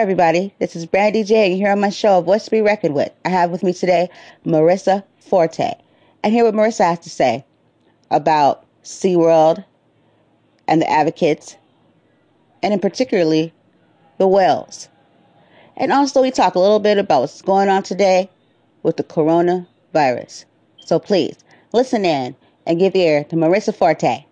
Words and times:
Everybody. 0.00 0.54
This 0.58 0.74
is 0.74 0.86
Brandy 0.86 1.24
J. 1.24 1.50
And 1.50 1.56
here 1.56 1.70
on 1.70 1.78
my 1.78 1.90
show, 1.90 2.16
A 2.16 2.22
Voice 2.22 2.46
to 2.46 2.50
Be 2.50 2.62
Reckoned 2.62 2.94
With. 2.94 3.12
I 3.26 3.28
have 3.28 3.50
with 3.50 3.62
me 3.62 3.74
today 3.74 4.08
Marissa 4.46 5.04
Forte. 5.18 5.74
And 6.24 6.32
hear 6.32 6.42
what 6.42 6.54
Marissa 6.54 6.86
has 6.86 7.00
to 7.00 7.10
say 7.10 7.44
about 8.10 8.64
SeaWorld 8.82 9.62
and 10.66 10.80
the 10.80 10.90
advocates, 10.90 11.58
and 12.62 12.72
in 12.72 12.80
particularly 12.80 13.52
the 14.16 14.26
whales. 14.26 14.88
And 15.76 15.92
also, 15.92 16.22
we 16.22 16.30
talk 16.30 16.54
a 16.54 16.60
little 16.60 16.80
bit 16.80 16.96
about 16.96 17.20
what's 17.20 17.42
going 17.42 17.68
on 17.68 17.82
today 17.82 18.30
with 18.82 18.96
the 18.96 19.04
coronavirus. 19.04 20.46
So 20.78 20.98
please 20.98 21.36
listen 21.74 22.06
in 22.06 22.34
and 22.66 22.78
give 22.78 22.96
ear 22.96 23.24
to 23.24 23.36
Marissa 23.36 23.74
Forte. 23.74 24.24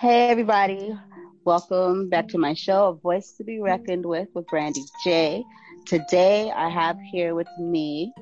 Hey, 0.00 0.28
everybody. 0.28 0.96
Welcome 1.44 2.08
back 2.08 2.28
to 2.28 2.38
my 2.38 2.54
show, 2.54 2.86
A 2.86 2.94
Voice 2.94 3.32
to 3.32 3.42
Be 3.42 3.58
Reckoned 3.58 4.06
With, 4.06 4.28
with 4.32 4.46
Brandy 4.46 4.84
J. 5.02 5.42
Today, 5.86 6.52
I 6.52 6.68
have 6.68 6.96
here 7.10 7.34
with 7.34 7.48
me 7.58 8.12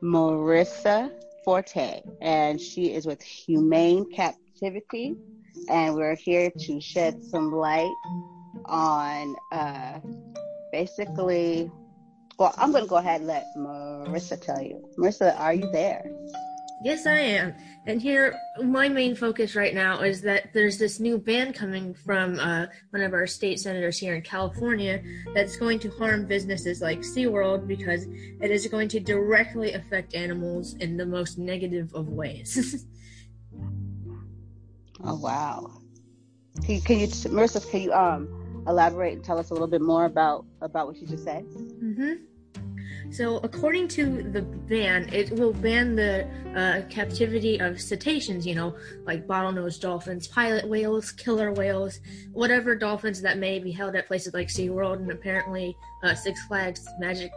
Marissa 0.00 1.10
Forte, 1.44 2.02
and 2.22 2.60
she 2.60 2.94
is 2.94 3.04
with 3.04 3.20
Humane 3.20 4.08
Captivity. 4.12 5.16
And 5.68 5.96
we're 5.96 6.14
here 6.14 6.52
to 6.56 6.80
shed 6.80 7.24
some 7.24 7.50
light 7.50 7.92
on 8.66 9.34
uh, 9.50 9.98
basically, 10.70 11.68
well, 12.38 12.54
I'm 12.58 12.70
going 12.70 12.84
to 12.84 12.88
go 12.88 12.98
ahead 12.98 13.22
and 13.22 13.26
let 13.26 13.44
Marissa 13.58 14.40
tell 14.40 14.62
you. 14.62 14.88
Marissa, 14.96 15.36
are 15.36 15.52
you 15.52 15.68
there? 15.72 16.04
Yes, 16.82 17.06
I 17.06 17.18
am. 17.18 17.54
And 17.86 18.02
here, 18.02 18.38
my 18.62 18.88
main 18.88 19.14
focus 19.14 19.54
right 19.56 19.74
now 19.74 20.00
is 20.00 20.20
that 20.22 20.52
there's 20.52 20.76
this 20.78 21.00
new 21.00 21.16
ban 21.18 21.52
coming 21.52 21.94
from 21.94 22.38
uh, 22.38 22.66
one 22.90 23.02
of 23.02 23.14
our 23.14 23.26
state 23.26 23.60
senators 23.60 23.98
here 23.98 24.14
in 24.14 24.22
California 24.22 25.02
that's 25.34 25.56
going 25.56 25.78
to 25.80 25.90
harm 25.90 26.26
businesses 26.26 26.82
like 26.82 27.00
SeaWorld 27.00 27.66
because 27.66 28.04
it 28.04 28.50
is 28.50 28.66
going 28.66 28.88
to 28.88 29.00
directly 29.00 29.72
affect 29.72 30.14
animals 30.14 30.74
in 30.74 30.96
the 30.96 31.06
most 31.06 31.38
negative 31.38 31.94
of 31.94 32.08
ways. 32.08 32.84
oh, 35.04 35.14
wow. 35.14 35.80
Can 36.64 36.74
you, 36.74 36.80
can 36.82 36.98
you, 36.98 37.06
Marissa, 37.06 37.70
can 37.70 37.82
you 37.82 37.92
um, 37.92 38.64
elaborate 38.66 39.14
and 39.14 39.24
tell 39.24 39.38
us 39.38 39.50
a 39.50 39.54
little 39.54 39.68
bit 39.68 39.80
more 39.80 40.04
about, 40.04 40.44
about 40.60 40.88
what 40.88 40.96
you 40.96 41.06
just 41.06 41.24
said? 41.24 41.44
Mm-hmm. 41.44 42.12
So, 43.10 43.38
according 43.38 43.88
to 43.88 44.22
the 44.22 44.42
ban, 44.42 45.08
it 45.12 45.30
will 45.32 45.52
ban 45.52 45.96
the 45.96 46.28
uh, 46.54 46.88
captivity 46.90 47.58
of 47.58 47.80
cetaceans, 47.80 48.46
you 48.46 48.54
know, 48.54 48.76
like 49.04 49.26
bottlenose 49.26 49.80
dolphins, 49.80 50.28
pilot 50.28 50.68
whales, 50.68 51.12
killer 51.12 51.52
whales, 51.52 52.00
whatever 52.32 52.74
dolphins 52.74 53.22
that 53.22 53.38
may 53.38 53.58
be 53.58 53.70
held 53.70 53.94
at 53.96 54.06
places 54.06 54.34
like 54.34 54.48
SeaWorld 54.48 54.96
and 54.96 55.10
apparently 55.10 55.76
uh, 56.02 56.14
Six 56.14 56.44
Flags 56.46 56.86
Magic 56.98 57.30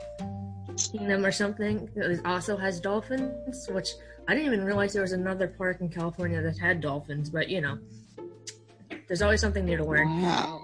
Kingdom 0.91 1.25
or 1.25 1.31
something 1.31 1.89
it 1.95 2.25
also 2.25 2.55
has 2.57 2.79
dolphins, 2.79 3.67
which 3.69 3.89
I 4.27 4.33
didn't 4.33 4.53
even 4.53 4.65
realize 4.65 4.93
there 4.93 5.01
was 5.01 5.11
another 5.11 5.47
park 5.47 5.81
in 5.81 5.89
California 5.89 6.41
that 6.41 6.57
had 6.57 6.81
dolphins, 6.81 7.29
but 7.29 7.49
you 7.49 7.61
know, 7.61 7.77
there's 9.07 9.21
always 9.21 9.41
something 9.41 9.65
new 9.65 9.77
to 9.77 9.83
learn. 9.83 10.21
Wow. 10.21 10.63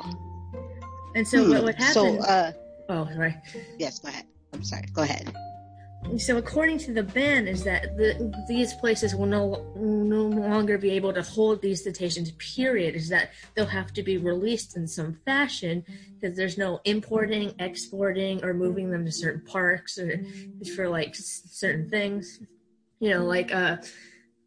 And 1.16 1.28
so, 1.28 1.44
hmm. 1.44 1.50
what 1.52 1.64
would 1.64 1.76
happen? 1.76 1.94
So, 1.94 2.20
uh, 2.20 2.52
oh, 2.90 3.10
right. 3.16 3.36
Yes, 3.80 4.00
go 4.00 4.10
ahead. 4.10 4.26
I'm 4.56 4.64
sorry. 4.64 4.86
Go 4.94 5.02
ahead. 5.02 5.34
So, 6.18 6.38
according 6.38 6.78
to 6.80 6.94
the 6.94 7.04
ban, 7.04 7.48
is 7.48 7.64
that 7.64 7.98
the, 7.98 8.32
these 8.48 8.74
places 8.76 9.16
will 9.16 9.26
no 9.26 9.66
no 9.76 10.24
longer 10.24 10.78
be 10.78 10.92
able 10.92 11.12
to 11.14 11.24
hold 11.24 11.62
these 11.62 11.84
cetaceans. 11.84 12.32
Period. 12.34 12.96
Is 12.96 13.10
that 13.10 13.32
they'll 13.54 13.66
have 13.66 13.92
to 13.94 14.04
be 14.04 14.18
released 14.18 14.78
in 14.78 14.88
some 14.88 15.20
fashion 15.26 15.84
because 16.14 16.38
there's 16.38 16.58
no 16.58 16.80
importing, 16.86 17.54
exporting, 17.60 18.44
or 18.46 18.54
moving 18.54 18.92
them 18.92 19.04
to 19.04 19.12
certain 19.12 19.42
parks 19.46 19.98
or 19.98 20.24
for 20.76 20.88
like 20.88 21.16
certain 21.16 21.90
things. 21.90 22.40
You 23.00 23.10
know, 23.10 23.26
like 23.26 23.54
uh, 23.54 23.78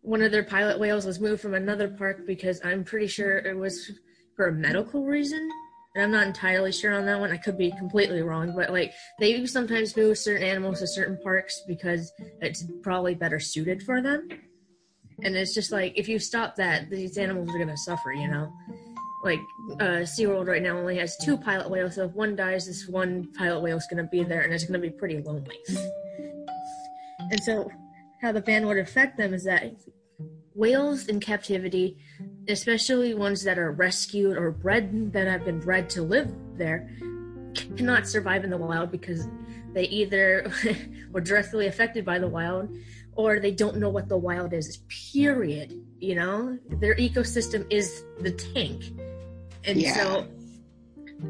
one 0.01 0.23
of 0.23 0.33
their 0.33 0.45
pilot 0.45 0.79
whales 0.79 1.05
was 1.05 1.21
moved 1.21 1.43
from 1.43 1.55
another 1.55 1.89
park 1.89 2.27
because 2.27 2.61
I'm 2.65 2.85
pretty 2.85 3.09
sure 3.09 3.39
it 3.39 3.57
was 3.57 3.91
for 4.37 4.47
a 4.47 4.53
medical 4.53 5.05
reason 5.05 5.51
and 5.99 6.05
I'm 6.05 6.13
not 6.13 6.29
entirely 6.29 6.71
sure 6.71 6.95
on 6.95 7.07
that 7.07 7.19
one. 7.19 7.33
I 7.33 7.37
could 7.39 7.59
be 7.59 7.73
completely 7.73 8.23
wrong, 8.23 8.55
but 8.55 8.71
like 8.71 8.95
they 9.19 9.37
do 9.37 9.49
sometimes 9.49 9.97
move 9.97 10.17
certain 10.17 10.47
animals 10.47 10.79
to 10.79 10.87
certain 10.87 11.19
parks 11.25 11.65
because 11.67 12.13
it's 12.41 12.65
probably 12.83 13.17
better 13.17 13.41
suited 13.41 13.83
for 13.83 14.01
them. 14.01 14.29
And 15.25 15.35
it's 15.35 15.55
just 15.55 15.73
like 15.73 15.99
if 15.99 16.09
you 16.09 16.21
stop 16.21 16.55
that, 16.55 16.89
these 16.89 17.19
animals 17.19 17.53
are 17.53 17.59
gonna 17.59 17.77
suffer, 17.77 18.13
you 18.13 18.29
know. 18.29 18.53
Like 19.25 19.41
uh, 19.81 20.07
SeaWorld 20.07 20.47
right 20.47 20.63
now 20.63 20.79
only 20.79 20.99
has 20.99 21.17
two 21.17 21.37
pilot 21.37 21.69
whales, 21.69 21.97
so 21.97 22.05
if 22.05 22.13
one 22.13 22.37
dies, 22.37 22.67
this 22.67 22.87
one 22.87 23.33
pilot 23.33 23.61
whale 23.61 23.77
is 23.77 23.89
gonna 23.91 24.05
be 24.05 24.23
there, 24.23 24.43
and 24.43 24.55
it's 24.55 24.65
gonna 24.65 24.79
be 24.79 24.91
pretty 24.91 25.21
lonely. 25.21 25.59
And 27.31 27.43
so, 27.43 27.69
how 28.23 28.31
the 28.31 28.41
ban 28.41 28.69
would 28.69 28.79
affect 28.79 29.17
them 29.17 29.35
is 29.35 29.43
that 29.43 29.65
whales 30.59 31.07
in 31.07 31.21
captivity, 31.21 31.97
especially 32.49 33.15
ones 33.15 33.45
that 33.45 33.59
are 33.59 33.71
rescued 33.71 34.37
or 34.37 34.51
bred 34.51 35.13
that 35.13 35.29
have 35.29 35.45
been 35.45 35.61
bred 35.61 35.89
to 35.89 36.03
live 36.03 36.29
there, 36.55 36.91
cannot 37.77 38.09
survive 38.09 38.43
in 38.43 38.51
the 38.51 38.57
wild 38.57 38.91
because 38.91 39.29
they 39.73 39.85
either 39.85 40.51
were 41.13 41.21
directly 41.21 41.69
affected 41.69 42.05
by 42.05 42.19
the 42.19 42.27
wild 42.27 42.69
or 43.15 43.39
they 43.39 43.53
don't 43.53 43.77
know 43.77 43.89
what 43.89 44.09
the 44.09 44.17
wild 44.17 44.53
is. 44.53 44.79
Period. 45.13 45.81
You 46.01 46.17
know, 46.17 46.59
their 46.81 46.97
ecosystem 46.97 47.65
is 47.71 48.05
the 48.21 48.33
tank, 48.33 48.83
and 49.65 49.81
yeah. 49.81 49.95
so 49.95 50.27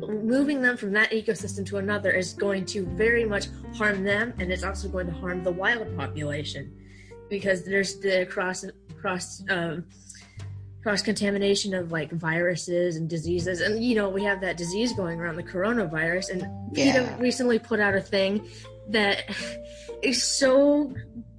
moving 0.06 0.60
them 0.60 0.77
from 0.77 0.93
that 0.93 1.10
ecosystem 1.10 1.65
to 1.66 1.78
another 1.78 2.10
is 2.10 2.34
going 2.34 2.66
to 2.66 2.84
very 2.87 3.25
much 3.25 3.47
harm 3.75 4.05
them, 4.05 4.33
and 4.39 4.53
it's 4.53 4.65
also 4.65 4.89
going 4.89 5.06
to 5.06 5.12
harm 5.15 5.43
the 5.43 5.53
wild 5.53 5.95
population 5.97 6.75
because 7.28 7.65
there's 7.65 7.99
the 8.00 8.27
cross 8.27 8.65
cross 9.00 9.42
um, 9.48 9.84
cross 10.82 11.03
contamination 11.03 11.75
of 11.75 11.91
like 11.92 12.10
viruses 12.12 12.97
and 12.97 13.09
diseases 13.09 13.60
and 13.60 13.82
you 13.82 13.94
know 13.94 14.09
we 14.09 14.22
have 14.22 14.41
that 14.41 14.56
disease 14.56 14.92
going 14.92 15.20
around 15.20 15.36
the 15.36 15.42
coronavirus 15.42 16.31
and 16.31 16.76
yeah. 16.76 16.92
PETA 16.92 17.16
recently 17.20 17.59
put 17.59 17.81
out 17.81 17.94
a 17.94 18.00
thing 18.00 18.48
that 18.88 19.25
is 20.03 20.22
so 20.22 20.95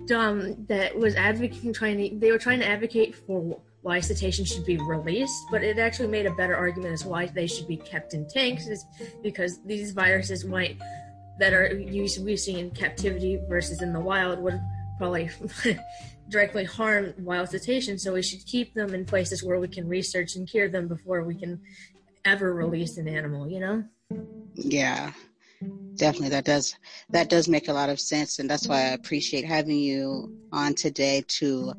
dumb 0.08 0.66
that 0.66 0.98
was 0.98 1.16
advocating 1.16 1.74
trying 1.74 1.98
to 1.98 2.16
they 2.18 2.32
were 2.32 2.38
trying 2.38 2.60
to 2.60 2.68
advocate 2.68 3.16
for 3.16 3.60
why 3.82 4.00
cetaceans 4.00 4.52
should 4.52 4.66
be 4.66 4.78
released, 4.78 5.46
but 5.52 5.64
it 5.64 5.80
actually 5.80 6.08
made 6.08 6.26
a 6.26 6.34
better 6.34 6.56
argument 6.56 6.94
as 6.94 7.06
why 7.06 7.26
they 7.28 7.48
should 7.48 7.68
be 7.68 7.78
kept 7.78 8.14
in 8.14 8.28
tanks 8.28 8.68
is 8.68 8.86
because 9.24 9.64
these 9.64 9.92
viruses 9.92 10.44
might 10.44 10.78
that 11.40 11.54
are 11.54 11.74
used 11.74 12.24
we 12.24 12.36
see 12.36 12.60
in 12.60 12.70
captivity 12.72 13.40
versus 13.48 13.82
in 13.82 13.94
the 13.94 14.00
wild 14.00 14.40
would 14.40 14.60
probably 14.98 15.30
directly 16.30 16.64
harm 16.64 17.14
wild 17.20 17.50
cetaceans, 17.50 18.04
so 18.04 18.14
we 18.14 18.22
should 18.22 18.46
keep 18.46 18.74
them 18.74 18.94
in 18.94 19.06
places 19.06 19.44
where 19.44 19.60
we 19.60 19.68
can 19.68 19.88
research 19.88 20.36
and 20.36 20.48
cure 20.48 20.70
them 20.70 20.88
before 20.88 21.24
we 21.24 21.36
can 21.36 21.60
ever 22.26 22.54
release 22.54 22.98
an 22.98 23.08
animal, 23.08 23.50
you 23.50 23.60
know? 23.60 23.84
Yeah. 24.54 25.12
Definitely 25.96 26.30
that 26.30 26.46
does 26.46 26.76
that 27.10 27.30
does 27.30 27.50
make 27.50 27.68
a 27.68 27.74
lot 27.74 27.90
of 27.90 28.00
sense 28.00 28.40
and 28.40 28.50
that's 28.50 28.68
why 28.68 28.78
I 28.78 28.90
appreciate 28.90 29.44
having 29.44 29.78
you 29.78 30.34
on 30.54 30.74
today 30.74 31.26
to 31.40 31.74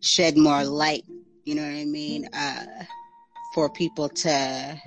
shed 0.00 0.36
more 0.36 0.64
light, 0.64 1.04
you 1.44 1.54
know 1.54 1.62
what 1.62 1.70
I 1.70 1.84
mean, 1.84 2.28
uh 2.32 2.64
for 3.54 3.70
people 3.70 4.08
to 4.08 4.80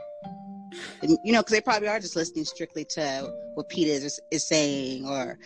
you 1.02 1.32
know, 1.32 1.40
because 1.42 1.54
they 1.54 1.62
probably 1.62 1.88
are 1.88 2.00
just 2.00 2.16
listening 2.16 2.46
strictly 2.46 2.86
to 2.86 3.34
what 3.56 3.70
PETA 3.70 3.92
is, 3.92 4.20
is 4.32 4.48
saying, 4.48 5.08
or 5.08 5.40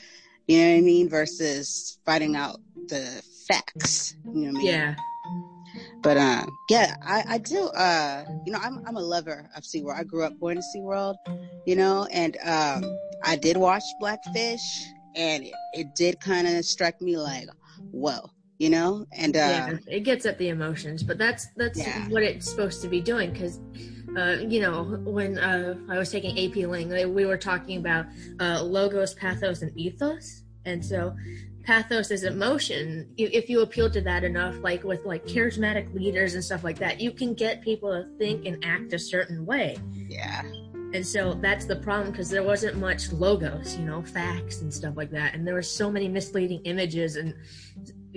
you 0.48 0.58
know 0.58 0.72
what 0.72 0.78
I 0.78 0.82
mean, 0.82 1.10
versus 1.10 2.00
finding 2.06 2.36
out 2.36 2.60
the 2.88 3.22
facts. 3.48 4.16
You 4.26 4.32
know 4.34 4.48
what 4.48 4.50
I 4.50 4.52
mean? 4.52 4.66
Yeah. 4.66 4.96
but 6.02 6.18
um, 6.18 6.58
yeah, 6.70 6.96
I, 7.02 7.24
I 7.30 7.38
do. 7.38 7.68
Uh, 7.68 8.26
you 8.46 8.52
know, 8.52 8.60
I'm 8.62 8.84
I'm 8.86 8.96
a 8.96 9.02
lover 9.02 9.50
of 9.56 9.64
SeaWorld. 9.64 9.98
I 9.98 10.04
grew 10.04 10.24
up 10.24 10.40
going 10.40 10.58
to 10.58 10.64
SeaWorld, 10.76 11.16
you 11.66 11.76
know, 11.76 12.08
and 12.12 12.38
um, 12.46 12.84
I 13.24 13.36
did 13.36 13.58
watch 13.58 13.84
Blackfish, 14.00 14.62
and 15.16 15.44
it, 15.44 15.54
it 15.74 15.96
did 15.96 16.20
kind 16.20 16.48
of 16.48 16.66
strike 16.66 17.02
me 17.02 17.18
like, 17.18 17.48
whoa, 17.92 18.30
you 18.60 18.70
know, 18.70 19.06
and 19.12 19.36
uh, 19.36 19.40
yeah, 19.40 19.78
it 19.88 20.02
gets 20.02 20.26
at 20.26 20.38
the 20.38 20.50
emotions, 20.50 21.04
but 21.04 21.18
that's 21.18 21.48
that's 21.56 21.80
yeah. 21.80 22.08
what 22.10 22.24
it's 22.24 22.50
supposed 22.50 22.82
to 22.82 22.88
be 22.88 23.02
doing 23.02 23.32
because. 23.32 23.60
Uh, 24.16 24.38
you 24.48 24.62
know, 24.62 24.84
when 25.06 25.40
uh, 25.40 25.74
I 25.90 25.98
was 25.98 26.12
taking 26.12 26.38
AP 26.38 26.68
Lang, 26.68 27.16
we 27.16 27.26
were 27.26 27.36
talking 27.36 27.80
about 27.80 28.06
uh, 28.40 28.62
logos, 28.62 29.16
pathos, 29.16 29.64
and 29.64 29.76
ethos. 29.76 30.44
And 30.66 30.86
so 30.86 31.16
pathos 31.64 32.12
is 32.12 32.24
emotion. 32.24 33.08
If 33.18 33.50
you 33.50 33.62
appeal 33.62 33.90
to 33.92 34.02
that 34.02 34.24
enough 34.24 34.56
like 34.62 34.84
with 34.84 35.06
like 35.06 35.26
charismatic 35.26 35.94
leaders 35.94 36.34
and 36.36 36.44
stuff 36.44 36.64
like 36.64 36.78
that 36.80 37.00
you 37.00 37.12
can 37.12 37.34
get 37.34 37.62
people 37.62 37.92
to 37.92 38.08
think 38.18 38.46
and 38.46 38.64
act 38.64 38.94
a 38.94 39.00
certain 39.00 39.46
way. 39.46 39.78
Yeah. 39.94 40.44
And 40.94 41.06
so 41.06 41.34
that's 41.34 41.66
the 41.66 41.78
problem 41.78 42.12
because 42.12 42.30
there 42.30 42.44
wasn't 42.44 42.78
much 42.78 43.12
logos 43.12 43.76
you 43.78 43.86
know 43.86 44.04
facts 44.04 44.62
and 44.62 44.74
stuff 44.74 44.96
like 44.96 45.12
that. 45.12 45.34
And 45.34 45.48
there 45.48 45.56
were 45.56 45.62
so 45.62 45.90
many 45.90 46.08
misleading 46.08 46.62
images 46.66 47.16
and 47.16 47.34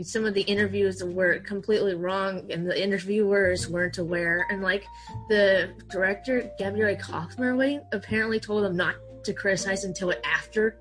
some 0.02 0.26
of 0.26 0.34
the 0.34 0.42
interviews 0.42 1.02
were 1.02 1.38
completely 1.38 1.94
wrong 1.94 2.46
and 2.50 2.68
the 2.68 2.82
interviewers 2.82 3.68
weren't 3.68 3.96
aware. 3.98 4.46
And 4.50 4.62
like 4.62 4.84
the 5.28 5.70
director 5.88 6.50
gabriele 6.58 6.96
Kauffman 6.96 7.82
apparently 7.92 8.40
told 8.40 8.64
them 8.64 8.76
not 8.76 8.96
to 9.24 9.32
criticize 9.32 9.84
until 9.84 10.12
after 10.24 10.78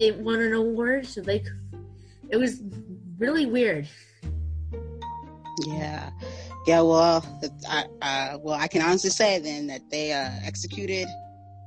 it 0.00 0.16
won 0.18 0.40
an 0.40 0.52
award 0.52 1.06
so 1.06 1.20
they 1.20 1.44
it 2.30 2.36
was 2.36 2.62
really 3.18 3.46
weird. 3.46 3.88
Yeah, 5.66 6.10
yeah. 6.66 6.80
Well, 6.80 7.24
I, 7.68 7.84
uh, 8.02 8.38
well, 8.38 8.58
I 8.58 8.68
can 8.68 8.82
honestly 8.82 9.10
say 9.10 9.38
then 9.38 9.66
that 9.66 9.90
they 9.90 10.12
uh, 10.12 10.30
executed. 10.44 11.06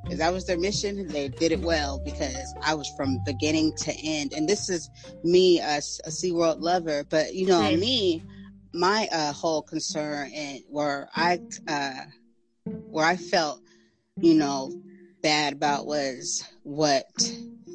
If 0.09 0.17
that 0.17 0.33
was 0.33 0.45
their 0.45 0.57
mission, 0.57 1.07
they 1.07 1.29
did 1.29 1.53
it 1.53 1.61
well 1.61 2.01
because 2.03 2.53
I 2.61 2.73
was 2.73 2.91
from 2.97 3.19
beginning 3.25 3.73
to 3.77 3.93
end. 4.03 4.33
And 4.33 4.49
this 4.49 4.69
is 4.69 4.89
me, 5.23 5.59
a, 5.61 5.77
a 5.77 6.09
SeaWorld 6.09 6.59
lover, 6.59 7.05
but 7.09 7.33
you 7.33 7.47
know, 7.47 7.61
me, 7.61 8.21
my 8.73 9.07
uh, 9.11 9.31
whole 9.31 9.61
concern 9.61 10.29
and 10.35 10.59
where 10.69 11.07
I, 11.15 11.39
uh, 11.69 12.01
where 12.65 13.05
I 13.05 13.15
felt, 13.15 13.61
you 14.19 14.33
know, 14.33 14.73
bad 15.21 15.53
about 15.53 15.85
was 15.85 16.43
what 16.63 17.05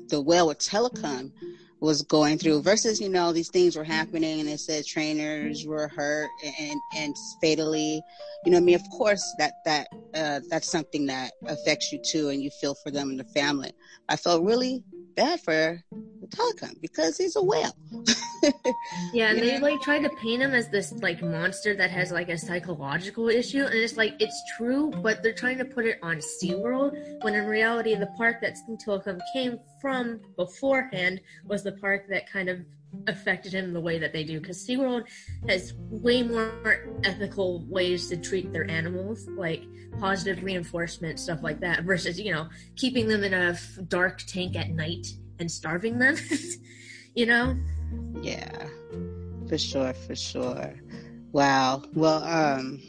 the 0.08 0.20
well 0.20 0.48
with 0.48 0.58
Tilikum 0.58 1.32
was 1.80 2.02
going 2.02 2.38
through 2.38 2.60
versus 2.62 3.00
you 3.00 3.08
know 3.08 3.32
these 3.32 3.50
things 3.50 3.76
were 3.76 3.84
happening 3.84 4.40
and 4.40 4.48
it 4.48 4.58
said 4.58 4.84
trainers 4.84 5.64
were 5.64 5.88
hurt 5.88 6.30
and 6.60 6.82
and 6.92 7.16
fatally 7.40 8.04
you 8.44 8.50
know 8.50 8.58
i 8.58 8.60
mean 8.60 8.74
of 8.74 8.90
course 8.90 9.34
that 9.38 9.52
that 9.64 9.88
uh, 10.14 10.40
that's 10.50 10.70
something 10.70 11.06
that 11.06 11.32
affects 11.46 11.92
you 11.92 11.98
too 11.98 12.28
and 12.30 12.42
you 12.42 12.50
feel 12.50 12.74
for 12.74 12.90
them 12.90 13.10
and 13.10 13.20
the 13.20 13.24
family. 13.24 13.72
I 14.08 14.16
felt 14.16 14.42
really 14.42 14.82
bad 15.16 15.40
for 15.40 15.82
the 16.20 16.26
Tilikum 16.26 16.80
because 16.80 17.16
he's 17.16 17.36
a 17.36 17.42
whale 17.42 17.76
yeah 19.12 19.30
and 19.30 19.38
they 19.38 19.58
like 19.58 19.80
tried 19.80 20.02
to 20.02 20.10
paint 20.10 20.42
him 20.42 20.52
as 20.52 20.68
this 20.68 20.92
like 20.94 21.22
monster 21.22 21.74
that 21.74 21.90
has 21.90 22.10
like 22.10 22.28
a 22.28 22.38
psychological 22.38 23.28
issue 23.28 23.64
and 23.64 23.74
it's 23.74 23.96
like 23.96 24.14
it's 24.20 24.42
true 24.56 24.90
but 25.02 25.22
they're 25.22 25.32
trying 25.32 25.58
to 25.58 25.64
put 25.64 25.84
it 25.84 25.98
on 26.02 26.16
SeaWorld 26.16 27.22
when 27.22 27.34
in 27.34 27.46
reality 27.46 27.94
the 27.94 28.12
park 28.16 28.40
that 28.40 28.56
Tilikum 28.86 29.20
came 29.32 29.58
from 29.80 30.20
beforehand 30.36 31.20
was 31.44 31.62
the 31.62 31.72
park 31.72 32.06
that 32.08 32.30
kind 32.30 32.48
of 32.48 32.60
affected 33.06 33.52
him 33.52 33.72
the 33.72 33.80
way 33.80 33.98
that 33.98 34.12
they 34.12 34.24
do 34.24 34.40
because 34.40 34.66
SeaWorld 34.66 35.06
has 35.48 35.74
way 35.76 36.22
more 36.22 36.88
ethical 37.04 37.64
ways 37.68 38.08
to 38.08 38.16
treat 38.16 38.52
their 38.52 38.70
animals, 38.70 39.28
like 39.36 39.64
positive 39.98 40.42
reinforcement, 40.42 41.18
stuff 41.18 41.42
like 41.42 41.60
that, 41.60 41.84
versus, 41.84 42.18
you 42.18 42.32
know, 42.32 42.48
keeping 42.76 43.08
them 43.08 43.24
in 43.24 43.34
a 43.34 43.56
dark 43.88 44.22
tank 44.26 44.56
at 44.56 44.70
night 44.70 45.06
and 45.38 45.50
starving 45.50 45.98
them, 45.98 46.16
you 47.14 47.26
know? 47.26 47.56
Yeah, 48.20 48.68
for 49.48 49.58
sure, 49.58 49.92
for 49.92 50.14
sure. 50.14 50.74
Wow. 51.32 51.82
Well, 51.94 52.22
um, 52.24 52.80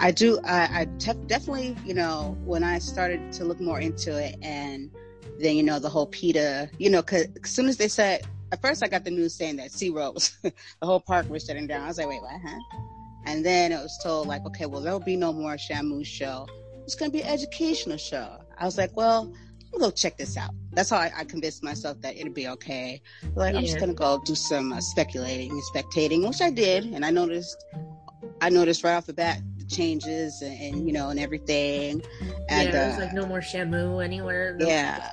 I 0.00 0.10
do, 0.10 0.38
I, 0.44 0.80
I 0.80 0.84
definitely, 0.84 1.76
you 1.84 1.94
know, 1.94 2.36
when 2.44 2.62
I 2.62 2.78
started 2.78 3.32
to 3.32 3.44
look 3.44 3.60
more 3.60 3.80
into 3.80 4.16
it 4.16 4.36
and 4.42 4.90
then, 5.40 5.56
you 5.56 5.62
know, 5.62 5.78
the 5.78 5.88
whole 5.88 6.06
PETA, 6.06 6.70
you 6.78 6.90
know, 6.90 7.02
cause 7.02 7.26
as 7.42 7.50
soon 7.50 7.66
as 7.66 7.76
they 7.76 7.88
said, 7.88 8.26
at 8.52 8.62
first 8.62 8.82
I 8.82 8.88
got 8.88 9.04
the 9.04 9.10
news 9.10 9.34
saying 9.34 9.56
that 9.56 9.70
SeaWorld 9.70 10.14
was, 10.14 10.38
the 10.42 10.52
whole 10.86 11.00
park 11.00 11.28
was 11.28 11.44
shutting 11.44 11.66
down. 11.66 11.82
I 11.82 11.88
was 11.88 11.98
like, 11.98 12.08
wait, 12.08 12.22
what, 12.22 12.40
huh? 12.44 12.58
And 13.26 13.44
then 13.44 13.72
it 13.72 13.76
was 13.76 13.98
told 14.02 14.28
like, 14.28 14.44
okay, 14.46 14.66
well, 14.66 14.80
there'll 14.80 15.00
be 15.00 15.16
no 15.16 15.32
more 15.32 15.54
Shamu 15.54 16.04
show. 16.06 16.46
It's 16.84 16.94
to 16.94 17.10
be 17.10 17.22
an 17.22 17.28
educational 17.28 17.98
show. 17.98 18.38
I 18.56 18.64
was 18.64 18.78
like, 18.78 18.96
well, 18.96 19.32
Gonna 19.72 19.84
go 19.84 19.90
check 19.90 20.16
this 20.16 20.36
out. 20.36 20.50
That's 20.72 20.90
how 20.90 20.98
I, 20.98 21.12
I 21.16 21.24
convinced 21.24 21.62
myself 21.62 22.00
that 22.00 22.16
it'd 22.16 22.34
be 22.34 22.48
okay. 22.48 23.00
Like 23.34 23.52
yeah. 23.52 23.58
I'm 23.58 23.64
just 23.64 23.78
gonna 23.78 23.94
go 23.94 24.20
do 24.24 24.34
some 24.34 24.72
uh, 24.72 24.80
speculating 24.80 25.50
and 25.50 25.62
spectating, 25.74 26.26
which 26.26 26.40
I 26.40 26.50
did, 26.50 26.84
and 26.86 27.04
I 27.04 27.10
noticed, 27.10 27.64
I 28.40 28.48
noticed 28.50 28.84
right 28.84 28.94
off 28.94 29.06
the 29.06 29.14
bat 29.14 29.40
the 29.58 29.64
changes 29.64 30.40
and, 30.42 30.60
and 30.60 30.86
you 30.86 30.92
know 30.92 31.10
and 31.10 31.20
everything. 31.20 32.02
And 32.48 32.72
yeah, 32.72 32.94
uh, 32.96 33.00
like 33.00 33.12
no 33.12 33.26
more 33.26 33.40
Shamu 33.40 34.02
anywhere. 34.02 34.56
No. 34.58 34.66
Yeah, 34.66 35.10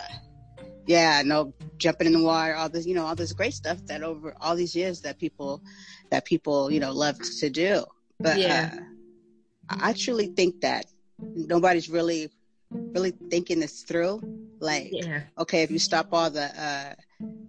yeah, 0.88 1.22
no 1.25 1.54
jumping 1.78 2.08
in 2.08 2.13
the 2.13 2.24
water, 2.24 2.56
all 2.56 2.69
this, 2.69 2.86
you 2.86 2.94
know, 2.94 3.06
all 3.06 3.16
this 3.16 3.34
great 3.34 3.54
stuff 3.54 3.84
that 3.86 4.04
over 4.04 4.36
all 4.40 4.56
these 4.56 4.75
years 4.75 5.01
that 5.01 5.19
people, 5.19 5.62
that 6.12 6.25
people, 6.25 6.72
you 6.72 6.80
know, 6.80 6.92
loved 6.92 7.24
to 7.40 7.50
do. 7.50 7.86
But 8.19 8.40
yeah. 8.40 8.78
uh, 9.69 9.78
I 9.81 9.94
truly 9.94 10.28
think 10.28 10.62
that 10.62 10.86
nobody's 11.19 11.90
really, 11.90 12.30
really 12.69 13.12
thinking 13.29 13.59
this 13.59 13.83
through. 13.83 14.21
Like, 14.59 14.89
yeah. 14.91 15.21
okay, 15.38 15.63
if 15.63 15.71
you 15.71 15.79
stop 15.79 16.07
all 16.12 16.29
the, 16.29 16.45
uh, 16.62 16.94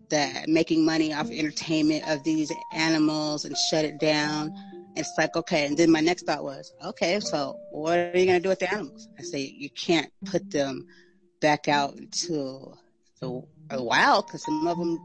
the 0.09 0.45
making 0.47 0.85
money 0.85 1.13
off 1.13 1.31
entertainment 1.31 2.09
of 2.09 2.23
these 2.25 2.53
animals 2.73 3.45
and 3.45 3.57
shut 3.57 3.85
it 3.85 3.99
down, 3.99 4.53
it's 4.97 5.13
like, 5.19 5.37
okay. 5.37 5.67
And 5.67 5.77
then 5.77 5.91
my 5.91 6.01
next 6.01 6.27
thought 6.27 6.43
was, 6.43 6.73
okay, 6.85 7.21
so 7.21 7.59
what 7.71 7.99
are 7.99 8.19
you 8.19 8.27
going 8.27 8.39
to 8.39 8.43
do 8.43 8.49
with 8.49 8.61
the 8.61 8.73
animals? 8.73 9.09
I 9.19 9.23
say, 9.23 9.41
you 9.41 9.71
can't 9.71 10.11
put 10.25 10.51
them 10.51 10.87
back 11.41 11.69
out 11.69 11.97
into 11.97 12.73
the 13.21 13.43
a 13.71 13.83
wild 13.83 14.27
because 14.27 14.45
some 14.45 14.67
of 14.67 14.79
them 14.79 14.99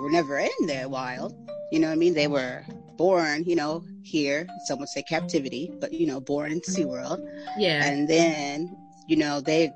were 0.00 0.10
never 0.10 0.38
in 0.38 0.66
the 0.66 0.86
wild. 0.88 1.34
You 1.70 1.80
know 1.80 1.88
what 1.88 1.94
I 1.94 1.96
mean? 1.96 2.14
They 2.14 2.28
were 2.28 2.64
born, 2.96 3.44
you 3.44 3.56
know, 3.56 3.84
here. 4.02 4.46
Some 4.66 4.78
would 4.80 4.88
say 4.88 5.02
captivity, 5.02 5.72
but 5.80 5.92
you 5.92 6.06
know, 6.06 6.20
born 6.20 6.52
in 6.52 6.60
SeaWorld. 6.60 7.26
Yeah. 7.58 7.84
And 7.84 8.08
then, 8.08 8.76
you 9.06 9.16
know, 9.16 9.40
they 9.40 9.70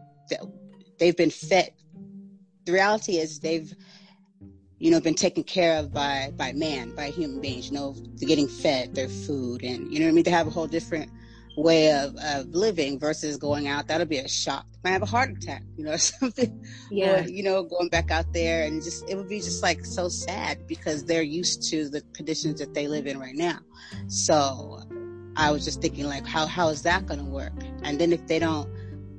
they've 0.99 1.17
been 1.17 1.31
fed. 1.31 1.71
The 2.65 2.73
reality 2.73 3.19
is 3.19 3.41
they've 3.41 3.73
you 4.79 4.91
know 4.91 5.01
been 5.01 5.15
taken 5.15 5.43
care 5.43 5.79
of 5.79 5.93
by 5.93 6.33
by 6.37 6.53
man 6.53 6.95
by 6.95 7.09
human 7.09 7.41
beings 7.41 7.71
you 7.71 7.73
know 7.73 7.95
they're 8.17 8.29
getting 8.29 8.47
fed 8.47 8.95
their 8.95 9.09
food 9.09 9.63
and 9.63 9.91
you 9.91 9.99
know 9.99 10.05
what 10.05 10.11
i 10.11 10.15
mean 10.15 10.23
they 10.23 10.31
have 10.31 10.47
a 10.47 10.51
whole 10.51 10.67
different 10.67 11.11
way 11.57 11.91
of, 11.93 12.15
of 12.17 12.49
living 12.55 12.99
versus 12.99 13.37
going 13.37 13.67
out. 13.67 13.89
That'll 13.89 14.07
be 14.07 14.19
a 14.19 14.29
shock. 14.29 14.67
I 14.85 14.91
have 14.91 15.03
a 15.03 15.07
heart 15.07 15.31
attack, 15.31 15.63
you 15.77 15.85
know, 15.85 15.97
something. 15.97 16.65
Yeah. 16.91 17.25
Or, 17.25 17.29
you 17.29 17.43
know, 17.43 17.63
going 17.65 17.89
back 17.89 18.11
out 18.11 18.33
there 18.33 18.65
and 18.65 18.83
just, 18.83 19.09
it 19.09 19.17
would 19.17 19.29
be 19.29 19.39
just 19.39 19.63
like 19.63 19.85
so 19.85 20.09
sad 20.09 20.67
because 20.67 21.05
they're 21.05 21.23
used 21.23 21.69
to 21.71 21.89
the 21.89 22.03
conditions 22.15 22.61
that 22.61 22.75
they 22.75 22.87
live 22.89 23.07
in 23.07 23.19
right 23.19 23.35
now. 23.35 23.59
So 24.09 24.83
I 25.37 25.51
was 25.51 25.65
just 25.65 25.81
thinking 25.81 26.07
like, 26.07 26.27
how, 26.27 26.47
how 26.47 26.69
is 26.69 26.83
that 26.83 27.07
going 27.07 27.21
to 27.21 27.27
work? 27.27 27.55
And 27.83 27.99
then 27.99 28.13
if 28.13 28.27
they 28.27 28.39
don't, 28.39 28.69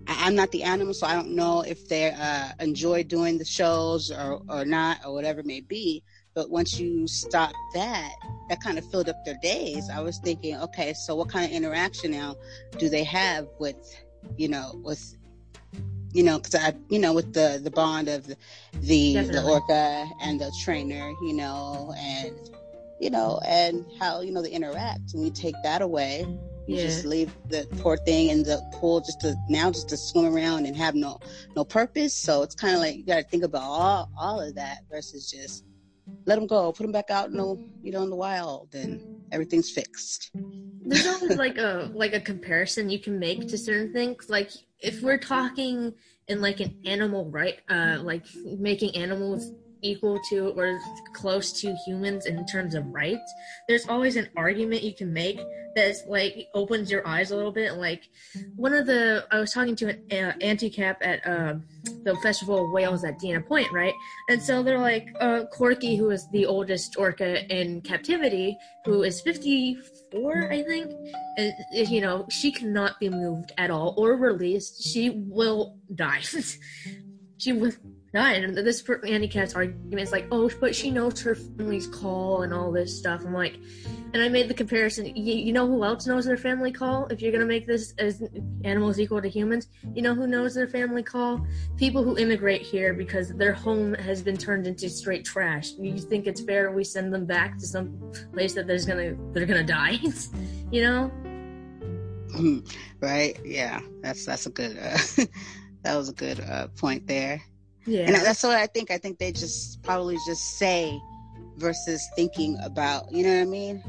I'm 0.07 0.35
not 0.35 0.51
the 0.51 0.63
animal, 0.63 0.93
so 0.93 1.05
I 1.05 1.13
don't 1.13 1.35
know 1.35 1.61
if 1.61 1.87
they 1.89 2.11
uh, 2.11 2.49
enjoy 2.59 3.03
doing 3.03 3.37
the 3.37 3.45
shows 3.45 4.09
or, 4.09 4.41
or 4.49 4.63
not, 4.63 4.99
or 5.05 5.13
whatever 5.13 5.41
it 5.41 5.45
may 5.45 5.61
be. 5.61 6.03
But 6.33 6.49
once 6.49 6.79
you 6.79 7.07
stop 7.07 7.51
that, 7.73 8.13
that 8.49 8.61
kind 8.61 8.77
of 8.77 8.89
filled 8.89 9.09
up 9.09 9.25
their 9.25 9.37
days. 9.41 9.89
I 9.89 10.01
was 10.01 10.19
thinking, 10.19 10.55
okay, 10.55 10.93
so 10.93 11.15
what 11.15 11.29
kind 11.29 11.45
of 11.45 11.51
interaction 11.51 12.11
now 12.11 12.35
do 12.77 12.89
they 12.89 13.03
have 13.03 13.47
with, 13.59 13.77
you 14.37 14.47
know, 14.47 14.79
with, 14.83 15.17
you 16.13 16.23
know, 16.23 16.37
because 16.37 16.55
I, 16.55 16.73
you 16.89 16.99
know, 16.99 17.13
with 17.13 17.33
the 17.33 17.59
the 17.61 17.71
bond 17.71 18.07
of 18.07 18.27
the 18.27 18.37
the, 18.81 19.21
the 19.23 19.43
orca 19.43 20.07
and 20.21 20.39
the 20.39 20.55
trainer, 20.63 21.11
you 21.21 21.33
know, 21.33 21.93
and 21.97 22.35
you 22.99 23.09
know, 23.09 23.39
and 23.45 23.85
how 23.99 24.21
you 24.21 24.31
know 24.31 24.41
they 24.41 24.51
interact. 24.51 25.13
And 25.13 25.23
you 25.23 25.31
take 25.31 25.55
that 25.63 25.81
away, 25.81 26.25
you 26.67 26.75
yeah. 26.75 26.83
just 26.83 27.05
leave 27.05 27.33
the 27.47 27.65
poor 27.79 27.95
thing 27.97 28.29
in 28.29 28.43
the 28.43 28.61
pool 28.73 28.99
just 28.99 29.21
to 29.21 29.35
now 29.49 29.71
just 29.71 29.87
to 29.89 29.97
swim 29.97 30.33
around 30.33 30.65
and 30.65 30.75
have 30.75 30.95
no 30.95 31.19
no 31.55 31.63
purpose. 31.63 32.13
So 32.13 32.43
it's 32.43 32.55
kind 32.55 32.75
of 32.75 32.81
like 32.81 32.97
you 32.97 33.05
got 33.05 33.17
to 33.17 33.23
think 33.23 33.43
about 33.43 33.63
all 33.63 34.11
all 34.17 34.41
of 34.41 34.53
that 34.55 34.79
versus 34.91 35.31
just 35.31 35.63
let 36.25 36.35
them 36.35 36.47
go, 36.47 36.71
put 36.71 36.83
them 36.83 36.91
back 36.91 37.09
out 37.09 37.29
in 37.29 37.37
the 37.37 37.55
you 37.81 37.91
know 37.91 38.03
in 38.03 38.09
the 38.09 38.15
wild, 38.15 38.75
and 38.75 39.01
everything's 39.31 39.71
fixed. 39.71 40.31
There's 40.33 41.07
always 41.21 41.37
like 41.37 41.57
a 41.57 41.89
like 41.93 42.13
a 42.13 42.19
comparison 42.19 42.89
you 42.89 42.99
can 42.99 43.17
make 43.17 43.47
to 43.47 43.57
certain 43.57 43.93
things. 43.93 44.29
Like 44.29 44.51
if 44.79 45.01
we're 45.01 45.17
talking 45.17 45.93
in 46.27 46.41
like 46.41 46.59
an 46.59 46.77
animal 46.85 47.29
right, 47.31 47.59
uh, 47.69 47.99
like 48.01 48.25
making 48.43 48.95
animals 48.95 49.51
equal 49.81 50.19
to 50.29 50.49
or 50.57 50.79
close 51.13 51.51
to 51.61 51.75
humans 51.85 52.25
in 52.25 52.45
terms 52.45 52.75
of 52.75 52.85
rights, 52.87 53.33
there's 53.67 53.87
always 53.87 54.15
an 54.15 54.29
argument 54.35 54.83
you 54.83 54.93
can 54.93 55.11
make 55.11 55.39
that's 55.77 56.05
like 56.07 56.49
opens 56.55 56.89
your 56.89 57.07
eyes 57.07 57.29
a 57.29 57.35
little 57.35 57.51
bit. 57.51 57.75
Like 57.75 58.09
one 58.55 58.73
of 58.73 58.87
the 58.87 59.25
I 59.31 59.39
was 59.39 59.53
talking 59.53 59.75
to 59.77 59.89
an 59.89 60.25
uh, 60.25 60.33
anti-cap 60.41 60.97
at 61.01 61.25
uh, 61.25 61.55
the 62.03 62.15
Festival 62.23 62.65
of 62.65 62.71
Whales 62.71 63.03
at 63.03 63.19
Dana 63.19 63.41
Point, 63.41 63.71
right? 63.71 63.93
And 64.29 64.41
so 64.41 64.63
they're 64.63 64.79
like 64.79 65.07
uh, 65.19 65.45
Corky, 65.53 65.95
who 65.95 66.09
is 66.09 66.27
the 66.31 66.47
oldest 66.47 66.97
orca 66.97 67.45
in 67.55 67.81
captivity, 67.81 68.57
who 68.85 69.03
is 69.03 69.21
54, 69.21 70.51
I 70.51 70.63
think. 70.63 70.91
And, 71.37 71.53
you 71.71 72.01
know, 72.01 72.25
she 72.31 72.51
cannot 72.51 72.99
be 72.99 73.09
moved 73.09 73.51
at 73.57 73.69
all 73.69 73.93
or 73.97 74.15
released. 74.15 74.83
She 74.83 75.11
will 75.11 75.77
die. 75.93 76.21
she 77.37 77.53
will 77.53 77.71
die. 78.13 78.33
And 78.33 78.55
this 78.55 78.83
anti-cap's 78.89 79.55
argument 79.55 80.01
is 80.01 80.11
like, 80.11 80.27
oh, 80.31 80.49
but 80.59 80.75
she 80.75 80.91
knows 80.91 81.21
her 81.21 81.35
family's 81.35 81.87
call 81.87 82.43
and 82.43 82.53
all 82.53 82.71
this 82.71 82.97
stuff. 82.97 83.23
I'm 83.25 83.33
like, 83.33 83.57
and 84.13 84.23
I 84.23 84.29
made 84.29 84.47
the 84.47 84.53
comparison. 84.53 85.05
You, 85.05 85.35
you, 85.35 85.53
know 85.53 85.67
who 85.67 85.83
else 85.83 86.07
knows 86.07 86.25
their 86.25 86.37
family 86.37 86.71
call? 86.71 87.07
If 87.07 87.21
you're 87.21 87.31
gonna 87.31 87.45
make 87.45 87.67
this 87.67 87.93
as 87.97 88.23
animals 88.63 88.99
equal 88.99 89.21
to 89.21 89.29
humans, 89.29 89.67
you 89.93 90.01
know 90.01 90.15
who 90.15 90.27
knows 90.27 90.55
their 90.55 90.67
family 90.67 91.03
call? 91.03 91.45
People 91.75 92.03
who 92.03 92.17
immigrate 92.17 92.61
here 92.61 92.93
because 92.93 93.29
their 93.29 93.53
home 93.53 93.93
has 93.95 94.21
been 94.21 94.37
turned 94.37 94.65
into 94.65 94.89
straight 94.89 95.25
trash. 95.25 95.71
You 95.77 95.97
think 95.97 96.25
it's 96.25 96.41
fair 96.41 96.71
we 96.71 96.83
send 96.83 97.13
them 97.13 97.25
back 97.25 97.57
to 97.57 97.67
some 97.67 98.11
place 98.33 98.53
that 98.53 98.67
there's 98.67 98.85
gonna 98.85 99.15
they're 99.33 99.45
gonna 99.45 99.63
die? 99.63 99.99
you 100.71 100.81
know? 100.81 101.11
Right? 102.99 103.39
Yeah, 103.45 103.79
that's 104.01 104.25
that's 104.25 104.47
a 104.47 104.49
good. 104.49 104.77
Uh, 104.77 104.97
that 105.83 105.95
was 105.95 106.09
a 106.09 106.13
good 106.13 106.39
uh, 106.39 106.67
point 106.69 107.05
there. 107.05 107.41
Yeah, 107.87 108.01
and 108.01 108.15
that's 108.15 108.43
what 108.43 108.57
I 108.57 108.67
think. 108.67 108.91
I 108.91 108.97
think 108.97 109.17
they 109.17 109.31
just 109.31 109.81
probably 109.81 110.17
just 110.27 110.57
say 110.57 110.99
versus 111.55 112.05
thinking 112.15 112.57
about. 112.63 113.11
You 113.11 113.23
know 113.23 113.35
what 113.35 113.41
I 113.41 113.45
mean? 113.45 113.83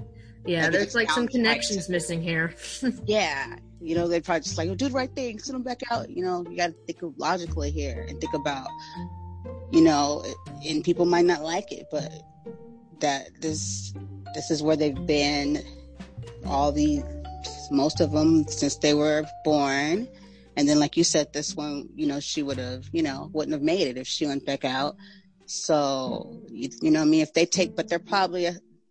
Yeah, 0.46 0.70
there's 0.70 0.94
like 0.94 1.10
some 1.10 1.28
connections 1.28 1.82
right. 1.82 1.90
missing 1.90 2.22
here. 2.22 2.54
yeah, 3.04 3.56
you 3.80 3.94
know, 3.94 4.08
they 4.08 4.20
probably 4.20 4.42
just 4.42 4.56
like, 4.56 4.68
oh, 4.68 4.74
do 4.74 4.88
the 4.88 4.94
right 4.94 5.14
thing, 5.14 5.38
send 5.38 5.56
them 5.56 5.62
back 5.62 5.80
out. 5.90 6.08
You 6.08 6.24
know, 6.24 6.44
you 6.48 6.56
got 6.56 6.68
to 6.68 6.76
think 6.86 6.98
logically 7.18 7.70
here 7.70 8.06
and 8.08 8.20
think 8.20 8.34
about, 8.34 8.68
you 9.72 9.82
know, 9.82 10.24
and 10.66 10.82
people 10.82 11.04
might 11.04 11.24
not 11.24 11.42
like 11.42 11.70
it, 11.72 11.86
but 11.90 12.10
that 13.00 13.28
this 13.40 13.92
this 14.34 14.50
is 14.50 14.62
where 14.62 14.76
they've 14.76 15.06
been 15.06 15.62
all 16.46 16.72
the 16.72 17.02
most 17.70 18.00
of 18.00 18.12
them 18.12 18.46
since 18.48 18.76
they 18.76 18.94
were 18.94 19.24
born 19.44 20.08
and 20.58 20.68
then 20.68 20.80
like 20.80 20.96
you 20.96 21.04
said 21.04 21.32
this 21.32 21.54
one 21.54 21.88
you 21.94 22.04
know 22.04 22.18
she 22.18 22.42
would 22.42 22.58
have 22.58 22.84
you 22.92 23.02
know 23.02 23.30
wouldn't 23.32 23.52
have 23.52 23.62
made 23.62 23.86
it 23.86 23.96
if 23.96 24.06
she 24.06 24.26
went 24.26 24.44
back 24.44 24.64
out. 24.64 24.96
So 25.46 26.42
you, 26.48 26.68
you 26.82 26.90
know 26.90 27.00
i 27.00 27.04
mean? 27.04 27.22
If 27.22 27.32
they 27.32 27.46
take 27.46 27.76
but 27.76 27.88
they're 27.88 28.00
probably 28.00 28.48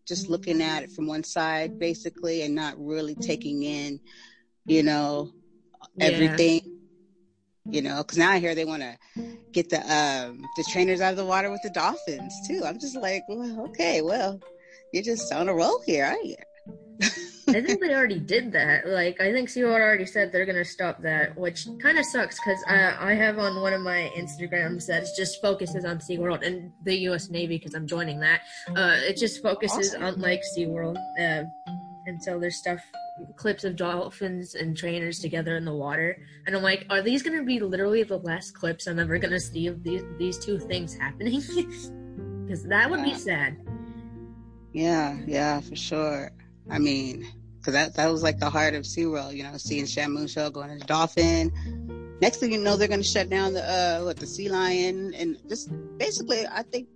just 0.07 0.29
looking 0.29 0.61
at 0.61 0.83
it 0.83 0.91
from 0.91 1.05
one 1.05 1.23
side 1.23 1.77
basically 1.77 2.41
and 2.41 2.55
not 2.55 2.73
really 2.77 3.15
taking 3.15 3.61
in 3.63 3.99
you 4.65 4.81
know 4.81 5.33
everything 5.99 6.61
yeah. 7.65 7.71
you 7.73 7.81
know? 7.81 7.97
Because 7.97 8.17
now 8.17 8.31
i 8.31 8.39
hear 8.39 8.55
they 8.55 8.65
want 8.65 8.83
to 8.83 8.97
get 9.51 9.69
the 9.69 9.81
um 9.81 10.41
the 10.55 10.63
trainers 10.71 11.01
out 11.01 11.11
of 11.11 11.17
the 11.17 11.25
water 11.25 11.51
with 11.51 11.61
the 11.63 11.69
dolphins 11.69 12.33
too. 12.47 12.61
I'm 12.65 12.79
just 12.79 12.95
like 12.95 13.23
well, 13.27 13.67
okay 13.69 14.01
well 14.01 14.39
you're 14.93 15.03
just 15.03 15.33
on 15.33 15.49
a 15.49 15.53
roll 15.53 15.81
here 15.85 16.05
aren't 16.05 16.25
you 16.25 16.37
I 17.47 17.61
think 17.61 17.79
they 17.79 17.93
already 17.93 18.19
did 18.19 18.51
that. 18.51 18.87
Like, 18.87 19.21
I 19.21 19.31
think 19.31 19.49
SeaWorld 19.49 19.79
already 19.79 20.05
said 20.05 20.31
they're 20.31 20.45
gonna 20.45 20.65
stop 20.65 21.01
that, 21.01 21.37
which 21.37 21.67
kind 21.81 21.97
of 21.97 22.05
sucks 22.05 22.39
because 22.39 22.61
I, 22.67 23.11
I 23.11 23.13
have 23.13 23.39
on 23.39 23.61
one 23.61 23.73
of 23.73 23.81
my 23.81 24.11
Instagrams 24.17 24.85
that 24.87 25.05
just 25.15 25.41
focuses 25.41 25.85
on 25.85 25.99
SeaWorld 25.99 26.45
and 26.45 26.71
the 26.83 26.95
U.S. 27.09 27.29
Navy 27.29 27.57
because 27.57 27.73
I'm 27.73 27.87
joining 27.87 28.19
that. 28.19 28.41
Uh, 28.75 28.97
it 28.97 29.17
just 29.17 29.41
focuses 29.41 29.89
awesome. 29.89 30.03
on 30.03 30.19
like 30.19 30.41
SeaWorld, 30.57 30.97
uh, 31.19 31.43
and 32.05 32.21
so 32.21 32.39
there's 32.39 32.57
stuff, 32.57 32.81
clips 33.35 33.63
of 33.63 33.75
dolphins 33.75 34.55
and 34.55 34.75
trainers 34.75 35.19
together 35.19 35.55
in 35.55 35.65
the 35.65 35.73
water, 35.73 36.17
and 36.45 36.55
I'm 36.55 36.63
like, 36.63 36.85
are 36.89 37.01
these 37.01 37.23
gonna 37.23 37.43
be 37.43 37.59
literally 37.59 38.03
the 38.03 38.17
last 38.17 38.51
clips 38.51 38.87
I'm 38.87 38.99
ever 38.99 39.17
gonna 39.17 39.39
see 39.39 39.67
of 39.67 39.83
these 39.83 40.03
these 40.17 40.37
two 40.37 40.59
things 40.59 40.95
happening? 40.95 41.41
Because 42.47 42.63
that 42.63 42.89
would 42.89 43.03
be 43.03 43.13
sad. 43.13 43.57
Yeah, 44.71 45.17
yeah, 45.25 45.59
for 45.59 45.75
sure. 45.75 46.31
I 46.69 46.79
mean, 46.79 47.29
because 47.67 47.85
that, 47.85 47.95
that 47.95 48.09
was 48.09 48.23
like 48.23 48.39
the 48.39 48.49
heart 48.49 48.75
of 48.75 48.83
SeaWorld, 48.83 49.35
you 49.35 49.43
know, 49.43 49.57
seeing 49.57 49.83
Shamu 49.83 50.29
show 50.29 50.49
going 50.49 50.69
to 50.69 50.77
the 50.77 50.85
dolphin. 50.85 51.51
Next 52.21 52.37
thing 52.37 52.53
you 52.53 52.59
know, 52.59 52.77
they're 52.77 52.87
going 52.87 53.01
to 53.01 53.05
shut 53.07 53.29
down 53.29 53.51
the, 53.51 53.61
uh, 53.61 54.03
what, 54.03 54.15
the 54.15 54.25
sea 54.25 54.47
lion. 54.47 55.13
And 55.13 55.37
just 55.49 55.69
basically, 55.97 56.47
I 56.47 56.63
think 56.63 56.87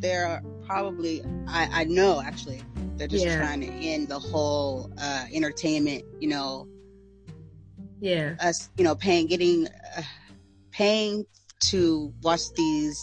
they're 0.00 0.42
probably, 0.66 1.22
I, 1.46 1.80
I 1.80 1.84
know 1.84 2.20
actually, 2.20 2.62
they're 2.96 3.08
just 3.08 3.24
yeah. 3.24 3.38
trying 3.38 3.62
to 3.62 3.68
end 3.68 4.08
the 4.08 4.18
whole 4.18 4.92
uh, 5.00 5.24
entertainment, 5.32 6.04
you 6.20 6.28
know. 6.28 6.68
Yeah. 7.98 8.34
Us, 8.38 8.68
you 8.76 8.84
know, 8.84 8.94
paying, 8.94 9.28
getting, 9.28 9.66
uh, 9.96 10.02
paying 10.72 11.24
to 11.60 12.12
watch 12.20 12.52
these 12.54 13.02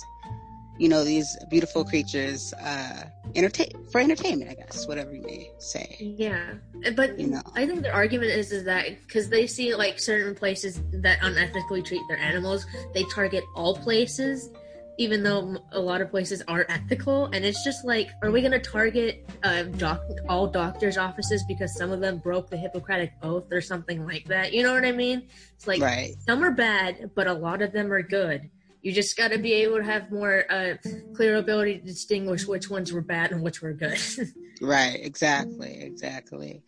you 0.77 0.89
know 0.89 1.03
these 1.03 1.37
beautiful 1.49 1.85
creatures 1.85 2.53
uh 2.53 3.05
entertain 3.35 3.69
for 3.91 3.99
entertainment 4.01 4.49
i 4.51 4.53
guess 4.53 4.87
whatever 4.87 5.13
you 5.13 5.21
may 5.21 5.49
say. 5.59 5.95
Yeah. 5.99 6.53
But 6.95 7.19
you 7.19 7.27
know. 7.27 7.41
I 7.55 7.65
think 7.65 7.81
the 7.81 7.91
argument 7.91 8.31
is 8.31 8.51
is 8.51 8.63
that 8.65 8.85
because 9.05 9.29
they 9.29 9.47
see 9.47 9.75
like 9.75 9.99
certain 9.99 10.35
places 10.35 10.81
that 10.91 11.19
unethically 11.19 11.83
treat 11.83 12.01
their 12.07 12.17
animals 12.17 12.65
they 12.93 13.03
target 13.05 13.43
all 13.55 13.75
places 13.75 14.49
even 14.97 15.23
though 15.23 15.57
a 15.73 15.79
lot 15.79 15.99
of 15.99 16.09
places 16.09 16.41
aren't 16.47 16.69
ethical. 16.71 17.25
And 17.33 17.43
it's 17.43 17.65
just 17.65 17.83
like 17.83 18.11
are 18.21 18.31
we 18.31 18.39
going 18.39 18.53
to 18.53 18.59
target 18.59 19.29
uh, 19.43 19.63
doc- 19.63 19.99
all 20.29 20.47
doctors 20.47 20.97
offices 20.97 21.43
because 21.49 21.75
some 21.75 21.91
of 21.91 21.99
them 21.99 22.17
broke 22.19 22.49
the 22.49 22.55
hippocratic 22.55 23.11
oath 23.21 23.51
or 23.51 23.59
something 23.59 24.05
like 24.05 24.25
that? 24.25 24.53
You 24.53 24.63
know 24.63 24.73
what 24.73 24.85
i 24.85 24.93
mean? 24.93 25.27
It's 25.53 25.67
like 25.67 25.81
right. 25.81 26.15
some 26.25 26.43
are 26.43 26.51
bad 26.51 27.11
but 27.15 27.27
a 27.27 27.33
lot 27.33 27.61
of 27.61 27.73
them 27.73 27.91
are 27.91 28.01
good 28.01 28.49
you 28.85 28.91
just 28.91 29.17
got 29.17 29.31
to 29.31 29.39
be 29.39 29.51
able 29.51 29.77
to 29.77 29.83
have 29.83 30.11
more 30.11 30.45
uh, 30.47 30.75
clear 31.15 31.37
ability 31.37 31.79
to 31.79 31.83
distinguish 31.83 32.45
which 32.45 32.69
ones 32.69 32.93
were 32.93 33.01
bad 33.01 33.31
and 33.31 33.41
which 33.41 33.59
were 33.59 33.73
good. 33.73 33.99
right. 34.61 34.99
Exactly. 35.01 35.81
Exactly. 35.81 36.61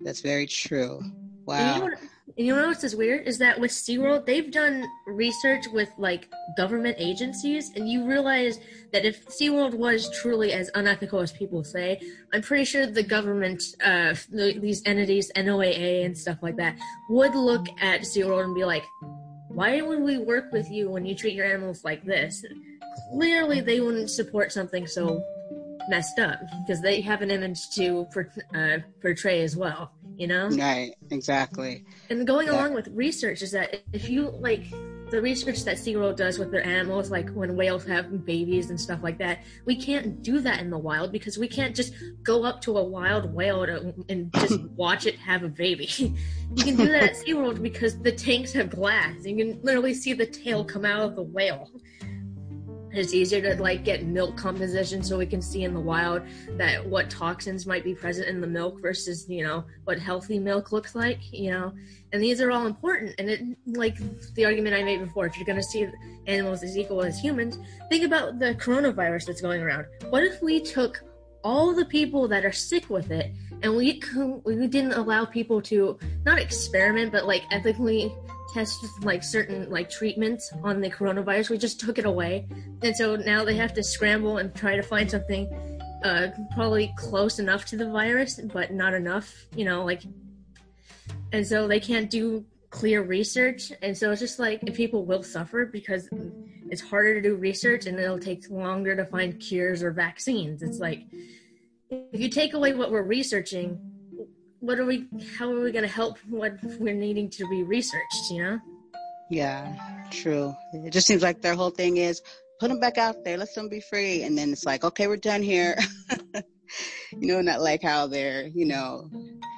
That's 0.00 0.20
very 0.20 0.46
true. 0.46 1.02
Wow. 1.46 1.56
And 1.56 1.74
you, 1.74 1.80
know 1.80 1.84
what, 1.86 1.98
and 2.38 2.46
you 2.46 2.54
know 2.54 2.68
what's 2.68 2.84
is 2.84 2.94
weird 2.94 3.26
is 3.26 3.38
that 3.38 3.58
with 3.58 3.72
SeaWorld, 3.72 4.26
they've 4.26 4.52
done 4.52 4.86
research 5.08 5.64
with 5.72 5.88
like 5.98 6.28
government 6.56 6.94
agencies, 7.00 7.72
and 7.74 7.88
you 7.88 8.06
realize 8.06 8.60
that 8.92 9.04
if 9.04 9.26
SeaWorld 9.26 9.74
was 9.74 10.08
truly 10.20 10.52
as 10.52 10.70
unethical 10.76 11.18
as 11.18 11.32
people 11.32 11.64
say, 11.64 12.00
I'm 12.32 12.42
pretty 12.42 12.64
sure 12.64 12.86
the 12.86 13.02
government, 13.02 13.60
uh, 13.84 14.14
the, 14.30 14.56
these 14.60 14.82
entities, 14.86 15.32
NOAA 15.34 16.04
and 16.04 16.16
stuff 16.16 16.38
like 16.42 16.56
that, 16.58 16.78
would 17.08 17.34
look 17.34 17.66
at 17.80 18.02
SeaWorld 18.02 18.44
and 18.44 18.54
be 18.54 18.64
like, 18.64 18.84
why 19.52 19.80
would 19.80 20.00
we 20.00 20.18
work 20.18 20.52
with 20.52 20.70
you 20.70 20.90
when 20.90 21.04
you 21.04 21.14
treat 21.14 21.34
your 21.34 21.46
animals 21.46 21.84
like 21.84 22.04
this? 22.04 22.44
Clearly, 23.12 23.60
they 23.60 23.80
wouldn't 23.80 24.10
support 24.10 24.52
something 24.52 24.86
so 24.86 25.22
messed 25.88 26.18
up 26.18 26.38
because 26.60 26.80
they 26.80 27.00
have 27.00 27.20
an 27.20 27.30
image 27.30 27.70
to 27.70 28.06
uh, 28.54 28.78
portray 29.02 29.42
as 29.42 29.56
well, 29.56 29.92
you 30.16 30.26
know? 30.26 30.48
Right, 30.48 30.94
exactly. 31.10 31.84
And 32.10 32.26
going 32.26 32.46
yeah. 32.46 32.54
along 32.54 32.74
with 32.74 32.88
research 32.88 33.42
is 33.42 33.50
that 33.52 33.82
if 33.92 34.08
you 34.08 34.30
like 34.30 34.64
the 35.10 35.20
research 35.20 35.64
that 35.64 35.76
SeaWorld 35.76 36.16
does 36.16 36.38
with 36.38 36.50
their 36.50 36.64
animals, 36.64 37.10
like 37.10 37.30
when 37.30 37.56
whales 37.56 37.84
have 37.86 38.24
babies 38.24 38.70
and 38.70 38.80
stuff 38.80 39.00
like 39.02 39.18
that, 39.18 39.40
we 39.64 39.76
can't 39.76 40.22
do 40.22 40.40
that 40.40 40.60
in 40.60 40.70
the 40.70 40.78
wild 40.78 41.12
because 41.12 41.38
we 41.38 41.48
can't 41.48 41.74
just 41.74 41.94
go 42.22 42.44
up 42.44 42.60
to 42.62 42.78
a 42.78 42.84
wild 42.84 43.32
whale 43.34 43.66
to, 43.66 43.94
and 44.08 44.32
just 44.34 44.60
watch 44.76 45.06
it 45.06 45.16
have 45.16 45.42
a 45.42 45.48
baby. 45.48 45.88
you 45.98 46.64
can 46.64 46.76
do 46.76 46.86
that 46.86 47.02
at 47.02 47.16
SeaWorld 47.26 47.62
because 47.62 47.98
the 47.98 48.12
tanks 48.12 48.52
have 48.52 48.70
glass. 48.70 49.24
You 49.24 49.36
can 49.36 49.60
literally 49.62 49.94
see 49.94 50.12
the 50.12 50.26
tail 50.26 50.64
come 50.64 50.84
out 50.84 51.02
of 51.02 51.16
the 51.16 51.22
whale 51.22 51.70
it's 52.92 53.14
easier 53.14 53.40
to 53.40 53.62
like 53.62 53.84
get 53.84 54.04
milk 54.04 54.36
composition 54.36 55.02
so 55.02 55.18
we 55.18 55.26
can 55.26 55.40
see 55.40 55.64
in 55.64 55.74
the 55.74 55.80
wild 55.80 56.22
that 56.56 56.84
what 56.84 57.08
toxins 57.10 57.66
might 57.66 57.84
be 57.84 57.94
present 57.94 58.28
in 58.28 58.40
the 58.40 58.46
milk 58.46 58.80
versus 58.80 59.28
you 59.28 59.44
know 59.44 59.64
what 59.84 59.98
healthy 59.98 60.38
milk 60.38 60.72
looks 60.72 60.94
like 60.94 61.20
you 61.32 61.50
know? 61.50 61.72
And 62.12 62.22
these 62.22 62.40
are 62.40 62.50
all 62.50 62.66
important. 62.66 63.14
And 63.18 63.30
it 63.30 63.40
like 63.66 63.96
the 64.34 64.44
argument 64.44 64.74
i 64.74 64.82
made 64.82 65.00
before 65.00 65.26
if 65.26 65.36
you're 65.36 65.46
going 65.46 65.58
to 65.58 65.62
see 65.62 65.86
animals 66.26 66.62
as 66.62 66.76
equal 66.76 67.02
as 67.02 67.18
humans 67.18 67.58
think 67.88 68.04
about 68.04 68.38
the 68.38 68.54
coronavirus 68.56 69.26
that's 69.26 69.40
going 69.40 69.62
around. 69.62 69.86
What 70.10 70.24
if 70.24 70.42
we 70.42 70.60
took 70.60 71.02
all 71.42 71.74
the 71.74 71.84
people 71.86 72.28
that 72.28 72.44
are 72.44 72.52
sick 72.52 72.90
with 72.90 73.10
it 73.10 73.32
and 73.62 73.74
we 73.74 74.02
we 74.44 74.66
didn't 74.66 74.92
allow 74.92 75.24
people 75.24 75.62
to 75.62 75.98
not 76.24 76.38
experiment 76.38 77.10
but 77.10 77.26
like 77.26 77.44
ethically 77.50 78.12
test 78.52 78.84
like 79.02 79.22
certain 79.22 79.70
like 79.70 79.90
treatments 79.90 80.52
on 80.62 80.80
the 80.80 80.90
coronavirus. 80.90 81.50
We 81.50 81.58
just 81.58 81.80
took 81.80 81.98
it 81.98 82.04
away, 82.04 82.46
and 82.82 82.96
so 82.96 83.16
now 83.16 83.44
they 83.44 83.56
have 83.56 83.74
to 83.74 83.82
scramble 83.82 84.38
and 84.38 84.54
try 84.54 84.76
to 84.76 84.82
find 84.82 85.10
something 85.10 85.48
uh, 86.04 86.28
probably 86.54 86.92
close 86.96 87.38
enough 87.38 87.64
to 87.66 87.76
the 87.76 87.90
virus, 87.90 88.40
but 88.52 88.72
not 88.72 88.94
enough. 88.94 89.46
You 89.54 89.64
know, 89.64 89.84
like, 89.84 90.02
and 91.32 91.46
so 91.46 91.68
they 91.68 91.80
can't 91.80 92.10
do 92.10 92.44
clear 92.70 93.02
research, 93.02 93.72
and 93.82 93.96
so 93.96 94.10
it's 94.10 94.20
just 94.20 94.38
like 94.38 94.60
people 94.74 95.04
will 95.04 95.22
suffer 95.22 95.66
because 95.66 96.08
it's 96.70 96.80
harder 96.80 97.14
to 97.14 97.20
do 97.20 97.34
research 97.34 97.86
and 97.86 97.98
it'll 97.98 98.18
take 98.18 98.48
longer 98.48 98.94
to 98.94 99.04
find 99.04 99.40
cures 99.40 99.82
or 99.82 99.90
vaccines. 99.90 100.62
It's 100.62 100.78
like 100.78 101.02
if 101.90 102.20
you 102.20 102.28
take 102.28 102.54
away 102.54 102.74
what 102.74 102.92
we're 102.92 103.02
researching, 103.02 103.89
what 104.60 104.78
are 104.78 104.84
we 104.84 105.06
how 105.38 105.50
are 105.50 105.60
we 105.60 105.72
going 105.72 105.84
to 105.84 105.88
help 105.88 106.18
what 106.28 106.54
we're 106.78 106.94
needing 106.94 107.28
to 107.30 107.48
be 107.48 107.62
researched, 107.62 108.30
you 108.30 108.42
know? 108.42 108.60
Yeah, 109.30 109.74
true. 110.10 110.54
It 110.72 110.92
just 110.92 111.06
seems 111.06 111.22
like 111.22 111.40
their 111.40 111.54
whole 111.54 111.70
thing 111.70 111.96
is 111.96 112.20
put 112.58 112.68
them 112.68 112.80
back 112.80 112.98
out 112.98 113.24
there, 113.24 113.38
let 113.38 113.54
them 113.54 113.68
be 113.68 113.80
free, 113.80 114.22
and 114.22 114.36
then 114.36 114.52
it's 114.52 114.64
like, 114.64 114.84
okay, 114.84 115.06
we're 115.06 115.16
done 115.16 115.42
here. 115.42 115.76
you 116.34 117.28
know, 117.28 117.40
not 117.40 117.60
like 117.60 117.82
how 117.82 118.06
they're, 118.06 118.46
you 118.48 118.66
know, 118.66 119.08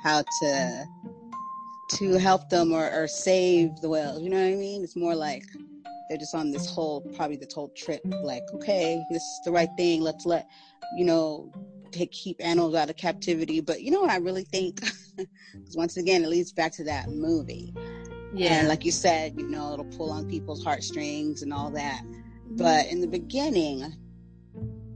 how 0.04 0.22
to 0.40 0.84
to 1.96 2.18
help 2.18 2.48
them 2.48 2.72
or, 2.72 2.90
or 2.90 3.06
save 3.06 3.70
the 3.82 3.88
whales. 3.88 4.22
You 4.22 4.30
know 4.30 4.40
what 4.40 4.52
I 4.52 4.56
mean? 4.56 4.82
It's 4.82 4.96
more 4.96 5.14
like 5.14 5.42
they're 6.08 6.18
just 6.18 6.34
on 6.34 6.50
this 6.50 6.70
whole 6.70 7.00
probably 7.16 7.36
the 7.36 7.50
whole 7.54 7.70
trip. 7.76 8.00
Like, 8.04 8.44
okay, 8.54 9.02
this 9.10 9.22
is 9.22 9.40
the 9.44 9.52
right 9.52 9.68
thing. 9.76 10.00
Let's 10.00 10.24
let 10.24 10.46
you 10.96 11.04
know 11.04 11.50
take 11.92 12.12
keep 12.12 12.36
animals 12.40 12.74
out 12.74 12.90
of 12.90 12.96
captivity. 12.96 13.60
But 13.60 13.82
you 13.82 13.90
know 13.90 14.00
what 14.00 14.10
I 14.10 14.16
really 14.16 14.44
think? 14.44 14.80
Because 15.52 15.76
once 15.76 15.98
again, 15.98 16.24
it 16.24 16.28
leads 16.28 16.50
back 16.50 16.72
to 16.76 16.84
that 16.84 17.10
movie. 17.10 17.74
Yeah. 18.32 18.54
And 18.54 18.68
like 18.68 18.86
you 18.86 18.90
said, 18.90 19.34
you 19.36 19.46
know, 19.46 19.74
it'll 19.74 19.84
pull 19.84 20.10
on 20.10 20.26
people's 20.26 20.64
heartstrings 20.64 21.42
and 21.42 21.52
all 21.52 21.70
that. 21.72 22.02
But 22.52 22.86
in 22.86 23.02
the 23.02 23.06
beginning, 23.06 23.94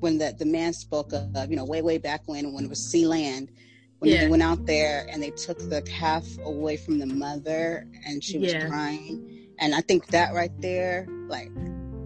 when 0.00 0.16
the, 0.16 0.34
the 0.38 0.46
man 0.46 0.72
spoke 0.72 1.12
of, 1.12 1.50
you 1.50 1.56
know, 1.56 1.64
way, 1.64 1.82
way 1.82 1.98
back 1.98 2.22
when, 2.26 2.54
when 2.54 2.64
it 2.64 2.70
was 2.70 2.80
Sealand, 2.80 3.50
when 3.98 4.10
yeah. 4.10 4.22
they 4.22 4.28
went 4.28 4.42
out 4.42 4.64
there 4.66 5.06
and 5.10 5.22
they 5.22 5.30
took 5.30 5.58
the 5.58 5.82
calf 5.82 6.26
away 6.44 6.76
from 6.76 6.98
the 6.98 7.06
mother 7.06 7.86
and 8.06 8.22
she 8.22 8.38
was 8.38 8.52
yeah. 8.52 8.66
crying. 8.66 9.48
And 9.58 9.74
I 9.74 9.80
think 9.80 10.06
that 10.08 10.34
right 10.34 10.52
there, 10.60 11.06
like, 11.28 11.50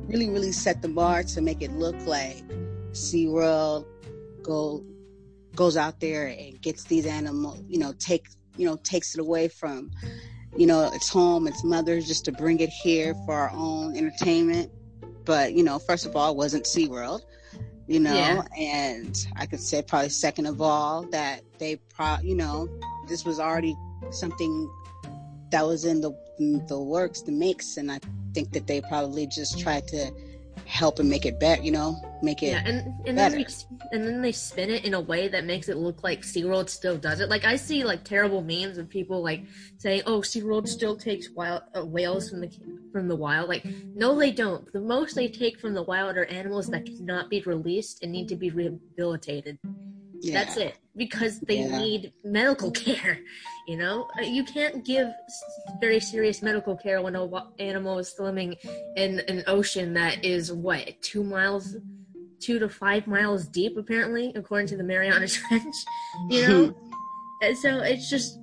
really, 0.07 0.31
really 0.31 0.53
set 0.53 0.83
the 0.83 0.89
bar 0.89 1.23
to 1.23 1.41
make 1.41 1.63
it 1.63 1.73
look 1.73 1.97
like 2.07 2.45
SeaWorld 2.93 3.87
go 4.51 4.85
goes 5.55 5.77
out 5.77 6.01
there 6.01 6.27
and 6.27 6.61
gets 6.61 6.85
these 6.85 7.07
animals, 7.07 7.63
you 7.69 7.79
know, 7.79 7.93
take 7.99 8.27
you 8.57 8.67
know, 8.67 8.77
takes 8.83 9.15
it 9.15 9.21
away 9.21 9.49
from 9.49 9.91
you 10.57 10.67
know, 10.67 10.91
its 10.93 11.09
home, 11.09 11.47
its 11.47 11.63
mother, 11.65 12.01
just 12.01 12.25
to 12.25 12.33
bring 12.33 12.61
it 12.61 12.71
here 12.71 13.15
for 13.25 13.35
our 13.35 13.51
own 13.53 13.97
entertainment. 13.97 14.71
But, 15.25 15.53
you 15.53 15.63
know, 15.63 15.79
first 15.79 16.07
of 16.07 16.17
all, 16.17 16.33
it 16.33 16.37
wasn't 16.37 16.65
SeaWorld, 16.65 17.21
you 17.87 18.01
know, 18.01 18.15
yeah. 18.15 18.43
and 18.59 19.17
I 19.37 19.47
could 19.47 19.61
say 19.61 19.83
probably 19.83 20.09
second 20.09 20.47
of 20.47 20.61
all 20.61 21.03
that 21.11 21.43
they 21.59 21.77
pro, 21.77 22.17
you 22.23 22.35
know, 22.35 22.69
this 23.09 23.25
was 23.25 23.39
already 23.39 23.77
something 24.11 24.71
that 25.53 25.67
was 25.67 25.85
in 25.85 26.01
the, 26.01 26.13
the 26.69 26.81
works, 26.81 27.23
the 27.23 27.33
mix. 27.33 27.77
And 27.77 27.93
I 27.93 28.01
think 28.35 28.53
that 28.53 28.67
they 28.67 28.81
probably 28.81 29.27
just 29.27 29.59
tried 29.61 29.87
to 29.89 30.11
help 30.71 30.99
and 31.01 31.11
make 31.11 31.27
it 31.27 31.41
better, 31.41 31.61
you 31.63 31.73
know, 31.73 32.01
make 32.23 32.43
it 32.43 32.51
yeah, 32.51 32.63
and, 32.65 32.95
and 33.07 33.17
better. 33.17 33.37
Then 33.37 33.45
they, 33.45 33.97
and 33.97 34.07
then 34.07 34.23
they 34.23 34.33
spin 34.33 34.71
it 34.71 34.85
in 34.85 34.95
a 34.95 35.01
way 35.01 35.29
that 35.29 35.45
makes 35.45 35.69
it 35.69 35.77
look 35.77 36.03
like 36.03 36.23
SeaWorld 36.23 36.69
still 36.69 36.97
does 36.97 37.21
it. 37.21 37.29
Like 37.29 37.45
I 37.45 37.57
see 37.57 37.85
like 37.85 38.05
terrible 38.05 38.41
memes 38.43 38.79
of 38.79 38.89
people 38.89 39.23
like 39.23 39.45
saying, 39.79 40.03
"Oh, 40.07 40.21
SeaWorld 40.21 40.69
still 40.69 40.97
takes 40.97 41.29
wild 41.31 41.63
uh, 41.77 41.85
whales 41.85 42.31
from 42.31 42.41
the 42.41 42.51
from 42.93 43.09
the 43.09 43.17
wild." 43.17 43.49
Like, 43.49 43.65
no, 43.65 44.19
they 44.19 44.31
don't. 44.31 44.73
The 44.73 44.81
most 44.81 45.17
they 45.17 45.29
take 45.29 45.59
from 45.59 45.75
the 45.75 45.83
wild 45.83 46.17
are 46.17 46.27
animals 46.27 46.69
that 46.69 46.87
cannot 46.87 47.29
be 47.29 47.41
released 47.43 48.03
and 48.03 48.13
need 48.13 48.29
to 48.29 48.37
be 48.37 48.51
rehabilitated. 48.51 49.59
Yeah. 50.21 50.45
That's 50.45 50.57
it. 50.57 50.77
Because 50.97 51.41
they 51.41 51.61
yeah. 51.61 51.79
need 51.79 52.13
medical 52.25 52.71
care. 52.87 53.19
You 53.67 53.77
know, 53.77 54.09
uh, 54.19 54.23
you 54.23 54.45
can't 54.45 54.85
give 54.85 55.09
very 55.81 56.01
serious 56.01 56.43
medical 56.43 56.77
care 56.77 57.01
when 57.03 57.15
an 57.15 57.31
animal 57.59 57.99
is 57.99 58.13
swimming 58.13 58.57
in 58.97 59.21
an 59.29 59.45
ocean 59.47 59.95
that 59.95 60.25
is 60.25 60.53
what 60.53 61.01
two 61.03 61.23
miles, 61.23 61.77
two 62.41 62.59
to 62.59 62.69
five 62.69 63.07
miles 63.07 63.47
deep, 63.47 63.77
apparently, 63.77 64.33
according 64.35 64.67
to 64.69 64.77
the 64.77 64.83
Mariana 64.83 65.29
Trench. 65.29 65.75
You 66.29 66.49
know, 66.49 66.75
and 67.43 67.57
so 67.57 67.79
it's 67.79 68.11
just 68.11 68.41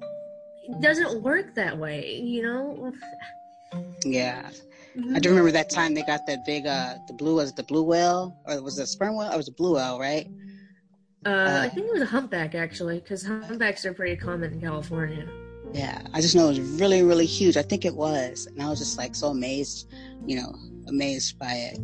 it 0.70 0.82
doesn't 0.82 1.22
work 1.22 1.56
that 1.56 1.78
way. 1.78 2.20
You 2.20 2.44
know. 2.44 2.94
Yeah. 4.06 4.50
I 5.14 5.20
do 5.20 5.30
remember 5.30 5.52
that 5.52 5.70
time 5.70 5.94
they 5.94 6.02
got 6.04 6.26
that 6.26 6.44
big 6.46 6.66
uh 6.66 6.96
the 7.08 7.14
blue 7.14 7.36
was 7.36 7.54
the 7.54 7.64
blue 7.64 7.84
whale 7.84 8.36
or 8.46 8.62
was 8.64 8.80
it 8.80 8.84
a 8.84 8.88
sperm 8.88 9.16
whale? 9.16 9.32
Or 9.32 9.38
was 9.38 9.48
a 9.48 9.52
blue 9.52 9.76
whale, 9.76 10.00
right? 10.00 10.28
Uh, 11.26 11.30
uh, 11.30 11.62
I 11.64 11.70
think 11.70 11.88
it 11.88 11.94
was 11.94 12.02
a 12.02 12.06
humpback 12.06 12.56
actually, 12.56 13.00
because 13.00 13.26
humpbacks 13.26 13.86
are 13.86 13.94
pretty 13.94 14.16
common 14.16 14.54
in 14.54 14.62
California. 14.62 15.28
Yeah, 15.74 16.02
I 16.14 16.22
just 16.22 16.36
know 16.36 16.46
it 16.46 16.60
was 16.60 16.80
really, 16.80 17.04
really 17.04 17.26
huge. 17.26 17.58
I 17.58 17.62
think 17.62 17.86
it 17.86 17.96
was, 17.96 18.48
and 18.48 18.62
I 18.62 18.70
was 18.70 18.80
just 18.80 18.98
like 18.98 19.16
so 19.16 19.28
amazed, 19.28 19.90
you 20.26 20.38
know, 20.38 20.56
amazed 20.88 21.38
by 21.38 21.52
it. 21.52 21.80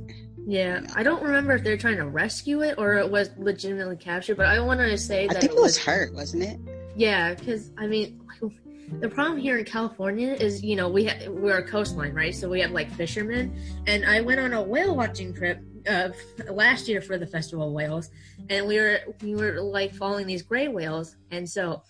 Yeah, 0.45 0.81
you 0.81 0.87
know? 0.87 0.93
I 0.95 1.03
don't 1.03 1.21
remember 1.21 1.53
if 1.53 1.63
they're 1.63 1.77
trying 1.77 1.97
to 1.97 2.07
rescue 2.07 2.61
it 2.61 2.75
or 2.77 2.95
it 2.95 3.09
was 3.09 3.31
legitimately 3.37 3.97
captured, 3.97 4.37
but 4.37 4.45
I 4.45 4.59
want 4.59 4.79
to 4.79 4.97
say 4.97 5.27
that 5.27 5.37
I 5.37 5.39
think 5.39 5.51
it 5.51 5.55
was, 5.55 5.63
was 5.63 5.77
hurt, 5.77 6.13
wasn't 6.13 6.43
it? 6.43 6.59
Yeah, 6.95 7.33
because 7.33 7.71
I 7.77 7.87
mean, 7.87 8.21
the 8.99 9.09
problem 9.09 9.39
here 9.39 9.57
in 9.57 9.65
California 9.65 10.33
is, 10.33 10.63
you 10.63 10.75
know, 10.75 10.87
we 10.89 11.05
ha- 11.05 11.29
we're 11.29 11.57
a 11.57 11.67
coastline, 11.67 12.13
right? 12.13 12.33
So 12.33 12.49
we 12.49 12.61
have 12.61 12.71
like 12.71 12.91
fishermen, 12.91 13.55
and 13.87 14.05
I 14.05 14.21
went 14.21 14.39
on 14.39 14.53
a 14.53 14.61
whale 14.61 14.95
watching 14.95 15.33
trip 15.33 15.59
uh, 15.87 16.09
last 16.49 16.87
year 16.87 17.01
for 17.01 17.17
the 17.17 17.27
Festival 17.27 17.67
of 17.67 17.73
Whales, 17.73 18.09
and 18.49 18.67
we 18.67 18.77
were 18.77 18.99
we 19.21 19.35
were 19.35 19.61
like 19.61 19.93
following 19.93 20.27
these 20.27 20.41
gray 20.41 20.67
whales, 20.67 21.15
and 21.31 21.49
so 21.49 21.83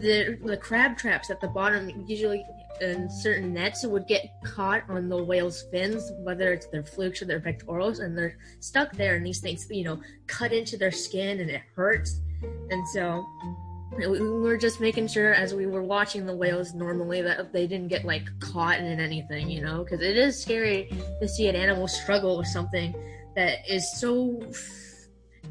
the 0.00 0.38
the 0.44 0.56
crab 0.56 0.96
traps 0.96 1.30
at 1.30 1.40
the 1.40 1.48
bottom 1.48 2.04
usually 2.06 2.44
in 2.80 3.10
certain 3.10 3.52
nets 3.52 3.84
would 3.84 4.06
get 4.06 4.30
caught 4.44 4.82
on 4.88 5.08
the 5.08 5.22
whale's 5.22 5.62
fins, 5.70 6.12
whether 6.18 6.52
it's 6.52 6.66
their 6.66 6.84
flukes 6.84 7.20
or 7.20 7.24
their 7.24 7.40
pectorals, 7.40 7.98
and 7.98 8.16
they're 8.16 8.38
stuck 8.60 8.92
there, 8.92 9.16
and 9.16 9.26
these 9.26 9.40
things 9.40 9.66
you 9.70 9.84
know 9.84 10.00
cut 10.26 10.52
into 10.52 10.76
their 10.76 10.92
skin 10.92 11.40
and 11.40 11.50
it 11.50 11.62
hurts, 11.74 12.20
and 12.70 12.86
so 12.88 13.24
we 13.96 14.20
were 14.20 14.56
just 14.56 14.80
making 14.80 15.08
sure 15.08 15.34
as 15.34 15.54
we 15.54 15.66
were 15.66 15.82
watching 15.82 16.24
the 16.24 16.34
whales 16.34 16.74
normally 16.74 17.20
that 17.22 17.52
they 17.52 17.66
didn't 17.66 17.88
get 17.88 18.04
like 18.04 18.28
caught 18.38 18.78
in 18.78 19.00
anything, 19.00 19.50
you 19.50 19.60
know, 19.60 19.82
because 19.82 20.00
it 20.00 20.16
is 20.16 20.40
scary 20.40 20.88
to 21.20 21.28
see 21.28 21.48
an 21.48 21.56
animal 21.56 21.88
struggle 21.88 22.38
with 22.38 22.46
something 22.46 22.94
that 23.38 23.70
is 23.70 23.88
so 23.92 24.42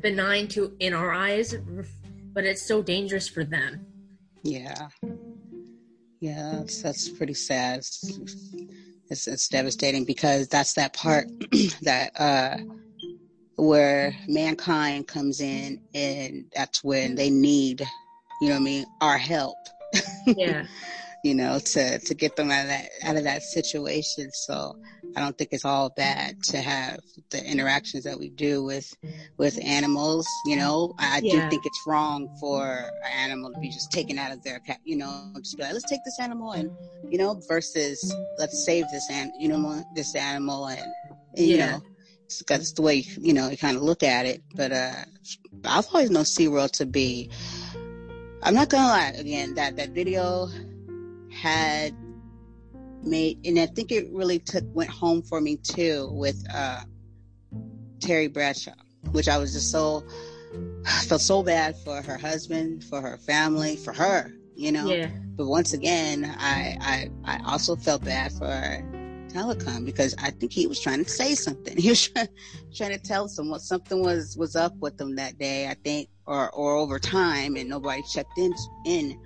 benign 0.02 0.46
to 0.50 0.76
in 0.82 0.94
our 0.94 1.14
eyes, 1.14 1.56
but 2.34 2.44
it's 2.44 2.62
so 2.62 2.82
dangerous 2.84 3.30
for 3.30 3.46
them. 3.46 3.86
Yeah, 4.44 4.90
yeah, 6.20 6.56
that's, 6.58 6.82
that's 6.82 7.08
pretty 7.08 7.34
sad. 7.34 7.78
It's, 9.10 9.26
it's, 9.26 9.48
devastating 9.48 10.04
because 10.04 10.50
that's 10.50 10.74
that 10.74 10.92
part 10.92 11.28
that 11.84 12.12
uh, 12.20 12.58
where 13.56 14.14
mankind 14.28 15.08
comes 15.08 15.40
in, 15.40 15.80
and 15.96 16.44
that's 16.54 16.84
when 16.84 17.16
they 17.16 17.30
need, 17.30 17.88
you 18.42 18.50
know, 18.50 18.56
what 18.56 18.62
I 18.62 18.66
mean, 18.66 18.86
our 19.00 19.18
help. 19.18 19.56
Yeah. 20.26 20.66
you 21.24 21.36
know, 21.36 21.60
to 21.60 22.00
to 22.00 22.14
get 22.14 22.36
them 22.36 22.52
out 22.52 22.64
of 22.64 22.68
that 22.68 22.90
out 23.04 23.16
of 23.16 23.24
that 23.24 23.44
situation. 23.44 24.30
So 24.34 24.78
I 25.18 25.20
don't 25.20 25.36
think 25.36 25.50
it's 25.52 25.66
all 25.66 25.90
bad 25.90 26.44
to 26.44 26.58
have 26.58 27.00
the 27.32 27.44
interactions 27.44 28.04
that 28.04 28.20
we 28.20 28.30
do 28.30 28.64
with 28.64 28.96
with 29.38 29.58
animals. 29.66 30.28
You 30.46 30.58
know, 30.58 30.94
I 31.00 31.22
yeah. 31.24 31.46
do 31.46 31.50
think 31.50 31.66
it's 31.66 31.82
wrong 31.88 32.30
for 32.40 32.64
an 32.68 33.12
animal 33.12 33.52
to 33.52 33.60
be 33.60 33.70
just 33.70 33.92
taken 33.92 34.20
out 34.20 34.32
of 34.32 34.44
their 34.44 34.60
cat. 34.60 34.78
You 34.84 34.98
know, 34.98 35.32
just 35.38 35.58
be 35.58 35.64
like, 35.64 35.74
let's 35.74 35.90
take 35.90 36.02
this 36.06 36.20
animal 36.20 36.52
and 36.52 36.70
you 37.10 37.18
know, 37.18 37.42
versus 37.48 38.14
let's 38.38 38.64
save 38.64 38.86
this 38.92 39.08
and 39.10 39.32
you 39.40 39.48
know 39.48 39.84
this 39.96 40.14
animal 40.16 40.68
and, 40.68 40.86
and 41.36 41.48
you 41.48 41.58
know. 41.58 41.82
That's 42.48 42.74
the 42.74 42.82
way 42.84 43.06
you 43.20 43.34
know 43.34 43.50
you 43.50 43.58
kind 43.58 43.76
of 43.76 43.84
look 43.84 44.04
at 44.04 44.26
it, 44.26 44.44
but 44.54 44.72
uh, 44.72 44.92
I've 45.64 45.88
always 45.94 46.12
known 46.12 46.26
SeaWorld 46.26 46.72
to 46.74 46.86
be. 46.86 47.32
I'm 48.44 48.54
not 48.54 48.70
gonna 48.70 48.88
lie. 48.88 49.14
Again, 49.18 49.56
that 49.56 49.78
that 49.78 49.92
video 49.92 50.50
had 51.32 51.96
made, 53.10 53.40
and 53.46 53.60
I 53.60 53.66
think 53.66 53.92
it 53.92 54.10
really 54.12 54.40
took 54.40 54.64
went 54.74 54.90
home 54.90 55.22
for 55.22 55.42
me 55.42 55.58
too 55.58 56.10
with 56.12 56.44
uh, 56.54 56.82
Terry 58.00 58.28
Bradshaw, 58.28 58.72
which 59.12 59.28
I 59.28 59.38
was 59.38 59.54
just 59.54 59.72
so 59.72 60.04
felt 61.08 61.22
so 61.22 61.44
bad 61.44 61.76
for 61.78 62.02
her 62.02 62.18
husband, 62.18 62.84
for 62.84 63.02
her 63.02 63.18
family, 63.18 63.76
for 63.76 63.94
her, 63.94 64.32
you 64.56 64.72
know. 64.72 64.88
Yeah. 64.88 65.10
But 65.36 65.48
once 65.48 65.74
again, 65.74 66.36
I 66.38 66.78
I 67.26 67.38
I 67.38 67.42
also 67.46 67.76
felt 67.76 68.04
bad 68.04 68.32
for 68.34 68.84
Tilikum 69.30 69.86
because 69.86 70.16
I 70.18 70.32
think 70.32 70.52
he 70.52 70.68
was 70.68 70.80
trying 70.80 71.04
to 71.04 71.10
say 71.10 71.36
something. 71.36 71.78
He 71.82 71.90
was 71.90 72.08
trying, 72.08 72.30
trying 72.74 72.92
to 72.92 73.00
tell 73.00 73.28
someone 73.28 73.60
something 73.60 74.02
was 74.02 74.36
was 74.38 74.56
up 74.56 74.76
with 74.78 74.98
them 74.98 75.16
that 75.16 75.38
day. 75.38 75.68
I 75.68 75.76
think, 75.84 76.10
or 76.26 76.50
or 76.52 76.76
over 76.76 77.00
time, 77.00 77.56
and 77.56 77.70
nobody 77.70 78.02
checked 78.12 78.38
in 78.38 78.54
in 78.86 79.20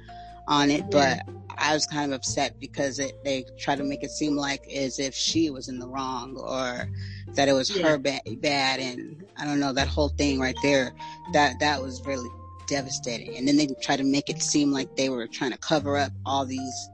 on 0.51 0.69
it. 0.69 0.91
But 0.91 1.21
I 1.57 1.73
was 1.73 1.85
kind 1.85 2.11
of 2.11 2.17
upset 2.17 2.59
because 2.59 2.99
it, 2.99 3.13
they 3.23 3.45
try 3.57 3.75
to 3.75 3.83
make 3.83 4.03
it 4.03 4.11
seem 4.11 4.35
like 4.35 4.67
as 4.71 4.99
if 4.99 5.15
she 5.15 5.49
was 5.49 5.69
in 5.69 5.79
the 5.79 5.87
wrong 5.87 6.37
or 6.37 6.89
that 7.35 7.47
it 7.47 7.53
was 7.53 7.75
yeah. 7.75 7.87
her 7.87 7.97
bad, 7.97 8.21
bad. 8.41 8.79
And 8.79 9.25
I 9.37 9.45
don't 9.45 9.59
know, 9.59 9.73
that 9.73 9.87
whole 9.87 10.09
thing 10.09 10.39
right 10.39 10.57
there, 10.61 10.91
that, 11.33 11.59
that 11.59 11.81
was 11.81 12.05
really 12.05 12.29
devastating. 12.67 13.37
And 13.37 13.47
then 13.47 13.57
they 13.57 13.67
try 13.81 13.95
to 13.95 14.03
make 14.03 14.29
it 14.29 14.41
seem 14.41 14.71
like 14.71 14.95
they 14.95 15.09
were 15.09 15.25
trying 15.27 15.51
to 15.51 15.57
cover 15.57 15.97
up 15.97 16.11
all 16.25 16.45
these 16.45 16.89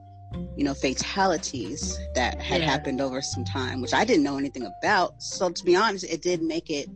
you 0.57 0.63
know, 0.63 0.73
fatalities 0.73 1.97
that 2.13 2.39
had 2.41 2.61
Yeah. 2.61 2.69
happened 2.69 2.99
over 2.99 3.21
some 3.21 3.45
time, 3.45 3.81
which 3.81 3.93
I 3.93 4.03
didn't 4.03 4.23
know 4.23 4.37
anything 4.37 4.69
about. 4.79 5.23
So 5.23 5.49
to 5.49 5.63
be 5.63 5.75
honest, 5.75 6.03
it 6.03 6.21
did 6.21 6.41
make 6.41 6.69
it 6.69 6.89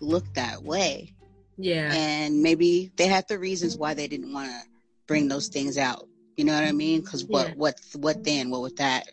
look 0.00 0.32
that 0.34 0.62
way. 0.62 1.12
Yeah. 1.58 1.92
And 1.92 2.42
maybe 2.42 2.92
they 2.96 3.08
had 3.08 3.26
the 3.28 3.38
reasons 3.38 3.76
why 3.76 3.94
they 3.94 4.06
didn't 4.06 4.32
want 4.32 4.48
to 4.50 4.60
bring 5.06 5.28
those 5.28 5.48
things 5.48 5.78
out. 5.78 6.08
You 6.36 6.44
know 6.44 6.54
what 6.54 6.64
I 6.64 6.72
mean? 6.72 7.00
Because 7.00 7.24
what, 7.24 7.48
Yeah. 7.48 7.54
what, 7.54 7.80
what 7.94 8.24
then? 8.24 8.50
What 8.50 8.60
would 8.62 8.76
that, 8.76 9.08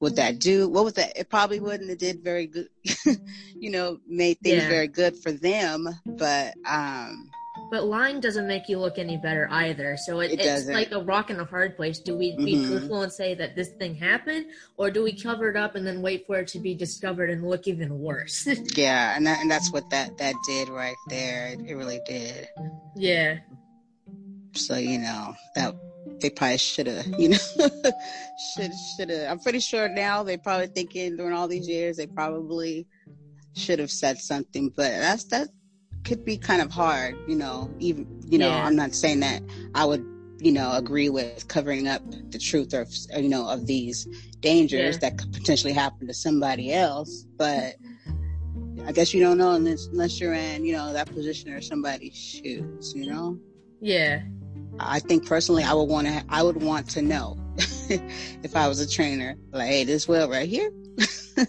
would 0.00 0.16
that 0.16 0.38
do? 0.38 0.68
What 0.68 0.84
would 0.84 0.94
that? 0.94 1.16
It 1.18 1.28
probably 1.28 1.58
wouldn't. 1.60 1.90
It 1.90 1.98
did 1.98 2.22
very 2.22 2.46
good. 2.46 2.68
you 3.58 3.70
know, 3.70 3.98
made 4.06 4.38
things 4.40 4.62
Yeah. 4.62 4.68
very 4.68 4.88
good 4.88 5.16
for 5.16 5.32
them. 5.32 5.88
But 6.06 6.54
um, 6.64 7.28
But 7.72 7.84
lying 7.84 8.20
doesn't 8.20 8.46
make 8.46 8.68
you 8.68 8.78
look 8.78 8.98
any 8.98 9.16
better 9.16 9.48
either. 9.50 9.96
So 9.96 10.20
it, 10.20 10.30
It 10.30 10.34
it's 10.34 10.44
doesn't. 10.44 10.72
like 10.74 10.92
a 10.92 11.00
rock 11.02 11.30
and 11.30 11.40
a 11.40 11.44
hard 11.44 11.76
place. 11.76 11.98
Do 11.98 12.16
we 12.16 12.36
be 12.36 12.54
Mhm. 12.54 12.66
truthful 12.68 13.02
and 13.02 13.12
say 13.12 13.34
that 13.34 13.56
this 13.56 13.70
thing 13.80 13.96
happened, 13.96 14.46
or 14.76 14.90
do 14.92 15.02
we 15.02 15.12
cover 15.20 15.50
it 15.50 15.56
up 15.56 15.74
and 15.74 15.84
then 15.84 16.00
wait 16.00 16.26
for 16.28 16.38
it 16.38 16.48
to 16.48 16.60
be 16.60 16.74
discovered 16.76 17.28
and 17.28 17.42
look 17.46 17.66
even 17.66 17.98
worse? 17.98 18.46
yeah, 18.76 19.16
and 19.16 19.26
that, 19.26 19.40
and 19.40 19.50
that's 19.50 19.72
what 19.72 19.90
that 19.90 20.16
that 20.18 20.36
did 20.46 20.68
right 20.68 20.96
there. 21.08 21.48
It, 21.48 21.60
it 21.66 21.74
really 21.74 22.00
did. 22.06 22.48
yeah. 22.94 23.38
So 24.58 24.76
you 24.76 24.98
know 24.98 25.34
that 25.54 25.74
they 26.20 26.30
probably 26.30 26.58
should 26.58 26.86
have, 26.88 27.06
you 27.18 27.30
know, 27.30 27.36
should 28.38 28.72
should 28.74 29.10
have. 29.10 29.30
I'm 29.30 29.38
pretty 29.38 29.60
sure 29.60 29.88
now 29.88 30.22
they 30.22 30.36
probably 30.36 30.66
thinking 30.66 31.16
during 31.16 31.32
all 31.32 31.48
these 31.48 31.68
years 31.68 31.96
they 31.96 32.06
probably 32.06 32.86
should 33.54 33.78
have 33.78 33.90
said 33.90 34.18
something, 34.18 34.70
but 34.76 34.90
that's 34.90 35.24
that 35.24 35.48
could 36.04 36.24
be 36.24 36.36
kind 36.36 36.60
of 36.60 36.70
hard, 36.72 37.16
you 37.26 37.36
know. 37.36 37.70
Even 37.78 38.06
you 38.28 38.38
know, 38.38 38.48
Yeah. 38.48 38.64
I'm 38.64 38.76
not 38.76 38.94
saying 38.94 39.20
that 39.20 39.42
I 39.74 39.84
would, 39.84 40.04
you 40.38 40.52
know, 40.52 40.72
agree 40.72 41.08
with 41.08 41.46
covering 41.48 41.86
up 41.88 42.02
the 42.30 42.38
truth 42.38 42.72
of 42.74 42.92
you 43.16 43.28
know 43.28 43.48
of 43.48 43.66
these 43.66 44.06
dangers 44.40 44.94
Yeah. 44.94 44.98
that 45.10 45.18
could 45.18 45.32
potentially 45.32 45.72
happen 45.72 46.06
to 46.08 46.14
somebody 46.14 46.72
else, 46.72 47.26
but. 47.36 47.74
I 48.86 48.92
guess 48.92 49.12
you 49.12 49.20
don't 49.20 49.36
know 49.38 49.52
unless, 49.52 49.86
unless 49.88 50.18
you're 50.20 50.32
in, 50.34 50.64
you 50.64 50.72
know, 50.72 50.92
that 50.92 51.08
position 51.12 51.50
or 51.52 51.60
somebody's 51.60 52.16
shoes, 52.16 52.94
you 52.96 53.10
know? 53.10 53.36
Yeah. 53.80 54.22
I 54.80 55.00
think 55.00 55.26
personally, 55.26 55.64
I 55.64 55.74
would 55.74 55.88
want 55.88 56.06
to. 56.06 56.24
I 56.28 56.42
would 56.42 56.62
want 56.62 56.88
to 56.90 57.02
know 57.02 57.36
if 57.88 58.54
I 58.54 58.68
was 58.68 58.80
a 58.80 58.88
trainer. 58.88 59.36
Like, 59.50 59.68
hey, 59.68 59.84
this 59.84 60.08
well 60.08 60.28
right 60.28 60.48
here. 60.48 60.70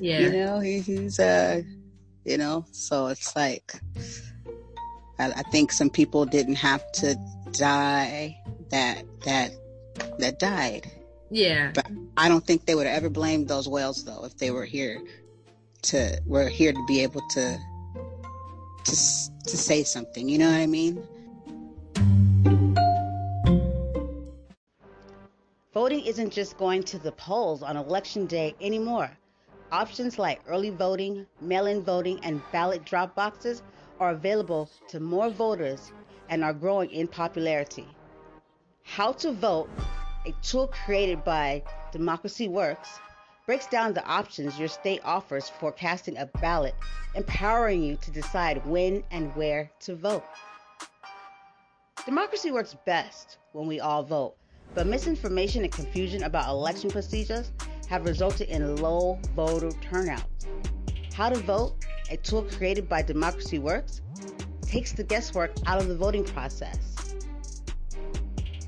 Yeah. 0.00 0.20
You 0.20 0.32
know, 0.32 0.60
he, 0.60 0.80
he's 0.80 1.18
uh, 1.18 1.62
you 2.24 2.38
know. 2.38 2.64
So 2.72 3.08
it's 3.08 3.34
like, 3.34 3.72
I, 5.18 5.30
I 5.32 5.42
think 5.50 5.72
some 5.72 5.90
people 5.90 6.24
didn't 6.24 6.56
have 6.56 6.90
to 6.92 7.16
die 7.52 8.36
that 8.70 9.04
that 9.24 9.52
that 10.18 10.38
died. 10.38 10.90
Yeah. 11.30 11.72
But 11.74 11.86
I 12.16 12.28
don't 12.28 12.46
think 12.46 12.66
they 12.66 12.74
would 12.74 12.86
have 12.86 12.96
ever 12.96 13.10
blamed 13.10 13.48
those 13.48 13.68
whales 13.68 14.04
though 14.04 14.24
if 14.24 14.36
they 14.38 14.50
were 14.50 14.64
here 14.64 15.02
to 15.82 16.20
were 16.26 16.48
here 16.48 16.72
to 16.72 16.84
be 16.86 17.02
able 17.02 17.22
to 17.30 17.58
to 18.84 18.92
to 18.92 19.56
say 19.56 19.82
something. 19.82 20.28
You 20.28 20.38
know 20.38 20.50
what 20.50 20.60
I 20.60 20.66
mean? 20.66 21.06
Voting 25.74 26.00
isn't 26.06 26.32
just 26.32 26.56
going 26.56 26.82
to 26.82 26.98
the 26.98 27.12
polls 27.12 27.62
on 27.62 27.76
election 27.76 28.24
day 28.24 28.54
anymore. 28.60 29.10
Options 29.70 30.18
like 30.18 30.40
early 30.48 30.70
voting, 30.70 31.26
mail 31.42 31.66
in 31.66 31.82
voting, 31.82 32.18
and 32.22 32.40
ballot 32.52 32.86
drop 32.86 33.14
boxes 33.14 33.62
are 34.00 34.10
available 34.10 34.70
to 34.88 34.98
more 34.98 35.28
voters 35.28 35.92
and 36.30 36.42
are 36.42 36.54
growing 36.54 36.90
in 36.90 37.06
popularity. 37.06 37.86
How 38.82 39.12
to 39.12 39.32
Vote, 39.32 39.68
a 40.24 40.32
tool 40.42 40.68
created 40.68 41.22
by 41.22 41.62
Democracy 41.92 42.48
Works, 42.48 42.88
breaks 43.44 43.66
down 43.66 43.92
the 43.92 44.04
options 44.06 44.58
your 44.58 44.68
state 44.68 45.02
offers 45.04 45.50
for 45.50 45.70
casting 45.70 46.16
a 46.16 46.26
ballot, 46.40 46.74
empowering 47.14 47.82
you 47.82 47.96
to 47.96 48.10
decide 48.10 48.64
when 48.66 49.04
and 49.10 49.36
where 49.36 49.70
to 49.80 49.94
vote. 49.94 50.24
Democracy 52.06 52.50
works 52.50 52.74
best 52.86 53.36
when 53.52 53.66
we 53.66 53.80
all 53.80 54.02
vote, 54.02 54.34
but 54.74 54.86
misinformation 54.86 55.64
and 55.64 55.72
confusion 55.72 56.22
about 56.24 56.48
election 56.48 56.90
procedures 56.90 57.52
have 57.88 58.04
resulted 58.04 58.48
in 58.48 58.76
low 58.76 59.18
voter 59.34 59.70
turnout. 59.80 60.24
How 61.14 61.30
to 61.30 61.38
Vote, 61.40 61.84
a 62.10 62.16
tool 62.16 62.42
created 62.42 62.88
by 62.88 63.02
Democracy 63.02 63.58
Works, 63.58 64.02
takes 64.62 64.92
the 64.92 65.02
guesswork 65.02 65.52
out 65.66 65.80
of 65.80 65.88
the 65.88 65.96
voting 65.96 66.24
process. 66.24 67.16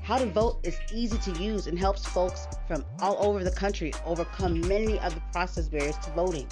How 0.03 0.17
to 0.17 0.25
Vote 0.25 0.59
is 0.63 0.77
easy 0.93 1.17
to 1.19 1.31
use 1.41 1.67
and 1.67 1.79
helps 1.79 2.05
folks 2.05 2.47
from 2.67 2.83
all 2.99 3.17
over 3.25 3.43
the 3.43 3.51
country 3.51 3.93
overcome 4.05 4.59
many 4.67 4.99
of 4.99 5.13
the 5.15 5.21
process 5.31 5.69
barriers 5.69 5.97
to 5.99 6.09
voting. 6.11 6.47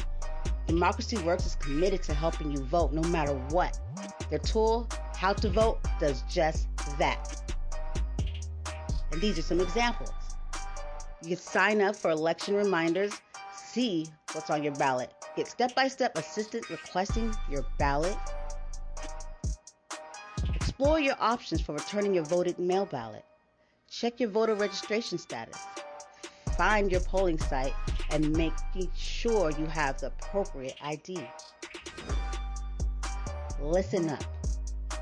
Democracy 0.68 1.18
Works 1.18 1.48
is 1.48 1.56
committed 1.56 2.04
to 2.04 2.14
helping 2.14 2.52
you 2.52 2.64
vote 2.64 2.94
no 2.94 3.02
matter 3.10 3.34
what. 3.50 3.80
Their 4.30 4.40
tool, 4.40 4.88
How 5.16 5.34
to 5.34 5.50
Vote, 5.50 5.80
does 6.00 6.24
just 6.30 6.68
that. 7.00 7.52
And 9.12 9.22
these 9.22 9.40
are 9.40 9.44
some 9.44 9.60
examples. 9.60 10.12
You 11.22 11.30
can 11.30 11.38
sign 11.38 11.82
up 11.82 11.96
for 11.96 12.12
election 12.12 12.56
reminders, 12.56 13.14
see 13.54 14.08
what's 14.34 14.50
on 14.50 14.64
your 14.64 14.74
ballot, 14.76 15.12
get 15.36 15.48
step 15.48 15.76
by 15.76 15.88
step 15.88 16.18
assistance 16.18 16.70
requesting 16.70 17.34
your 17.50 17.66
ballot, 17.78 18.16
explore 20.56 21.00
your 21.00 21.16
options 21.20 21.60
for 21.60 21.74
returning 21.74 22.14
your 22.14 22.24
voted 22.24 22.58
mail 22.58 22.86
ballot, 22.86 23.26
check 23.90 24.20
your 24.20 24.30
voter 24.30 24.56
registration 24.56 25.18
status, 25.18 25.58
find 26.58 26.90
your 26.90 27.02
polling 27.02 27.38
site, 27.38 27.74
and 28.12 28.32
making 28.32 28.90
sure 28.96 29.52
you 29.52 29.66
have 29.66 30.00
the 30.00 30.08
appropriate 30.08 30.76
ID. 30.82 31.20
Listen 33.62 34.10
up. 34.10 34.24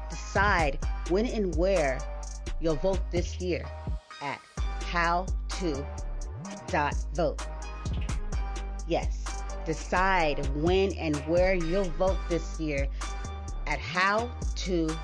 Decide 0.10 0.80
when 1.10 1.28
and 1.28 1.56
where 1.56 2.00
you'll 2.60 2.76
vote 2.76 3.00
this 3.12 3.40
year 3.40 3.64
at 4.22 4.40
howto.vote. 4.82 5.86
Yes, 8.88 9.44
decide 9.66 10.46
when 10.56 10.94
and 10.94 11.16
where 11.28 11.54
you'll 11.54 11.84
vote 11.84 12.18
this 12.30 12.60
year 12.60 12.88
at 13.66 13.80
howto.vote. 13.80 14.98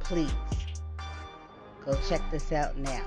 Please 0.00 0.32
go 1.84 1.96
check 2.08 2.22
this 2.30 2.52
out 2.52 2.76
now. 2.76 3.06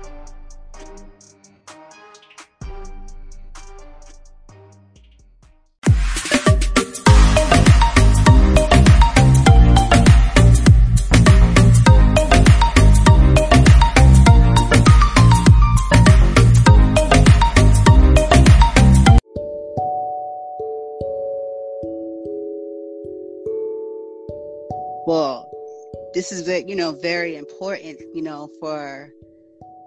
This 26.28 26.46
is 26.46 26.68
you 26.68 26.76
know 26.76 26.92
very 26.92 27.36
important, 27.36 28.00
you 28.14 28.22
know, 28.22 28.48
for 28.60 29.10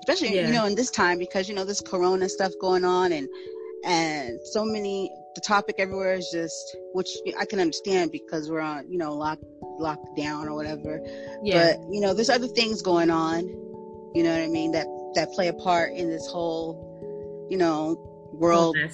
especially 0.01 0.35
Yeah. 0.35 0.47
you 0.47 0.53
know 0.53 0.65
in 0.65 0.75
this 0.75 0.91
time 0.91 1.19
because 1.19 1.49
you 1.49 1.55
know 1.55 1.65
this 1.65 1.81
corona 1.81 2.29
stuff 2.29 2.51
going 2.59 2.85
on 2.85 3.11
and 3.11 3.27
and 3.85 4.39
so 4.43 4.65
many 4.65 5.11
the 5.35 5.41
topic 5.41 5.75
everywhere 5.77 6.13
is 6.13 6.29
just 6.31 6.75
which 6.93 7.09
I 7.39 7.45
can 7.45 7.59
understand 7.59 8.11
because 8.11 8.49
we're 8.49 8.61
on 8.61 8.89
you 8.91 8.97
know 8.97 9.13
lock 9.13 9.39
locked 9.79 10.15
down 10.17 10.47
or 10.47 10.55
whatever. 10.55 11.01
Yeah. 11.43 11.73
But 11.73 11.93
you 11.93 12.01
know, 12.01 12.13
there's 12.13 12.29
other 12.29 12.47
things 12.47 12.81
going 12.81 13.09
on. 13.09 13.47
You 14.15 14.23
know 14.23 14.31
what 14.31 14.41
I 14.41 14.47
mean? 14.47 14.71
That 14.71 14.87
that 15.15 15.31
play 15.31 15.47
a 15.47 15.53
part 15.53 15.93
in 15.93 16.09
this 16.09 16.27
whole, 16.27 17.47
you 17.49 17.57
know, 17.57 17.97
world. 18.33 18.77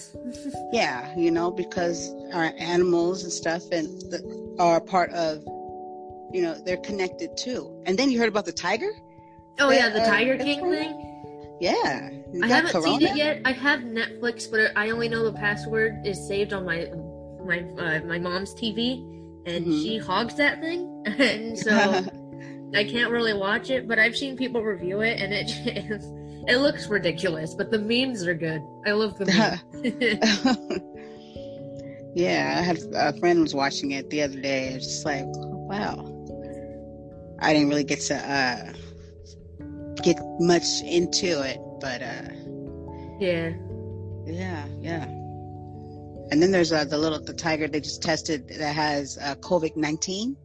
Yeah, 0.72 1.16
you 1.18 1.32
know, 1.32 1.52
because 1.52 2.14
our 2.34 2.52
animals 2.58 3.24
and 3.24 3.32
stuff 3.32 3.64
and 3.72 3.88
the, 4.12 4.56
are 4.60 4.82
part 4.82 5.12
of. 5.12 5.46
You 6.36 6.42
know, 6.42 6.54
they're 6.66 6.76
connected 6.90 7.38
too. 7.38 7.82
And 7.86 7.98
then 7.98 8.12
you 8.12 8.20
heard 8.20 8.28
about 8.28 8.44
the 8.46 8.52
tiger? 8.52 8.92
oh 9.60 9.72
yeah, 9.72 9.88
the 9.88 10.02
Uh, 10.02 10.06
Tiger 10.06 10.34
that's 10.36 10.44
King 10.44 10.70
thing. 10.70 11.58
Yeah. 11.62 12.10
I 12.44 12.48
haven't 12.48 12.84
seen 12.84 13.02
it 13.02 13.16
yet. 13.16 13.42
I 13.46 13.54
have 13.54 13.80
Netflix, 13.80 14.52
but 14.52 14.72
I 14.76 14.90
only 14.90 15.08
know 15.08 15.24
the 15.24 15.32
password 15.32 16.06
is 16.06 16.20
saved 16.28 16.52
on 16.52 16.66
my 16.66 16.92
my 17.46 17.60
uh, 17.80 18.02
my 18.06 18.20
mom's 18.20 18.54
TV, 18.54 19.00
and 19.46 19.66
Mhm. 19.66 19.82
she 19.82 19.98
hogs 19.98 20.36
that 20.36 20.60
thing, 20.60 20.82
and 21.20 21.58
so 21.58 22.04
I 22.76 22.84
can't 22.84 23.12
really 23.12 23.34
watch 23.34 23.70
it. 23.70 23.88
But 23.88 23.98
I've 23.98 24.18
seen 24.18 24.36
people 24.36 24.62
review 24.62 25.00
it, 25.00 25.22
and 25.22 25.32
it 25.34 25.50
it 26.52 26.58
looks 26.58 26.90
ridiculous. 26.90 27.54
But 27.54 27.72
the 27.72 27.80
memes 27.80 28.28
are 28.28 28.34
good. 28.36 28.62
I 28.86 28.92
love 28.92 29.18
the 29.18 29.26
memes. 29.26 29.62
yeah, 32.14 32.56
I 32.58 32.62
had 32.62 32.78
a 32.94 33.18
friend 33.20 33.42
was 33.42 33.56
watching 33.56 33.92
it 33.92 34.10
the 34.10 34.22
other 34.24 34.42
day. 34.42 34.74
It's 34.74 34.86
just 34.88 35.06
like, 35.06 35.24
wow. 35.26 36.12
I 37.40 37.54
didn't 37.54 37.70
really 37.70 37.84
get 37.84 38.02
to 38.02 38.16
uh, 38.16 38.74
get 40.04 40.18
much 40.40 40.82
into 40.84 41.42
it, 41.42 41.60
but 41.80 42.02
uh, 42.02 42.30
yeah, 43.20 43.54
yeah, 44.26 44.66
yeah. 44.82 45.06
And 46.32 46.42
then 46.42 46.52
there's 46.52 46.72
uh, 46.72 46.86
the 46.86 46.98
little 46.98 47.20
the 47.20 47.34
tiger 47.34 47.68
they 47.68 47.82
just 47.82 48.02
tested 48.02 48.48
that 48.48 48.76
has 48.76 49.18
uh, 49.22 49.36
COVID 49.36 49.76
nineteen. 49.76 50.36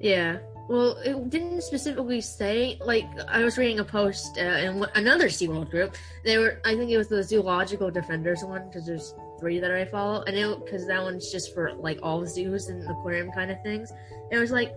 Yeah. 0.00 0.38
Well, 0.68 0.98
it 0.98 1.30
didn't 1.30 1.62
specifically 1.62 2.20
say. 2.20 2.76
Like, 2.84 3.06
I 3.26 3.42
was 3.42 3.56
reading 3.56 3.78
a 3.78 3.84
post 3.84 4.36
uh, 4.36 4.42
in 4.42 4.84
another 4.96 5.28
SeaWorld 5.28 5.70
group. 5.70 5.96
They 6.26 6.36
were, 6.36 6.60
I 6.62 6.76
think 6.76 6.90
it 6.90 6.98
was 6.98 7.08
the 7.08 7.22
Zoological 7.22 7.90
Defenders 7.90 8.44
one, 8.44 8.68
because 8.68 8.84
there's 8.84 9.14
three 9.38 9.58
that 9.60 9.70
I 9.70 9.84
follow, 9.84 10.22
and 10.22 10.36
it 10.36 10.64
because 10.64 10.86
that 10.86 11.02
one's 11.02 11.30
just 11.30 11.54
for 11.54 11.72
like 11.74 11.98
all 12.02 12.24
zoos 12.26 12.68
and 12.68 12.88
aquarium 12.90 13.30
kind 13.32 13.50
of 13.50 13.62
things. 13.62 13.92
It 14.30 14.38
was 14.38 14.50
like 14.50 14.72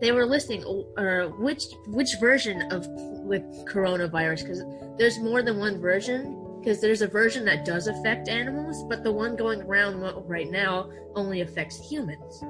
they 0.00 0.12
were 0.12 0.26
listing 0.26 0.64
or 0.64 1.22
uh, 1.22 1.28
which 1.28 1.64
which 1.88 2.16
version 2.20 2.70
of 2.72 2.86
with 2.88 3.42
coronavirus 3.66 4.42
because 4.42 4.62
there's 4.98 5.18
more 5.18 5.42
than 5.42 5.58
one 5.58 5.80
version 5.80 6.38
because 6.60 6.80
there's 6.80 7.02
a 7.02 7.08
version 7.08 7.44
that 7.46 7.64
does 7.64 7.88
affect 7.88 8.28
animals, 8.28 8.84
but 8.88 9.02
the 9.02 9.12
one 9.12 9.34
going 9.34 9.62
around 9.62 10.00
right 10.28 10.50
now 10.50 10.88
only 11.14 11.40
affects 11.40 11.78
humans 11.90 12.42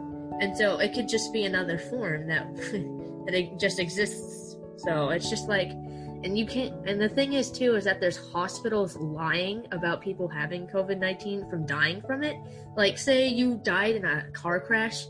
and 0.42 0.56
so 0.56 0.78
it 0.78 0.92
could 0.92 1.08
just 1.08 1.32
be 1.32 1.44
another 1.44 1.78
form 1.78 2.26
that 2.26 2.54
that 3.26 3.34
it 3.34 3.58
just 3.58 3.78
exists 3.78 4.56
so 4.76 5.10
it's 5.10 5.30
just 5.30 5.48
like 5.48 5.70
and 6.24 6.38
you 6.38 6.46
can't 6.46 6.72
and 6.88 7.00
the 7.00 7.08
thing 7.08 7.32
is 7.32 7.50
too 7.50 7.74
is 7.74 7.84
that 7.84 8.00
there's 8.00 8.16
hospitals 8.32 8.96
lying 8.96 9.66
about 9.72 10.00
people 10.00 10.28
having 10.28 10.66
covid-19 10.66 11.50
from 11.50 11.66
dying 11.66 12.00
from 12.02 12.22
it. 12.22 12.36
Like 12.76 12.98
say 12.98 13.28
you 13.28 13.60
died 13.62 13.96
in 13.96 14.04
a 14.04 14.30
car 14.32 14.60
crash 14.60 15.06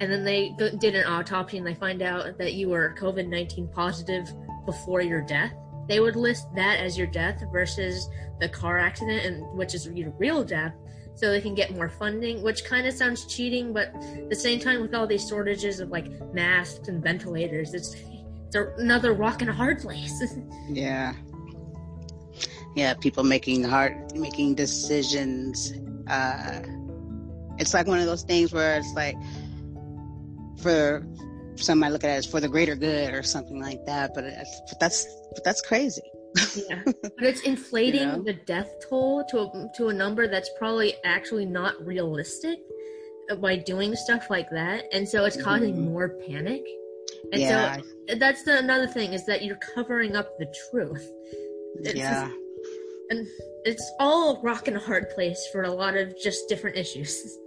and 0.00 0.10
then 0.10 0.24
they 0.24 0.54
did 0.78 0.94
an 0.94 1.06
autopsy 1.06 1.58
and 1.58 1.66
they 1.66 1.74
find 1.74 2.02
out 2.02 2.38
that 2.38 2.54
you 2.54 2.68
were 2.68 2.94
covid-19 2.98 3.72
positive 3.72 4.28
before 4.64 5.00
your 5.00 5.22
death 5.22 5.52
they 5.88 6.00
would 6.00 6.16
list 6.16 6.52
that 6.54 6.80
as 6.80 6.98
your 6.98 7.06
death 7.06 7.42
versus 7.52 8.08
the 8.40 8.48
car 8.48 8.78
accident 8.78 9.24
and 9.24 9.56
which 9.56 9.74
is 9.74 9.86
your 9.88 10.10
real 10.18 10.42
death 10.42 10.74
so 11.16 11.30
they 11.30 11.40
can 11.40 11.54
get 11.54 11.74
more 11.74 11.88
funding, 11.88 12.42
which 12.42 12.64
kind 12.64 12.86
of 12.86 12.92
sounds 12.92 13.24
cheating, 13.24 13.72
but 13.72 13.88
at 13.94 14.28
the 14.28 14.36
same 14.36 14.60
time, 14.60 14.82
with 14.82 14.94
all 14.94 15.06
these 15.06 15.26
shortages 15.26 15.80
of 15.80 15.88
like 15.88 16.08
masks 16.34 16.88
and 16.88 17.02
ventilators, 17.02 17.72
it's 17.72 17.96
it's 18.46 18.56
another 18.80 19.12
rock 19.12 19.42
and 19.42 19.50
a 19.50 19.52
hard 19.52 19.80
place. 19.80 20.22
yeah, 20.68 21.14
yeah, 22.74 22.94
people 22.94 23.24
making 23.24 23.64
hard 23.64 24.16
making 24.16 24.54
decisions. 24.54 25.72
Uh, 26.08 26.60
it's 27.58 27.74
like 27.74 27.86
one 27.86 27.98
of 27.98 28.06
those 28.06 28.22
things 28.22 28.52
where 28.52 28.78
it's 28.78 28.92
like 28.94 29.16
for 30.58 31.06
some 31.56 31.78
might 31.78 31.90
look 31.90 32.04
at 32.04 32.10
it 32.10 32.14
as 32.14 32.26
for 32.26 32.40
the 32.40 32.48
greater 32.48 32.76
good 32.76 33.14
or 33.14 33.22
something 33.22 33.60
like 33.60 33.84
that, 33.86 34.12
but, 34.14 34.24
but 34.68 34.78
that's 34.78 35.06
but 35.34 35.42
that's 35.42 35.60
crazy 35.62 36.02
yeah, 36.68 36.82
but 36.84 37.12
it's 37.20 37.40
inflating 37.42 38.00
you 38.00 38.06
know? 38.06 38.22
the 38.22 38.32
death 38.32 38.70
toll 38.88 39.24
to 39.30 39.40
a, 39.40 39.70
to 39.76 39.88
a 39.88 39.92
number 39.92 40.28
that's 40.28 40.50
probably 40.58 40.94
actually 41.04 41.44
not 41.44 41.74
realistic 41.84 42.58
by 43.40 43.56
doing 43.56 43.94
stuff 43.96 44.30
like 44.30 44.48
that, 44.50 44.84
and 44.92 45.08
so 45.08 45.24
it's 45.24 45.40
causing 45.40 45.74
mm-hmm. 45.74 45.92
more 45.92 46.10
panic. 46.28 46.62
And 47.32 47.40
yeah. 47.40 47.76
so 48.08 48.14
that's 48.16 48.44
the 48.44 48.58
another 48.58 48.86
thing 48.86 49.12
is 49.12 49.26
that 49.26 49.44
you're 49.44 49.58
covering 49.74 50.16
up 50.16 50.38
the 50.38 50.46
truth. 50.70 51.10
It's 51.80 51.94
yeah. 51.94 52.28
Just, 52.28 52.36
and 53.10 53.26
it's 53.64 53.92
all 54.00 54.40
rock 54.42 54.68
and 54.68 54.76
a 54.76 54.80
hard 54.80 55.10
place 55.10 55.48
for 55.52 55.62
a 55.62 55.70
lot 55.70 55.96
of 55.96 56.16
just 56.18 56.48
different 56.48 56.76
issues. 56.76 57.38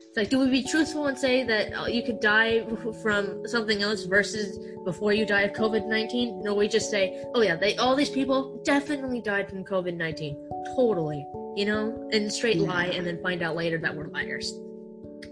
It's 0.00 0.16
like, 0.16 0.30
do 0.30 0.38
we 0.38 0.48
be 0.48 0.62
truthful 0.62 1.06
and 1.06 1.18
say 1.18 1.44
that 1.44 1.72
uh, 1.72 1.86
you 1.86 2.02
could 2.02 2.20
die 2.20 2.66
from 3.02 3.46
something 3.46 3.82
else 3.82 4.04
versus 4.04 4.58
before 4.84 5.12
you 5.12 5.26
die 5.26 5.42
of 5.42 5.52
COVID 5.52 5.86
nineteen? 5.86 6.42
No, 6.42 6.54
we 6.54 6.66
just 6.66 6.90
say, 6.90 7.22
oh 7.34 7.42
yeah, 7.42 7.56
they 7.56 7.76
all 7.76 7.94
these 7.94 8.10
people 8.10 8.62
definitely 8.64 9.20
died 9.20 9.50
from 9.50 9.64
COVID 9.64 9.96
nineteen, 9.96 10.36
totally, 10.74 11.26
you 11.56 11.66
know, 11.66 12.08
and 12.12 12.32
straight 12.32 12.56
yeah. 12.56 12.68
lie, 12.68 12.86
and 12.86 13.06
then 13.06 13.22
find 13.22 13.42
out 13.42 13.54
later 13.54 13.78
that 13.78 13.94
we're 13.94 14.08
liars. 14.08 14.52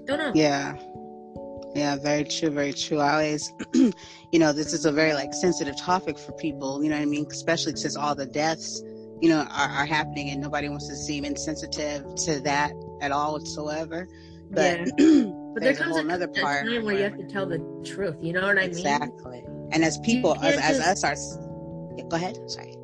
Don't 0.05 0.18
know. 0.18 0.33
Yeah. 0.35 0.77
Yeah, 1.77 1.97
very 1.97 2.25
true, 2.25 2.51
very 2.51 2.73
true. 2.73 3.01
I 3.01 3.12
always, 3.12 3.53
you 3.75 4.39
know, 4.39 4.53
this 4.53 4.73
is 4.73 4.87
a 4.87 4.93
very 4.93 5.12
like 5.12 5.35
sensitive 5.35 5.77
topic 5.77 6.19
for 6.19 6.33
people. 6.33 6.83
You 6.83 6.89
know 6.89 6.97
what 6.97 7.03
I 7.03 7.07
mean? 7.07 7.27
Especially 7.31 7.77
since 7.77 7.97
all 7.97 8.15
the 8.15 8.25
deaths, 8.25 8.83
you 9.21 9.29
know, 9.29 9.41
are, 9.41 9.69
are 9.69 9.87
happening, 9.87 10.31
and 10.31 10.41
nobody 10.41 10.71
wants 10.71 10.89
to 10.89 10.97
seem 10.97 11.27
insensitive 11.27 12.15
to 12.25 12.41
that 12.41 12.73
at 13.03 13.12
all 13.12 13.35
whatsoever. 13.35 14.09
But, 14.51 14.79
yeah. 14.79 14.85
but 15.55 15.62
there 15.62 15.75
comes 15.75 15.97
a, 15.97 16.01
another 16.01 16.29
part 16.29 16.67
time 16.67 16.85
where, 16.85 16.97
you 16.97 17.03
have 17.03 17.19
to 17.19 17.27
tell 17.27 17.45
the 17.45 17.59
truth. 17.85 18.17
You 18.23 18.33
know 18.33 18.47
what 18.47 18.59
I 18.59 18.62
exactly. 18.62 19.09
mean? 19.09 19.41
Exactly. 19.43 19.45
And 19.73 19.85
as 19.85 19.99
people, 19.99 20.35
as, 20.43 20.57
as 20.81 20.81
us 20.81 21.05
are, 21.05 21.99
yeah, 21.99 22.05
go 22.09 22.17
ahead. 22.17 22.39
Sorry. 22.51 22.75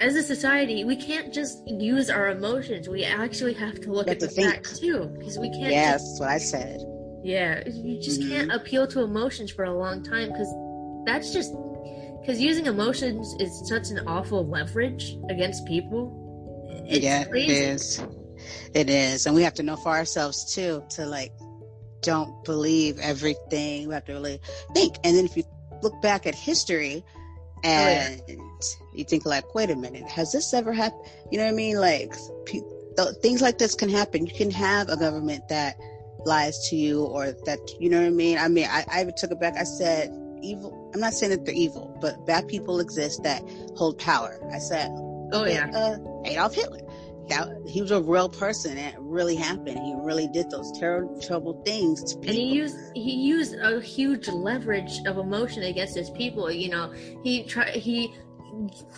As 0.00 0.14
a 0.14 0.22
society, 0.22 0.84
we 0.84 0.96
can't 0.96 1.32
just 1.32 1.66
use 1.68 2.08
our 2.08 2.28
emotions. 2.28 2.88
We 2.88 3.04
actually 3.04 3.54
have 3.54 3.80
to 3.80 3.92
look 3.92 4.08
at 4.08 4.20
the 4.20 4.28
facts 4.28 4.78
too, 4.78 5.06
because 5.18 5.38
we 5.38 5.48
can't. 5.50 5.72
Yeah, 5.72 5.92
just, 5.92 6.04
that's 6.04 6.20
what 6.20 6.28
I 6.28 6.38
said. 6.38 6.80
Yeah, 7.22 7.62
you 7.68 8.00
just 8.00 8.20
mm-hmm. 8.20 8.30
can't 8.30 8.52
appeal 8.52 8.86
to 8.88 9.00
emotions 9.00 9.50
for 9.50 9.64
a 9.64 9.72
long 9.72 10.02
time 10.02 10.28
because 10.28 10.52
that's 11.06 11.32
just 11.32 11.52
because 12.20 12.40
using 12.40 12.66
emotions 12.66 13.34
is 13.40 13.68
such 13.68 13.90
an 13.90 14.06
awful 14.06 14.46
leverage 14.46 15.16
against 15.28 15.64
people. 15.66 16.18
It's 16.88 17.04
yeah, 17.04 17.24
crazy. 17.24 17.52
it 17.52 17.58
is. 17.58 18.04
It 18.74 18.90
is. 18.90 19.26
And 19.26 19.34
we 19.34 19.42
have 19.42 19.54
to 19.54 19.62
know 19.62 19.76
for 19.76 19.90
ourselves 19.90 20.54
too 20.54 20.84
to 20.90 21.06
like 21.06 21.32
don't 22.00 22.44
believe 22.44 22.98
everything. 22.98 23.88
We 23.88 23.94
have 23.94 24.04
to 24.06 24.12
really 24.12 24.40
think. 24.74 24.96
And 25.04 25.16
then 25.16 25.24
if 25.24 25.36
you 25.36 25.44
look 25.82 26.00
back 26.02 26.26
at 26.26 26.34
history 26.34 27.04
and 27.64 28.20
oh, 28.20 28.32
yeah. 28.32 28.36
you 28.92 29.04
think 29.04 29.24
like, 29.24 29.54
wait 29.54 29.70
a 29.70 29.76
minute, 29.76 30.08
has 30.08 30.32
this 30.32 30.52
ever 30.52 30.72
happened? 30.72 31.02
You 31.30 31.38
know 31.38 31.44
what 31.44 31.52
I 31.52 31.56
mean? 31.56 31.78
Like 31.78 32.14
th- 32.46 33.16
things 33.22 33.40
like 33.40 33.58
this 33.58 33.74
can 33.74 33.88
happen. 33.88 34.26
You 34.26 34.34
can 34.34 34.50
have 34.50 34.88
a 34.88 34.96
government 34.96 35.48
that 35.48 35.76
lies 36.24 36.68
to 36.68 36.76
you 36.76 37.04
or 37.04 37.32
that, 37.44 37.58
you 37.80 37.90
know 37.90 38.00
what 38.00 38.06
I 38.06 38.10
mean? 38.10 38.38
I 38.38 38.48
mean, 38.48 38.66
I, 38.70 38.84
I 38.90 39.02
even 39.02 39.14
took 39.16 39.30
it 39.30 39.40
back. 39.40 39.56
I 39.56 39.64
said, 39.64 40.10
evil. 40.42 40.90
I'm 40.94 41.00
not 41.00 41.14
saying 41.14 41.30
that 41.30 41.44
they're 41.44 41.54
evil, 41.54 41.96
but 42.00 42.26
bad 42.26 42.48
people 42.48 42.80
exist 42.80 43.22
that 43.22 43.42
hold 43.76 43.98
power. 43.98 44.40
I 44.52 44.58
said, 44.58 44.90
oh 45.32 45.44
yeah, 45.46 45.70
uh, 45.72 45.96
Adolf 46.24 46.54
Hitler 46.54 46.80
that 47.28 47.48
he 47.66 47.80
was 47.80 47.90
a 47.90 48.02
real 48.02 48.28
person 48.28 48.76
it 48.76 48.94
really 48.98 49.36
happened 49.36 49.78
he 49.78 49.94
really 49.98 50.28
did 50.28 50.50
those 50.50 50.70
terrible 50.78 51.18
terrible 51.20 51.62
things 51.64 52.02
to 52.02 52.18
people. 52.18 52.30
and 52.30 52.38
he 52.38 52.52
used 52.52 52.76
he 52.94 53.12
used 53.12 53.54
a 53.54 53.80
huge 53.80 54.28
leverage 54.28 55.00
of 55.06 55.18
emotion 55.18 55.62
against 55.62 55.96
his 55.96 56.10
people 56.10 56.50
you 56.50 56.68
know 56.68 56.92
he 57.22 57.44
tried 57.44 57.74
he 57.74 58.12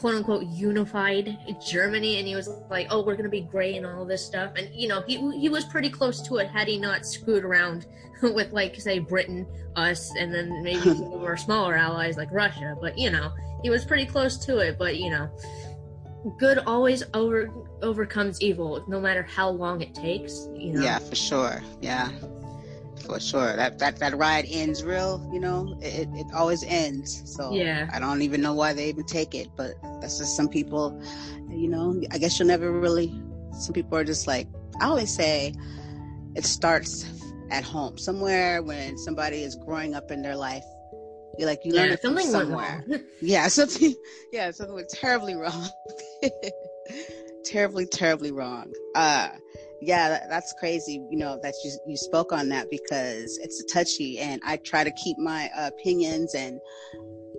quote 0.01 0.17
unquote 0.17 0.47
unified 0.47 1.38
Germany 1.64 2.19
and 2.19 2.27
he 2.27 2.35
was 2.35 2.49
like 2.71 2.88
oh 2.90 3.05
we're 3.05 3.17
gonna 3.17 3.29
be 3.29 3.43
great 3.43 3.77
and 3.77 3.87
all 3.87 4.05
this 4.05 4.25
stuff 4.25 4.53
and 4.57 4.69
you 4.75 4.88
know 4.88 5.03
he 5.03 5.17
he 5.38 5.49
was 5.49 5.64
pretty 5.64 5.88
close 5.88 6.21
to 6.23 6.37
it 6.38 6.49
had 6.49 6.67
he 6.67 6.79
not 6.79 7.07
screwed 7.07 7.45
around 7.45 7.87
with 8.23 8.53
like 8.53 8.81
say 8.81 8.99
Britain 8.99 9.47
us 9.77 10.11
and 10.19 10.35
then 10.35 10.62
maybe 10.62 10.81
some 10.83 11.12
of 11.12 11.23
our 11.23 11.37
smaller 11.37 11.75
allies 11.75 12.17
like 12.17 12.31
Russia 12.33 12.77
but 12.81 12.99
you 12.99 13.11
know 13.11 13.33
he 13.62 13.71
was 13.71 13.85
pretty 13.85 14.07
close 14.07 14.37
to 14.45 14.59
it 14.59 14.77
but 14.79 14.97
you 14.97 15.11
know 15.11 15.31
good 16.38 16.59
always 16.67 17.03
over 17.12 17.51
overcomes 17.83 18.40
evil, 18.40 18.83
no 18.88 19.01
matter 19.01 19.23
how 19.23 19.51
long 19.51 19.83
it 19.83 19.95
takes. 19.95 20.49
You 20.55 20.73
know? 20.75 20.83
Yeah, 20.83 20.99
for 20.99 21.14
sure. 21.14 21.62
Yeah, 21.81 22.11
for 23.05 23.21
sure. 23.21 23.57
That 23.57 23.79
that 23.79 23.99
that 24.01 24.17
ride 24.17 24.47
ends 24.51 24.83
real. 24.85 25.29
You 25.33 25.40
know, 25.40 25.77
it 25.81 26.09
it 26.14 26.27
always 26.35 26.64
ends. 26.64 27.23
So 27.37 27.53
yeah, 27.53 27.88
I 27.93 27.99
don't 27.99 28.23
even 28.23 28.40
know 28.40 28.55
why 28.55 28.73
they 28.73 28.88
even 28.88 29.05
take 29.05 29.35
it, 29.35 29.49
but 29.57 29.73
that's 30.01 30.19
just 30.19 30.37
some 30.37 30.49
people. 30.49 31.01
You 31.51 31.69
know, 31.69 32.01
I 32.11 32.19
guess 32.19 32.38
you'll 32.38 32.49
never 32.49 32.71
really. 32.73 33.12
Some 33.53 33.73
people 33.75 33.97
are 33.99 34.05
just 34.05 34.27
like 34.27 34.49
I 34.81 34.87
always 34.87 35.14
say, 35.14 35.55
it 36.35 36.45
starts 36.45 37.07
at 37.51 37.64
home 37.64 37.99
somewhere 37.99 38.62
when 38.62 38.97
somebody 38.99 39.43
is 39.43 39.55
growing 39.57 39.95
up 39.95 40.11
in 40.11 40.23
their 40.23 40.37
life 40.37 40.64
You're 41.38 41.49
like 41.49 41.61
you 41.64 41.73
yeah, 41.75 41.83
learn 41.83 41.93
it 41.93 42.01
from 42.01 42.19
somewhere. 42.19 42.85
yeah, 43.21 43.49
something. 43.49 43.95
Yeah, 44.33 44.51
something 44.51 44.75
went 44.75 44.88
terribly 44.88 45.35
wrong. 45.35 45.69
terribly, 47.45 47.87
terribly 47.87 48.33
wrong. 48.33 48.73
Uh, 48.95 49.29
yeah, 49.81 50.09
that, 50.09 50.29
that's 50.29 50.53
crazy. 50.59 51.05
You 51.11 51.19
know 51.19 51.39
that 51.43 51.55
you 51.65 51.73
you 51.87 51.97
spoke 51.97 52.33
on 52.33 52.49
that 52.51 52.71
because 52.71 53.39
it's 53.39 53.61
a 53.61 53.67
touchy, 53.67 54.19
and 54.19 54.41
I 54.45 54.57
try 54.59 54.85
to 54.85 54.91
keep 54.93 55.19
my 55.19 55.51
uh, 55.57 55.69
opinions 55.69 56.35
and 56.35 56.61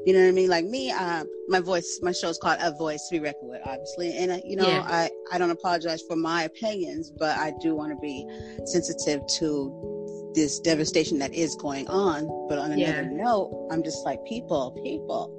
you 0.06 0.14
know 0.14 0.22
what 0.22 0.28
I 0.28 0.32
mean? 0.32 0.50
Like 0.50 0.66
me, 0.66 0.92
uh, 0.92 1.24
my 1.48 1.60
voice, 1.60 2.00
my 2.04 2.12
show 2.12 2.30
is 2.30 2.38
called 2.38 2.60
A 2.62 2.72
Voice 2.72 3.08
to 3.10 3.16
Be 3.16 3.20
Reckoned 3.20 3.50
With, 3.50 3.62
obviously. 3.66 4.16
And, 4.16 4.32
uh, 4.32 4.38
you 4.46 4.56
know, 4.56 4.68
yeah. 4.68 4.86
I, 4.88 5.10
I 5.32 5.40
don't 5.40 5.50
apologize 5.50 6.04
for 6.08 6.16
my 6.16 6.44
opinions, 6.44 7.12
but 7.12 7.36
I 7.38 7.54
do 7.60 7.76
want 7.76 7.92
to 7.92 7.98
be 8.00 8.24
sensitive 8.66 9.26
to 9.40 10.32
this 10.36 10.60
devastation 10.60 11.18
that 11.20 11.34
is 11.34 11.56
going 11.56 11.88
on. 11.88 12.28
But 12.48 12.60
on 12.60 12.72
another 12.72 13.02
yeah. 13.02 13.10
note, 13.10 13.68
I'm 13.72 13.82
just 13.82 14.06
like, 14.06 14.24
people, 14.26 14.80
people, 14.84 15.34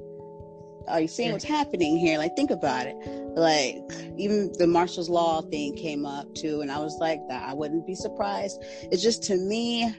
are 0.89 1.01
you 1.01 1.09
seeing 1.09 1.33
what's 1.33 1.45
happening 1.45 1.97
here? 1.97 2.19
Like, 2.19 2.37
think 2.37 2.51
about 2.51 2.87
it. 2.87 2.97
Like, 3.37 3.77
even 4.17 4.53
the 4.59 4.67
Marshall's 4.67 5.09
Law 5.09 5.43
thing 5.43 5.75
came 5.77 6.07
up 6.07 6.35
too, 6.35 6.61
and 6.61 6.71
I 6.71 6.79
was 6.79 6.97
like, 7.01 7.21
that 7.29 7.49
I 7.49 7.55
wouldn't 7.55 7.87
be 7.87 7.95
surprised. 7.95 8.63
It's 8.91 9.03
just 9.03 9.23
to 9.25 9.37
me, 9.37 9.95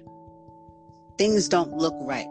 things 1.17 1.47
don't 1.49 1.73
look 1.73 1.95
right. 2.01 2.27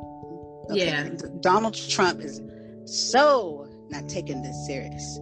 Okay? 0.70 0.86
Yeah. 0.86 1.08
Donald 1.40 1.74
Trump 1.74 2.20
is 2.20 2.40
so 2.86 3.68
not 3.88 4.08
taking 4.08 4.42
this 4.42 4.66
serious 4.66 5.20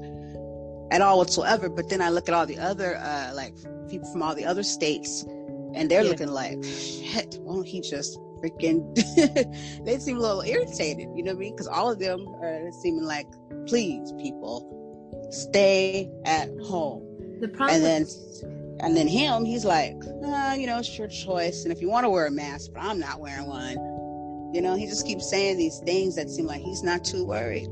at 0.90 1.00
all 1.00 1.18
whatsoever. 1.18 1.68
But 1.68 1.88
then 1.88 2.00
I 2.00 2.10
look 2.10 2.28
at 2.28 2.34
all 2.34 2.46
the 2.46 2.58
other 2.58 2.96
uh, 2.96 3.32
like 3.34 3.54
people 3.88 4.10
from 4.10 4.22
all 4.22 4.34
the 4.34 4.44
other 4.44 4.62
states, 4.62 5.22
and 5.74 5.90
they're 5.90 6.02
yeah. 6.02 6.10
looking 6.10 6.28
like, 6.28 6.62
shit. 6.64 7.38
Won't 7.40 7.66
he 7.66 7.80
just 7.80 8.18
freaking? 8.44 8.94
they 9.84 9.98
seem 9.98 10.18
a 10.18 10.20
little 10.20 10.42
irritated, 10.42 11.08
you 11.14 11.22
know 11.22 11.32
what 11.32 11.38
I 11.38 11.40
mean? 11.40 11.54
Because 11.54 11.66
all 11.66 11.90
of 11.90 11.98
them 11.98 12.26
are 12.42 12.70
seeming 12.82 13.04
like, 13.04 13.26
please, 13.66 14.12
people, 14.20 15.28
stay 15.30 16.10
at 16.24 16.48
home. 16.60 17.02
The 17.40 17.48
problem, 17.48 17.76
and 17.76 17.84
then 17.84 18.06
and 18.80 18.96
then 18.96 19.08
him, 19.08 19.44
he's 19.44 19.64
like, 19.64 19.96
uh, 20.24 20.54
you 20.58 20.66
know, 20.66 20.78
it's 20.78 20.98
your 20.98 21.08
choice, 21.08 21.64
and 21.64 21.72
if 21.72 21.80
you 21.80 21.88
want 21.88 22.04
to 22.04 22.10
wear 22.10 22.26
a 22.26 22.30
mask, 22.30 22.72
but 22.74 22.82
I'm 22.82 22.98
not 22.98 23.20
wearing 23.20 23.46
one. 23.46 23.76
You 24.54 24.60
know, 24.60 24.76
he 24.76 24.86
just 24.86 25.06
keeps 25.06 25.28
saying 25.28 25.56
these 25.56 25.78
things 25.80 26.14
that 26.16 26.30
seem 26.30 26.46
like 26.46 26.60
he's 26.60 26.82
not 26.82 27.04
too 27.04 27.24
worried. 27.24 27.68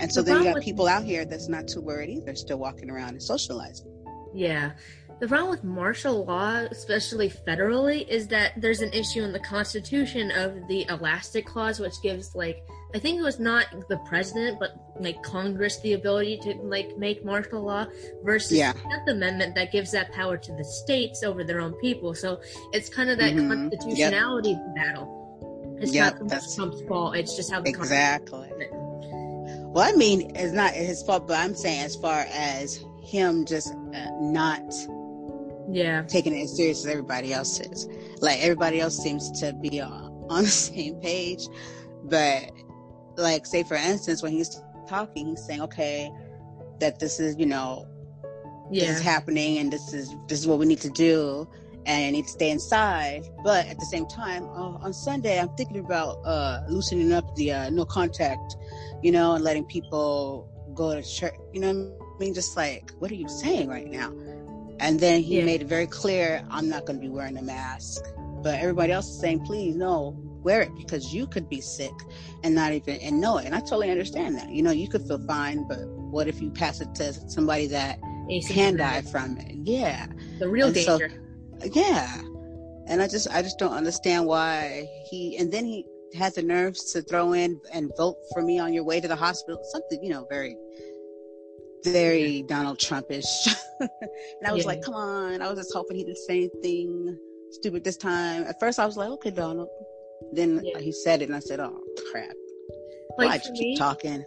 And 0.00 0.12
so 0.12 0.22
the 0.22 0.32
then 0.32 0.44
you 0.44 0.52
got 0.52 0.62
people 0.62 0.86
out 0.86 1.04
here 1.04 1.24
that's 1.24 1.48
not 1.48 1.68
too 1.68 1.80
worried 1.80 2.10
either, 2.10 2.34
still 2.34 2.58
walking 2.58 2.90
around 2.90 3.10
and 3.10 3.22
socializing. 3.22 3.86
Yeah. 4.34 4.72
The 5.20 5.26
problem 5.26 5.50
with 5.50 5.64
martial 5.64 6.24
law, 6.24 6.58
especially 6.70 7.28
federally, 7.28 8.06
is 8.06 8.28
that 8.28 8.52
there's 8.56 8.80
an 8.80 8.92
issue 8.92 9.22
in 9.22 9.32
the 9.32 9.40
Constitution 9.40 10.30
of 10.30 10.68
the 10.68 10.86
Elastic 10.88 11.44
Clause, 11.44 11.80
which 11.80 12.00
gives 12.02 12.36
like 12.36 12.62
I 12.94 12.98
think 12.98 13.18
it 13.18 13.22
was 13.22 13.38
not 13.38 13.66
the 13.88 13.98
president, 13.98 14.58
but 14.58 14.70
like 14.98 15.22
Congress 15.22 15.80
the 15.80 15.92
ability 15.94 16.38
to 16.38 16.54
like 16.62 16.96
make 16.96 17.24
martial 17.24 17.62
law 17.62 17.86
versus 18.22 18.56
yeah. 18.56 18.72
the 18.72 18.78
Tenth 18.78 19.08
Amendment 19.08 19.54
that 19.56 19.72
gives 19.72 19.90
that 19.90 20.12
power 20.12 20.36
to 20.36 20.52
the 20.52 20.64
states 20.64 21.22
over 21.22 21.42
their 21.42 21.60
own 21.60 21.74
people. 21.74 22.14
So 22.14 22.40
it's 22.72 22.88
kind 22.88 23.10
of 23.10 23.18
that 23.18 23.34
mm-hmm. 23.34 23.70
constitutionality 23.70 24.50
yep. 24.50 24.74
battle. 24.74 25.78
It's 25.80 25.92
yep, 25.92 26.20
not 26.20 26.42
Trump's 26.54 26.80
fault. 26.82 27.16
It's 27.16 27.36
just 27.36 27.52
how 27.52 27.60
the 27.60 27.70
exactly. 27.70 28.50
Well, 29.70 29.86
I 29.86 29.92
mean, 29.92 30.34
it's 30.34 30.52
not 30.52 30.72
his 30.72 31.02
fault, 31.02 31.28
but 31.28 31.38
I'm 31.38 31.54
saying 31.54 31.82
as 31.82 31.96
far 31.96 32.24
as 32.30 32.82
him 33.02 33.44
just 33.44 33.72
uh, 33.72 34.06
not 34.20 34.62
yeah 35.70 36.02
taking 36.02 36.34
it 36.34 36.42
as 36.42 36.56
serious 36.56 36.84
as 36.84 36.86
everybody 36.86 37.32
else 37.32 37.60
is 37.60 37.88
like 38.20 38.38
everybody 38.40 38.80
else 38.80 38.96
seems 38.96 39.30
to 39.40 39.52
be 39.54 39.80
on, 39.80 40.26
on 40.30 40.42
the 40.44 40.48
same 40.48 40.94
page 41.00 41.46
but 42.04 42.50
like 43.16 43.46
say 43.46 43.62
for 43.62 43.76
instance 43.76 44.22
when 44.22 44.32
he's 44.32 44.60
talking 44.88 45.28
he's 45.28 45.44
saying 45.44 45.60
okay 45.60 46.10
that 46.80 46.98
this 46.98 47.20
is 47.20 47.36
you 47.38 47.46
know 47.46 47.86
yeah. 48.70 48.86
this 48.86 48.96
is 48.96 49.02
happening 49.02 49.58
and 49.58 49.72
this 49.72 49.92
is 49.92 50.14
this 50.28 50.38
is 50.38 50.46
what 50.46 50.58
we 50.58 50.66
need 50.66 50.80
to 50.80 50.90
do 50.90 51.48
and 51.88 52.04
I 52.04 52.10
need 52.10 52.26
to 52.26 52.30
stay 52.30 52.50
inside. 52.50 53.26
But 53.42 53.66
at 53.66 53.80
the 53.80 53.86
same 53.86 54.06
time, 54.06 54.44
uh, 54.44 54.84
on 54.84 54.92
Sunday, 54.92 55.40
I'm 55.40 55.48
thinking 55.56 55.78
about 55.78 56.18
uh, 56.24 56.60
loosening 56.68 57.12
up 57.12 57.34
the 57.34 57.52
uh, 57.52 57.70
no 57.70 57.86
contact, 57.86 58.56
you 59.02 59.10
know, 59.10 59.34
and 59.34 59.42
letting 59.42 59.64
people 59.64 60.48
go 60.74 60.94
to 60.94 61.02
church. 61.02 61.34
You 61.52 61.60
know 61.60 61.96
I 62.14 62.18
mean? 62.18 62.34
Just 62.34 62.56
like, 62.56 62.90
what 62.98 63.10
are 63.10 63.14
you 63.14 63.28
saying 63.28 63.68
right 63.68 63.88
now? 63.88 64.12
And 64.80 65.00
then 65.00 65.22
he 65.22 65.38
yeah. 65.38 65.44
made 65.44 65.62
it 65.62 65.68
very 65.68 65.86
clear, 65.86 66.44
I'm 66.50 66.68
not 66.68 66.86
going 66.86 67.00
to 67.00 67.04
be 67.04 67.10
wearing 67.10 67.36
a 67.36 67.42
mask. 67.42 68.04
But 68.42 68.60
everybody 68.60 68.92
else 68.92 69.08
is 69.08 69.20
saying, 69.20 69.44
please, 69.44 69.74
no, 69.74 70.16
wear 70.42 70.62
it 70.62 70.74
because 70.76 71.12
you 71.12 71.26
could 71.26 71.48
be 71.48 71.60
sick 71.60 71.92
and 72.44 72.54
not 72.54 72.72
even 72.72 72.96
and 72.96 73.20
know 73.20 73.38
it. 73.38 73.46
And 73.46 73.54
I 73.54 73.60
totally 73.60 73.90
understand 73.90 74.36
that. 74.36 74.48
You 74.48 74.62
know, 74.62 74.70
you 74.70 74.88
could 74.88 75.02
feel 75.06 75.18
fine, 75.26 75.66
but 75.66 75.78
what 75.88 76.28
if 76.28 76.40
you 76.40 76.50
pass 76.50 76.80
it 76.80 76.94
to 76.96 77.12
somebody 77.12 77.66
that 77.66 77.98
can 78.48 78.76
die 78.76 79.02
from 79.02 79.38
it? 79.38 79.54
Yeah, 79.64 80.06
the 80.38 80.48
real 80.48 80.66
and 80.66 80.74
danger. 80.74 81.10
So, 81.60 81.70
yeah, 81.72 82.22
and 82.86 83.02
I 83.02 83.08
just 83.08 83.28
I 83.30 83.42
just 83.42 83.58
don't 83.58 83.72
understand 83.72 84.26
why 84.26 84.88
he 85.10 85.36
and 85.36 85.52
then 85.52 85.64
he 85.64 85.84
has 86.14 86.34
the 86.34 86.42
nerves 86.42 86.92
to 86.92 87.02
throw 87.02 87.34
in 87.34 87.60
and 87.72 87.90
vote 87.96 88.16
for 88.32 88.42
me 88.42 88.58
on 88.58 88.72
your 88.72 88.84
way 88.84 89.00
to 89.00 89.08
the 89.08 89.16
hospital. 89.16 89.60
Something 89.64 90.02
you 90.02 90.10
know 90.10 90.26
very 90.30 90.56
very 91.84 92.42
Donald 92.42 92.78
Trumpish. 92.78 93.24
and 93.80 93.90
I 94.46 94.52
was 94.52 94.64
yeah. 94.64 94.68
like, 94.68 94.82
come 94.82 94.94
on. 94.94 95.42
I 95.42 95.48
was 95.48 95.58
just 95.58 95.72
hoping 95.72 95.96
he 95.96 96.04
didn't 96.04 96.18
say 96.18 96.38
anything 96.38 97.18
stupid 97.50 97.84
this 97.84 97.96
time. 97.96 98.44
At 98.44 98.58
first, 98.60 98.78
I 98.78 98.86
was 98.86 98.96
like, 98.96 99.10
okay, 99.10 99.30
Donald. 99.30 99.68
Then 100.32 100.60
yeah. 100.64 100.78
he 100.80 100.92
said 100.92 101.22
it, 101.22 101.28
and 101.28 101.36
I 101.36 101.40
said, 101.40 101.60
oh, 101.60 101.80
crap. 102.10 102.34
Like 103.16 103.30
Why'd 103.30 103.44
you 103.46 103.52
me, 103.52 103.58
keep 103.58 103.78
talking? 103.78 104.24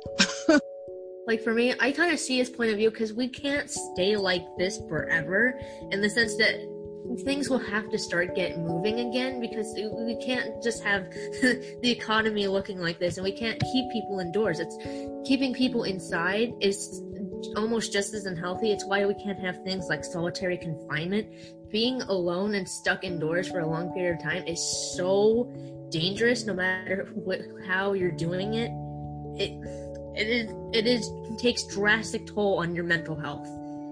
like 1.28 1.42
for 1.42 1.54
me, 1.54 1.74
I 1.80 1.92
kind 1.92 2.12
of 2.12 2.20
see 2.20 2.38
his 2.38 2.50
point 2.50 2.72
of 2.72 2.78
view 2.78 2.92
because 2.92 3.14
we 3.14 3.28
can't 3.28 3.70
stay 3.70 4.18
like 4.18 4.44
this 4.58 4.80
forever 4.90 5.60
in 5.92 6.02
the 6.02 6.10
sense 6.10 6.36
that 6.38 6.56
things 7.24 7.50
will 7.50 7.60
have 7.60 7.90
to 7.90 7.98
start 7.98 8.36
get 8.36 8.58
moving 8.60 9.10
again 9.10 9.40
because 9.40 9.74
we 9.76 10.18
can't 10.24 10.62
just 10.64 10.84
have 10.84 11.10
the 11.42 11.90
economy 11.90 12.48
looking 12.48 12.80
like 12.80 13.00
this 13.00 13.18
and 13.18 13.24
we 13.24 13.32
can't 13.32 13.62
keep 13.72 13.92
people 13.92 14.20
indoors 14.20 14.60
it's 14.60 14.78
keeping 15.28 15.54
people 15.54 15.84
inside 15.84 16.54
is 16.62 17.02
almost 17.56 17.92
just 17.92 18.14
as 18.14 18.26
unhealthy. 18.26 18.72
It's 18.72 18.86
why 18.86 19.06
we 19.06 19.14
can't 19.16 19.40
have 19.40 19.64
things 19.64 19.88
like 19.90 20.04
solitary 20.04 20.58
confinement. 20.58 21.28
Being 21.70 22.02
alone 22.04 22.56
and 22.56 22.68
stuck 22.68 23.04
indoors 23.04 23.48
for 23.48 23.60
a 23.60 23.68
long 23.68 23.94
period 23.94 24.18
of 24.18 24.24
time 24.24 24.46
is 24.46 24.62
so 24.96 25.52
dangerous 25.90 26.46
no 26.46 26.54
matter 26.54 27.10
what 27.14 27.42
how 27.68 27.94
you're 27.94 28.12
doing 28.12 28.56
it. 28.56 28.72
It 29.42 29.52
it 30.16 30.28
is 30.28 30.54
it 30.74 30.88
is 30.88 31.10
takes 31.38 31.64
drastic 31.64 32.28
toll 32.28 32.60
on 32.60 32.76
your 32.76 32.84
mental 32.84 33.16
health. 33.16 33.48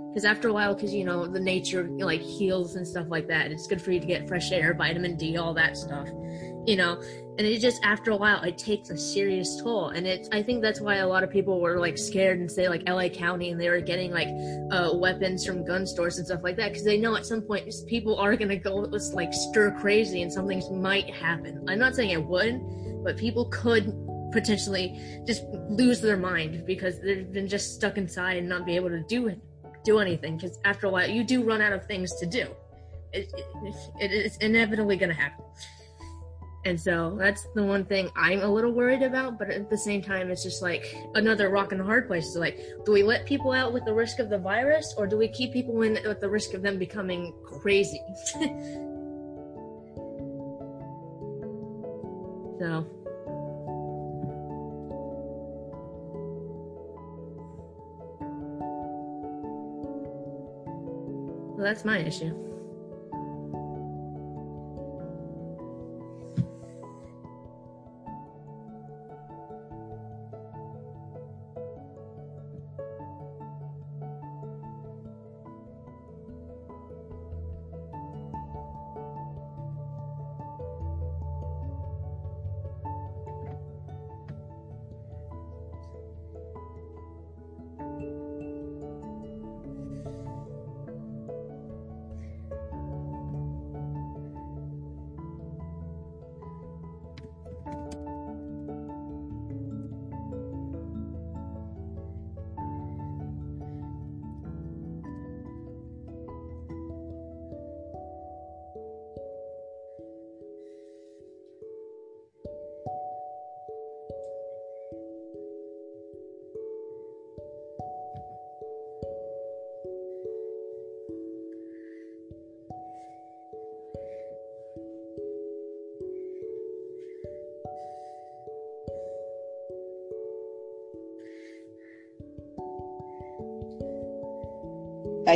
Because 0.09 0.25
after 0.25 0.49
a 0.49 0.53
while 0.53 0.73
because 0.73 0.93
you 0.93 1.05
know 1.05 1.27
the 1.27 1.39
nature 1.39 1.87
like 1.89 2.21
heals 2.21 2.75
and 2.75 2.87
stuff 2.87 3.07
like 3.09 3.27
that 3.27 3.51
it's 3.51 3.67
good 3.67 3.79
for 3.79 3.91
you 3.91 3.99
to 3.99 4.07
get 4.07 4.27
fresh 4.27 4.51
air 4.51 4.73
vitamin 4.73 5.15
d 5.15 5.37
all 5.37 5.53
that 5.53 5.77
stuff 5.77 6.07
you 6.65 6.75
know 6.75 6.99
and 7.39 7.47
it 7.47 7.59
just 7.59 7.81
after 7.83 8.11
a 8.11 8.15
while 8.15 8.43
it 8.43 8.57
takes 8.57 8.89
a 8.89 8.97
serious 8.97 9.59
toll 9.61 9.89
and 9.89 10.05
it's 10.05 10.29
i 10.31 10.43
think 10.43 10.61
that's 10.61 10.81
why 10.81 10.97
a 10.97 11.07
lot 11.07 11.23
of 11.23 11.31
people 11.31 11.59
were 11.59 11.79
like 11.79 11.97
scared 11.97 12.39
and 12.39 12.51
say 12.51 12.67
like 12.67 12.87
la 12.87 13.07
county 13.07 13.49
and 13.49 13.59
they 13.59 13.69
were 13.69 13.79
getting 13.79 14.11
like 14.11 14.27
uh, 14.71 14.91
weapons 14.93 15.45
from 15.45 15.65
gun 15.65 15.87
stores 15.87 16.17
and 16.17 16.27
stuff 16.27 16.43
like 16.43 16.57
that 16.57 16.69
because 16.69 16.83
they 16.83 16.97
know 16.97 17.15
at 17.15 17.25
some 17.25 17.41
point 17.41 17.73
people 17.87 18.15
are 18.17 18.35
going 18.35 18.49
to 18.49 18.57
go 18.57 18.75
like 19.13 19.33
stir 19.33 19.71
crazy 19.79 20.21
and 20.21 20.31
something 20.31 20.61
might 20.81 21.09
happen 21.09 21.65
i'm 21.67 21.79
not 21.79 21.95
saying 21.95 22.11
it 22.11 22.23
would 22.23 22.61
but 23.03 23.17
people 23.17 23.45
could 23.45 23.93
potentially 24.31 24.99
just 25.25 25.43
lose 25.69 26.01
their 26.01 26.17
mind 26.17 26.63
because 26.67 26.99
they've 27.01 27.31
been 27.31 27.47
just 27.47 27.73
stuck 27.73 27.97
inside 27.97 28.37
and 28.37 28.47
not 28.47 28.65
be 28.65 28.75
able 28.75 28.89
to 28.89 29.01
do 29.03 29.27
it 29.27 29.39
do 29.83 29.99
anything 29.99 30.37
because 30.37 30.59
after 30.65 30.87
a 30.87 30.89
while 30.89 31.09
you 31.09 31.23
do 31.23 31.43
run 31.43 31.61
out 31.61 31.73
of 31.73 31.85
things 31.85 32.15
to 32.19 32.25
do. 32.25 32.47
It, 33.11 33.31
it, 33.35 33.75
it, 33.99 34.11
it's 34.11 34.37
inevitably 34.37 34.95
going 34.97 35.09
to 35.09 35.15
happen. 35.15 35.43
And 36.65 36.79
so 36.79 37.15
that's 37.17 37.47
the 37.55 37.63
one 37.63 37.85
thing 37.85 38.09
I'm 38.15 38.41
a 38.41 38.47
little 38.47 38.71
worried 38.71 39.01
about, 39.01 39.39
but 39.39 39.49
at 39.49 39.69
the 39.69 39.77
same 39.77 40.01
time, 40.01 40.29
it's 40.29 40.43
just 40.43 40.61
like 40.61 40.93
another 41.15 41.49
rock 41.49 41.71
and 41.71 41.81
hard 41.81 42.07
place. 42.07 42.25
Is 42.27 42.35
like, 42.35 42.59
do 42.85 42.91
we 42.91 43.01
let 43.01 43.25
people 43.25 43.53
out 43.53 43.71
with 43.71 43.85
the 43.85 43.93
risk 43.93 44.19
of 44.19 44.29
the 44.29 44.37
virus, 44.37 44.93
or 44.97 45.07
do 45.07 45.17
we 45.17 45.29
keep 45.29 45.53
people 45.53 45.81
in 45.83 45.97
with 46.05 46.19
the 46.19 46.29
risk 46.29 46.53
of 46.53 46.61
them 46.61 46.77
becoming 46.77 47.33
crazy? 47.45 48.01
so 52.59 52.85
Well, 61.59 61.67
that's 61.67 61.83
my 61.83 61.97
issue. 61.97 62.48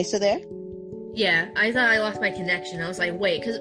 Still 0.01 0.19
there? 0.19 0.41
Yeah, 1.13 1.49
I 1.55 1.71
thought 1.71 1.89
I 1.89 1.99
lost 1.99 2.19
my 2.19 2.31
connection. 2.31 2.81
I 2.81 2.87
was 2.87 2.97
like, 2.97 3.13
wait, 3.19 3.41
because 3.41 3.57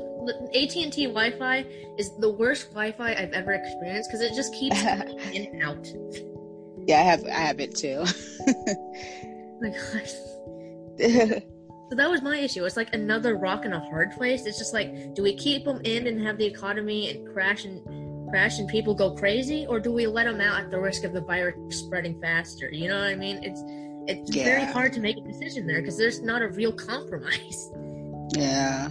AT&T 0.54 1.06
Wi-Fi 1.06 1.66
is 1.98 2.16
the 2.18 2.30
worst 2.30 2.70
Wi-Fi 2.70 3.14
I've 3.14 3.32
ever 3.32 3.52
experienced 3.52 4.10
because 4.10 4.22
it 4.22 4.34
just 4.34 4.54
keeps 4.54 4.80
in 5.32 5.46
and 5.46 5.62
out. 5.62 5.86
Yeah, 6.86 7.00
I 7.00 7.02
have 7.02 7.24
I 7.26 7.40
have 7.40 7.60
it 7.60 7.74
too. 7.76 8.04
Oh 9.64 9.68
my 9.68 9.76
gosh. 9.76 10.10
so 10.98 11.96
that 11.96 12.10
was 12.10 12.20
my 12.20 12.36
issue. 12.36 12.64
It's 12.64 12.76
like 12.76 12.92
another 12.92 13.36
rock 13.36 13.64
in 13.64 13.72
a 13.72 13.78
hard 13.78 14.10
place. 14.10 14.44
It's 14.44 14.58
just 14.58 14.74
like, 14.74 15.14
do 15.14 15.22
we 15.22 15.36
keep 15.36 15.64
them 15.64 15.80
in 15.84 16.08
and 16.08 16.20
have 16.20 16.36
the 16.36 16.44
economy 16.44 17.10
and 17.10 17.32
crash 17.32 17.64
and 17.64 17.80
crash 18.28 18.58
and 18.58 18.68
people 18.68 18.92
go 18.92 19.14
crazy, 19.14 19.64
or 19.68 19.78
do 19.78 19.92
we 19.92 20.08
let 20.08 20.24
them 20.24 20.40
out 20.40 20.58
at 20.58 20.70
the 20.72 20.80
risk 20.80 21.04
of 21.04 21.12
the 21.12 21.20
virus 21.20 21.78
spreading 21.78 22.20
faster? 22.20 22.68
You 22.72 22.88
know 22.88 22.98
what 22.98 23.08
I 23.08 23.14
mean? 23.14 23.38
It's 23.44 23.62
it's 24.06 24.34
yeah. 24.34 24.44
very 24.44 24.64
hard 24.64 24.92
to 24.94 25.00
make 25.00 25.16
a 25.16 25.20
decision 25.20 25.66
there 25.66 25.80
because 25.80 25.96
there's 25.96 26.22
not 26.22 26.42
a 26.42 26.48
real 26.48 26.72
compromise. 26.72 27.70
Yeah, 28.34 28.88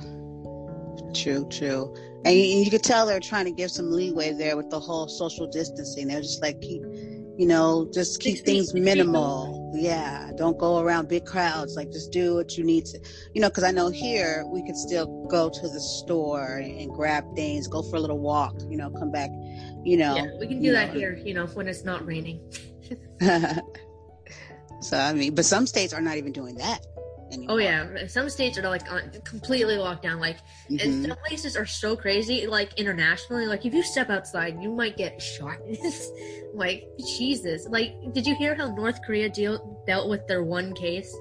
true, 1.16 1.48
true. 1.50 1.96
And 2.26 2.36
you, 2.36 2.44
you 2.44 2.70
could 2.70 2.84
tell 2.84 3.08
they're 3.08 3.20
trying 3.20 3.46
to 3.46 3.52
give 3.52 3.72
some 3.72 3.92
leeway 3.92 4.34
there 4.34 4.56
with 4.56 4.70
the 4.70 4.80
whole 4.80 5.08
social 5.08 5.48
distancing. 5.48 6.08
They're 6.08 6.22
just 6.22 6.44
like 6.44 6.62
keep, 6.62 6.84
you 6.84 7.48
know, 7.48 7.90
just 7.92 8.22
keep 8.22 8.46
things 8.46 8.76
minimal. 8.76 9.72
Yeah, 9.74 10.30
don't 10.36 10.60
go 10.60 10.80
around 10.80 11.10
big 11.10 11.26
crowds. 11.26 11.76
Like 11.76 11.92
just 11.92 12.12
do 12.12 12.36
what 12.36 12.56
you 12.56 12.64
need 12.64 12.86
to, 12.86 13.00
you 13.34 13.42
know. 13.42 13.50
Because 13.50 13.64
I 13.64 13.72
know 13.72 13.90
here 13.90 14.46
we 14.46 14.64
could 14.64 14.78
still 14.78 15.26
go 15.26 15.50
to 15.50 15.62
the 15.62 15.80
store 15.80 16.58
and 16.58 16.92
grab 16.92 17.24
things, 17.36 17.68
go 17.68 17.82
for 17.82 17.96
a 17.96 18.00
little 18.00 18.20
walk, 18.20 18.54
you 18.70 18.78
know, 18.78 18.92
come 18.92 19.12
back, 19.12 19.32
you 19.84 19.98
know. 19.98 20.16
Yeah, 20.16 20.28
we 20.40 20.46
can 20.46 20.62
do 20.62 20.72
that 20.72 20.94
know. 20.94 21.00
here, 21.00 21.20
you 21.26 21.34
know, 21.34 21.48
when 21.48 21.68
it's 21.68 21.84
not 21.84 22.06
raining. 22.06 22.42
So 24.82 24.98
I 24.98 25.14
mean, 25.14 25.36
but 25.36 25.46
some 25.46 25.68
states 25.68 25.94
are 25.94 26.02
not 26.02 26.18
even 26.18 26.32
doing 26.32 26.56
that. 26.56 26.86
Anymore. 27.32 27.56
Oh 27.56 27.58
yeah, 27.60 28.08
some 28.08 28.30
states 28.30 28.58
are 28.58 28.64
like 28.64 28.92
on, 28.92 29.10
completely 29.24 29.78
locked 29.78 30.04
down. 30.04 30.20
Like, 30.20 30.38
mm-hmm. 30.70 30.80
and 30.80 31.06
some 31.06 31.18
places 31.26 31.56
are 31.56 31.66
so 31.66 31.96
crazy. 31.96 32.46
Like 32.46 32.74
internationally, 32.78 33.46
like 33.46 33.66
if 33.66 33.74
you 33.74 33.84
step 33.84 34.10
outside, 34.10 34.62
you 34.62 34.70
might 34.74 34.98
get 34.98 35.22
shot. 35.22 35.58
like 36.54 36.90
Jesus. 37.18 37.68
Like, 37.70 37.94
did 38.14 38.28
you 38.28 38.36
hear 38.36 38.54
how 38.54 38.76
North 38.76 39.02
Korea 39.06 39.30
deal, 39.30 39.82
dealt 39.88 40.10
with 40.10 40.28
their 40.28 40.44
one 40.44 40.74
case? 40.74 41.16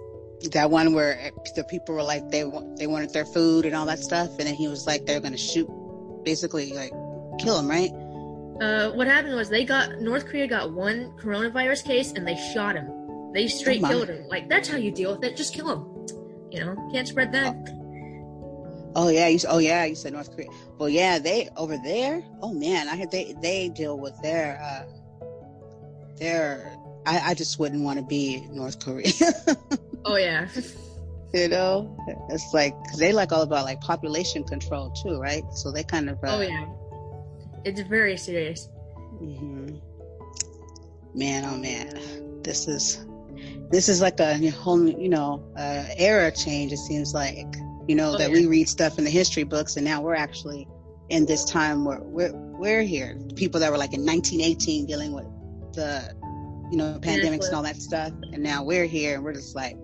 That 0.50 0.70
one 0.70 0.94
where 0.94 1.30
the 1.54 1.62
people 1.64 1.94
were 1.94 2.02
like 2.02 2.28
they 2.30 2.42
they 2.76 2.88
wanted 2.88 3.12
their 3.12 3.26
food 3.26 3.64
and 3.64 3.76
all 3.76 3.86
that 3.86 4.00
stuff, 4.00 4.30
and 4.38 4.48
then 4.48 4.54
he 4.54 4.66
was 4.66 4.86
like 4.86 5.06
they're 5.06 5.20
gonna 5.20 5.36
shoot, 5.36 5.68
basically 6.24 6.72
like 6.72 6.92
kill 7.38 7.58
him, 7.58 7.68
right? 7.68 7.90
Uh, 8.60 8.90
what 8.92 9.06
happened 9.06 9.36
was 9.36 9.48
they 9.48 9.64
got 9.64 10.00
North 10.00 10.26
Korea 10.26 10.48
got 10.48 10.72
one 10.72 11.12
coronavirus 11.18 11.84
case 11.84 12.12
and 12.12 12.26
they 12.26 12.36
shot 12.52 12.74
him 12.74 12.99
they 13.32 13.48
straight 13.48 13.82
killed 13.82 14.08
him. 14.08 14.26
Like 14.28 14.48
that's 14.48 14.68
how 14.68 14.76
you 14.76 14.90
deal 14.90 15.14
with 15.14 15.24
it. 15.24 15.36
Just 15.36 15.54
kill 15.54 15.70
him. 15.70 16.06
You 16.50 16.60
know, 16.60 16.90
can't 16.92 17.06
spread 17.06 17.32
that. 17.32 17.54
Oh, 17.54 18.92
oh 18.96 19.08
yeah, 19.08 19.28
you, 19.28 19.38
oh 19.48 19.58
yeah, 19.58 19.84
you 19.84 19.94
said 19.94 20.12
North 20.12 20.34
Korea. 20.34 20.48
Well, 20.78 20.88
yeah, 20.88 21.18
they 21.18 21.48
over 21.56 21.76
there. 21.84 22.22
Oh 22.42 22.52
man, 22.52 22.88
I 22.88 22.96
had 22.96 23.10
they 23.10 23.34
they 23.40 23.68
deal 23.68 23.98
with 23.98 24.20
their 24.22 24.60
uh 24.60 25.26
their. 26.16 26.76
I, 27.06 27.30
I 27.30 27.34
just 27.34 27.58
wouldn't 27.58 27.82
want 27.82 27.98
to 27.98 28.04
be 28.04 28.46
North 28.50 28.84
Korea. 28.84 29.12
oh 30.04 30.16
yeah. 30.16 30.48
you 31.32 31.48
know, 31.48 31.96
it's 32.30 32.52
like 32.52 32.74
cause 32.90 32.98
they 32.98 33.12
like 33.12 33.32
all 33.32 33.42
about 33.42 33.64
like 33.64 33.80
population 33.80 34.44
control 34.44 34.90
too, 34.90 35.20
right? 35.20 35.44
So 35.54 35.70
they 35.70 35.84
kind 35.84 36.10
of. 36.10 36.18
Uh, 36.24 36.36
oh 36.36 36.40
yeah, 36.40 36.66
it's 37.64 37.80
very 37.82 38.16
serious. 38.16 38.68
Mm-hmm. 39.22 39.76
Man, 41.14 41.44
oh 41.44 41.56
man, 41.56 42.42
this 42.42 42.68
is 42.68 43.04
this 43.70 43.88
is 43.88 44.00
like 44.00 44.18
a 44.20 44.50
whole, 44.50 44.88
you 44.88 45.08
know, 45.08 45.44
uh, 45.56 45.84
era 45.96 46.30
change. 46.32 46.72
It 46.72 46.78
seems 46.78 47.14
like, 47.14 47.46
you 47.86 47.94
know, 47.94 48.14
oh, 48.14 48.18
that 48.18 48.30
yeah. 48.30 48.36
we 48.36 48.46
read 48.46 48.68
stuff 48.68 48.98
in 48.98 49.04
the 49.04 49.10
history 49.10 49.44
books, 49.44 49.76
and 49.76 49.84
now 49.84 50.00
we're 50.00 50.14
actually 50.14 50.66
in 51.08 51.26
this 51.26 51.44
time 51.44 51.84
where 51.84 52.00
we're 52.00 52.32
we're 52.32 52.82
here. 52.82 53.18
People 53.36 53.60
that 53.60 53.70
were 53.70 53.78
like 53.78 53.92
in 53.92 54.04
1918 54.04 54.86
dealing 54.86 55.12
with 55.12 55.26
the, 55.74 56.14
you 56.70 56.76
know, 56.76 56.98
pandemics 57.00 57.46
and 57.46 57.54
all 57.54 57.62
that 57.62 57.76
stuff, 57.76 58.12
and 58.32 58.42
now 58.42 58.62
we're 58.62 58.86
here, 58.86 59.14
and 59.14 59.24
we're 59.24 59.34
just 59.34 59.54
like, 59.54 59.76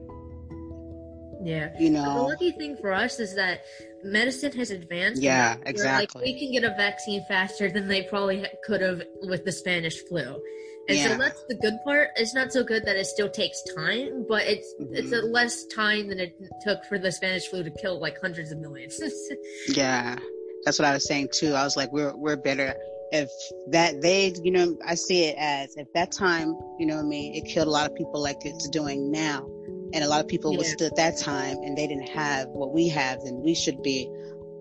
yeah, 1.42 1.70
you 1.78 1.90
know. 1.90 2.14
The 2.14 2.22
lucky 2.22 2.52
thing 2.52 2.76
for 2.76 2.92
us 2.92 3.20
is 3.20 3.34
that 3.36 3.62
medicine 4.02 4.52
has 4.52 4.70
advanced. 4.70 5.22
Yeah, 5.22 5.56
exactly. 5.64 6.20
Like 6.20 6.26
we 6.26 6.38
can 6.38 6.52
get 6.52 6.64
a 6.64 6.74
vaccine 6.76 7.24
faster 7.28 7.70
than 7.70 7.88
they 7.88 8.02
probably 8.02 8.44
could 8.64 8.80
have 8.80 9.02
with 9.22 9.44
the 9.44 9.52
Spanish 9.52 10.00
flu. 10.08 10.40
And 10.88 10.98
yeah. 10.98 11.08
so 11.08 11.18
that's 11.18 11.42
the 11.48 11.56
good 11.56 11.78
part. 11.84 12.10
It's 12.16 12.34
not 12.34 12.52
so 12.52 12.62
good 12.62 12.84
that 12.84 12.96
it 12.96 13.06
still 13.06 13.28
takes 13.28 13.62
time, 13.74 14.24
but 14.28 14.42
it's 14.42 14.72
mm-hmm. 14.80 14.94
it's 14.94 15.12
a 15.12 15.22
less 15.22 15.66
time 15.66 16.08
than 16.08 16.20
it 16.20 16.36
took 16.62 16.84
for 16.84 16.98
the 16.98 17.10
Spanish 17.10 17.48
flu 17.48 17.64
to 17.64 17.70
kill 17.70 18.00
like 18.00 18.20
hundreds 18.20 18.52
of 18.52 18.58
millions. 18.58 19.00
yeah, 19.68 20.16
that's 20.64 20.78
what 20.78 20.86
I 20.86 20.92
was 20.92 21.06
saying 21.06 21.30
too. 21.32 21.54
I 21.54 21.64
was 21.64 21.76
like, 21.76 21.92
we're 21.92 22.14
we're 22.16 22.36
better 22.36 22.74
if 23.12 23.30
that 23.68 24.00
they, 24.00 24.32
you 24.42 24.50
know, 24.50 24.76
I 24.84 24.94
see 24.94 25.24
it 25.24 25.36
as 25.38 25.76
if 25.76 25.92
that 25.94 26.12
time, 26.12 26.56
you 26.78 26.86
know, 26.86 26.98
I 26.98 27.02
mean, 27.02 27.34
it 27.34 27.46
killed 27.46 27.68
a 27.68 27.70
lot 27.70 27.90
of 27.90 27.96
people 27.96 28.22
like 28.22 28.44
it's 28.44 28.68
doing 28.68 29.10
now, 29.10 29.46
and 29.92 30.04
a 30.04 30.08
lot 30.08 30.20
of 30.20 30.28
people 30.28 30.52
yeah. 30.52 30.58
withstood 30.58 30.94
that 30.96 31.18
time, 31.18 31.56
and 31.58 31.76
they 31.76 31.86
didn't 31.86 32.08
have 32.08 32.48
what 32.48 32.72
we 32.72 32.88
have, 32.88 33.22
then 33.24 33.42
we 33.42 33.54
should 33.54 33.82
be 33.82 34.10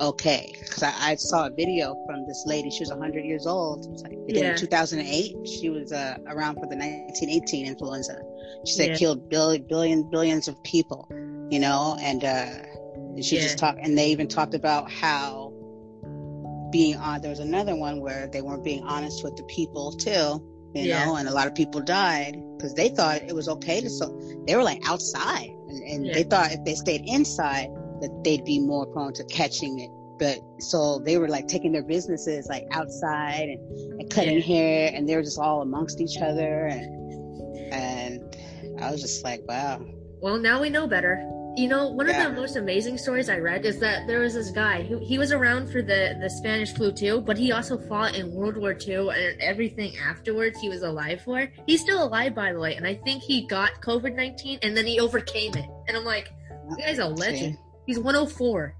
okay. 0.01 0.53
Because 0.59 0.83
I, 0.83 0.93
I, 0.99 1.15
saw 1.15 1.47
a 1.47 1.49
video 1.49 1.95
from 2.05 2.25
this 2.27 2.43
lady. 2.45 2.69
She 2.69 2.81
was 2.81 2.89
100 2.89 3.25
years 3.25 3.45
old. 3.45 3.85
It 3.85 3.91
was 3.91 4.03
like 4.03 4.17
yeah. 4.27 4.51
in 4.51 4.57
2008. 4.57 5.47
She 5.47 5.69
was 5.69 5.91
uh, 5.91 6.17
around 6.27 6.55
for 6.55 6.67
the 6.67 6.75
1918 6.75 7.65
influenza. 7.65 8.21
She 8.65 8.73
said 8.73 8.89
yeah. 8.89 8.97
killed 8.97 9.29
billion, 9.29 9.63
billion, 9.67 10.09
billions 10.09 10.47
of 10.47 10.61
people. 10.63 11.07
You 11.51 11.59
know, 11.59 11.97
and 12.01 12.23
uh, 12.23 13.21
she 13.21 13.35
yeah. 13.35 13.43
just 13.43 13.57
talked. 13.57 13.79
And 13.79 13.97
they 13.97 14.09
even 14.09 14.27
talked 14.27 14.53
about 14.53 14.91
how 14.91 15.53
being 16.71 16.97
on. 16.97 17.21
There 17.21 17.29
was 17.29 17.39
another 17.39 17.75
one 17.75 18.01
where 18.01 18.27
they 18.27 18.41
weren't 18.41 18.63
being 18.63 18.83
honest 18.83 19.23
with 19.23 19.35
the 19.35 19.43
people 19.43 19.91
too. 19.91 20.43
You 20.73 20.89
know, 20.89 21.15
and 21.15 21.29
a 21.29 21.31
lot 21.31 21.47
of 21.47 21.55
people 21.55 21.79
died 21.79 22.35
because 22.57 22.73
they 22.73 22.89
thought 22.89 23.21
it 23.21 23.33
was 23.33 23.47
okay 23.47 23.79
to. 23.79 23.89
So 23.89 24.19
they 24.45 24.57
were 24.57 24.63
like 24.63 24.81
outside, 24.85 25.47
and, 25.69 25.81
and 25.83 26.13
they 26.13 26.23
thought 26.23 26.51
if 26.51 26.65
they 26.65 26.75
stayed 26.75 27.03
inside 27.05 27.69
that 28.01 28.23
they'd 28.23 28.45
be 28.45 28.59
more 28.59 28.85
prone 28.85 29.13
to 29.13 29.23
catching 29.25 29.79
it. 29.79 29.89
But 30.17 30.39
so 30.61 30.99
they 30.99 31.17
were 31.17 31.27
like 31.27 31.47
taking 31.47 31.73
their 31.73 31.83
businesses 31.83 32.47
like 32.47 32.65
outside 32.71 33.49
and, 33.49 33.99
and 33.99 34.09
cutting 34.09 34.35
yeah. 34.35 34.43
hair 34.43 34.91
and 34.93 35.09
they 35.09 35.15
were 35.15 35.23
just 35.23 35.37
all 35.37 35.61
amongst 35.61 35.99
each 35.99 36.17
other 36.21 36.67
and 36.67 37.73
and 37.73 38.35
I 38.81 38.91
was 38.91 39.01
just 39.01 39.23
like, 39.23 39.41
wow. 39.47 39.81
Well, 40.21 40.37
now 40.37 40.61
we 40.61 40.69
know 40.69 40.87
better. 40.87 41.31
You 41.55 41.69
know, 41.69 41.87
one 41.87 42.07
yeah. 42.07 42.27
of 42.27 42.35
the 42.35 42.41
most 42.41 42.57
amazing 42.57 42.97
stories 42.97 43.29
I 43.29 43.37
read 43.37 43.65
is 43.65 43.79
that 43.79 44.07
there 44.07 44.19
was 44.19 44.33
this 44.33 44.51
guy 44.51 44.83
who 44.83 44.99
he 44.99 45.17
was 45.17 45.31
around 45.31 45.69
for 45.69 45.81
the 45.81 46.17
the 46.19 46.29
Spanish 46.29 46.73
flu 46.73 46.91
too, 46.91 47.21
but 47.21 47.37
he 47.37 47.53
also 47.53 47.77
fought 47.77 48.13
in 48.13 48.33
World 48.33 48.57
War 48.57 48.75
II 48.77 49.09
and 49.09 49.39
everything 49.39 49.95
afterwards 49.97 50.59
he 50.59 50.67
was 50.67 50.83
alive 50.83 51.21
for. 51.21 51.49
He's 51.65 51.79
still 51.79 52.03
alive 52.03 52.35
by 52.35 52.51
the 52.51 52.59
way, 52.59 52.75
and 52.75 52.85
I 52.85 52.95
think 52.95 53.23
he 53.23 53.47
got 53.47 53.81
COVID 53.81 54.15
nineteen 54.15 54.59
and 54.63 54.75
then 54.75 54.85
he 54.85 54.99
overcame 54.99 55.55
it. 55.55 55.65
And 55.87 55.95
I'm 55.95 56.03
like, 56.03 56.29
you 56.69 56.77
guy's 56.77 56.99
a 56.99 57.07
legend. 57.07 57.57
He's 57.86 57.99
104. 57.99 58.75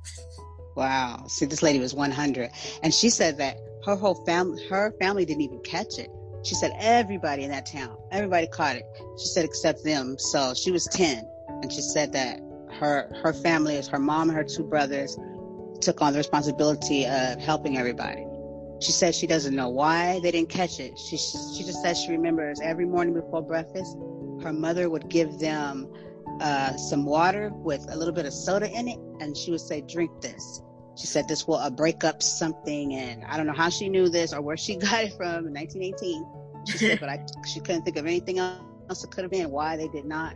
Wow. 0.76 1.26
See, 1.28 1.46
this 1.46 1.64
lady 1.64 1.80
was 1.80 1.94
100. 1.94 2.52
And 2.84 2.94
she 2.94 3.10
said 3.10 3.38
that 3.38 3.58
her 3.86 3.96
whole 3.96 4.16
family, 4.26 4.66
her 4.68 4.92
family 5.00 5.26
didn't 5.26 5.42
even 5.42 5.60
catch 5.60 5.98
it. 6.00 6.10
She 6.44 6.56
said 6.56 6.72
everybody 6.80 7.44
in 7.44 7.52
that 7.52 7.66
town, 7.66 7.98
everybody 8.12 8.48
caught 8.48 8.76
it. 8.76 8.84
She 9.18 9.28
said 9.28 9.46
except 9.46 9.84
them. 9.84 10.18
So 10.20 10.54
she 10.54 10.72
was 10.72 10.86
10. 10.88 11.24
And 11.62 11.72
she 11.72 11.82
said 11.82 12.14
that 12.14 12.40
her, 12.72 13.10
her 13.24 13.34
family 13.34 13.82
her 13.82 14.00
mom 14.00 14.30
and 14.30 14.38
her 14.38 14.44
two 14.44 14.64
brothers 14.64 15.18
took 15.82 16.02
on 16.02 16.14
the 16.14 16.20
responsibility 16.20 17.06
of 17.06 17.40
helping 17.40 17.78
everybody. 17.78 18.26
She 18.82 18.92
said 18.92 19.16
she 19.16 19.28
doesn't 19.28 19.56
know 19.56 19.70
why 19.70 20.20
they 20.22 20.32
didn't 20.32 20.50
catch 20.50 20.80
it. 20.80 21.00
She, 21.00 21.18
she 21.18 21.64
just 21.64 21.82
says 21.82 22.00
she 22.02 22.12
remembers 22.12 22.60
every 22.62 22.86
morning 22.86 23.14
before 23.14 23.42
breakfast, 23.42 23.96
her 24.44 24.52
mother 24.52 24.90
would 24.90 25.10
give 25.10 25.40
them 25.40 25.88
uh, 26.42 26.76
some 26.78 27.06
water 27.06 27.52
with 27.54 27.86
a 27.90 27.96
little 27.96 28.14
bit 28.14 28.26
of 28.26 28.34
soda 28.34 28.70
in 28.70 28.88
it, 28.88 29.00
and 29.20 29.36
she 29.36 29.52
would 29.52 29.62
say, 29.62 29.82
"Drink 29.82 30.22
this." 30.22 30.62
She 30.98 31.08
said 31.08 31.28
this 31.28 31.46
will 31.48 31.56
uh, 31.56 31.70
break 31.70 32.04
up 32.04 32.24
something, 32.24 32.94
and 32.94 33.24
I 33.26 33.38
don't 33.38 33.48
know 33.48 33.54
how 33.54 33.70
she 33.70 33.90
knew 33.90 34.10
this 34.10 34.34
or 34.34 34.42
where 34.42 34.58
she 34.58 34.76
got 34.78 35.04
it 35.04 35.14
from 35.14 35.48
in 35.48 35.54
1918. 35.54 36.26
She 36.68 36.78
said, 36.78 37.00
but 37.00 37.10
I, 37.10 37.26
she 37.46 37.60
couldn't 37.60 37.84
think 37.84 37.98
of 37.98 38.06
anything 38.06 38.40
else 38.40 39.04
it 39.04 39.12
could 39.12 39.24
have 39.24 39.32
been 39.32 39.52
why 39.52 39.78
they 39.78 39.88
did 39.90 40.06
not 40.06 40.36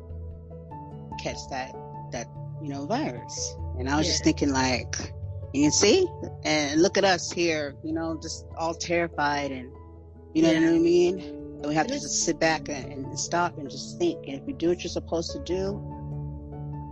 catch 1.21 1.37
that 1.49 1.75
that 2.11 2.27
you 2.61 2.69
know 2.69 2.85
virus. 2.85 3.55
And 3.77 3.89
I 3.89 3.97
was 3.97 4.07
yeah. 4.07 4.13
just 4.13 4.23
thinking, 4.23 4.51
like, 4.51 5.13
you 5.53 5.63
can 5.63 5.71
see, 5.71 6.07
and 6.43 6.81
look 6.81 6.97
at 6.97 7.05
us 7.05 7.31
here, 7.31 7.75
you 7.83 7.93
know, 7.93 8.19
just 8.21 8.45
all 8.57 8.73
terrified, 8.73 9.51
and 9.51 9.71
you 10.33 10.43
know 10.43 10.51
yeah. 10.51 10.59
what 10.59 10.75
I 10.75 10.79
mean. 10.79 11.38
And 11.59 11.67
we 11.67 11.75
have 11.75 11.87
to 11.87 11.93
just 11.93 12.23
sit 12.23 12.39
back 12.39 12.69
and, 12.69 13.05
and, 13.05 13.19
stop 13.19 13.57
and 13.57 13.69
just 13.69 13.99
think. 13.99 14.27
And 14.27 14.41
if 14.41 14.47
you 14.47 14.53
do 14.53 14.69
what 14.69 14.81
you're 14.81 14.89
supposed 14.89 15.31
to 15.33 15.39
do, 15.39 15.77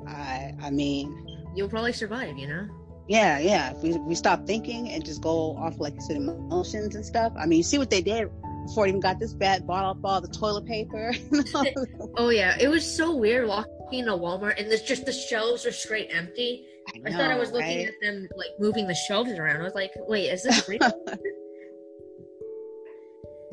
I 0.07 0.53
I 0.61 0.69
mean, 0.71 1.39
you'll 1.55 1.69
probably 1.69 1.93
survive. 1.93 2.37
You 2.37 2.47
know. 2.47 2.67
Yeah, 3.07 3.39
yeah. 3.39 3.71
If 3.71 3.77
we 3.77 3.97
we 3.99 4.15
stop 4.15 4.45
thinking 4.45 4.89
and 4.89 5.05
just 5.05 5.21
go 5.21 5.55
off 5.57 5.79
like 5.79 5.95
you 5.95 6.01
said, 6.01 6.17
emotions 6.17 6.95
and 6.95 7.05
stuff. 7.05 7.31
I 7.39 7.45
mean, 7.45 7.57
you 7.57 7.63
see 7.63 7.77
what 7.77 7.89
they 7.89 8.01
did 8.01 8.29
before 8.65 8.85
it 8.85 8.89
even 8.89 8.99
got 8.99 9.19
this 9.19 9.33
bad. 9.33 9.65
Bought 9.65 9.85
off 9.85 9.97
all 10.03 10.19
the 10.19 10.27
toilet 10.27 10.65
paper. 10.65 11.13
oh 12.17 12.29
yeah, 12.29 12.57
it 12.59 12.67
was 12.67 12.85
so 12.85 13.15
weird 13.15 13.47
walking 13.47 13.99
into 13.99 14.11
Walmart 14.11 14.59
and 14.59 14.69
there's 14.69 14.81
just 14.81 15.05
the 15.05 15.13
shelves 15.13 15.65
are 15.65 15.71
straight 15.71 16.09
empty. 16.11 16.65
I, 16.89 17.09
I 17.09 17.11
thought 17.11 17.31
I 17.31 17.37
was 17.37 17.51
looking 17.51 17.79
right? 17.79 17.87
at 17.87 17.93
them 18.01 18.27
like 18.35 18.49
moving 18.59 18.87
the 18.87 18.95
shelves 18.95 19.31
around. 19.31 19.61
I 19.61 19.63
was 19.63 19.75
like, 19.75 19.91
wait, 19.95 20.29
is 20.29 20.43
this 20.43 20.67
real? 20.67 20.79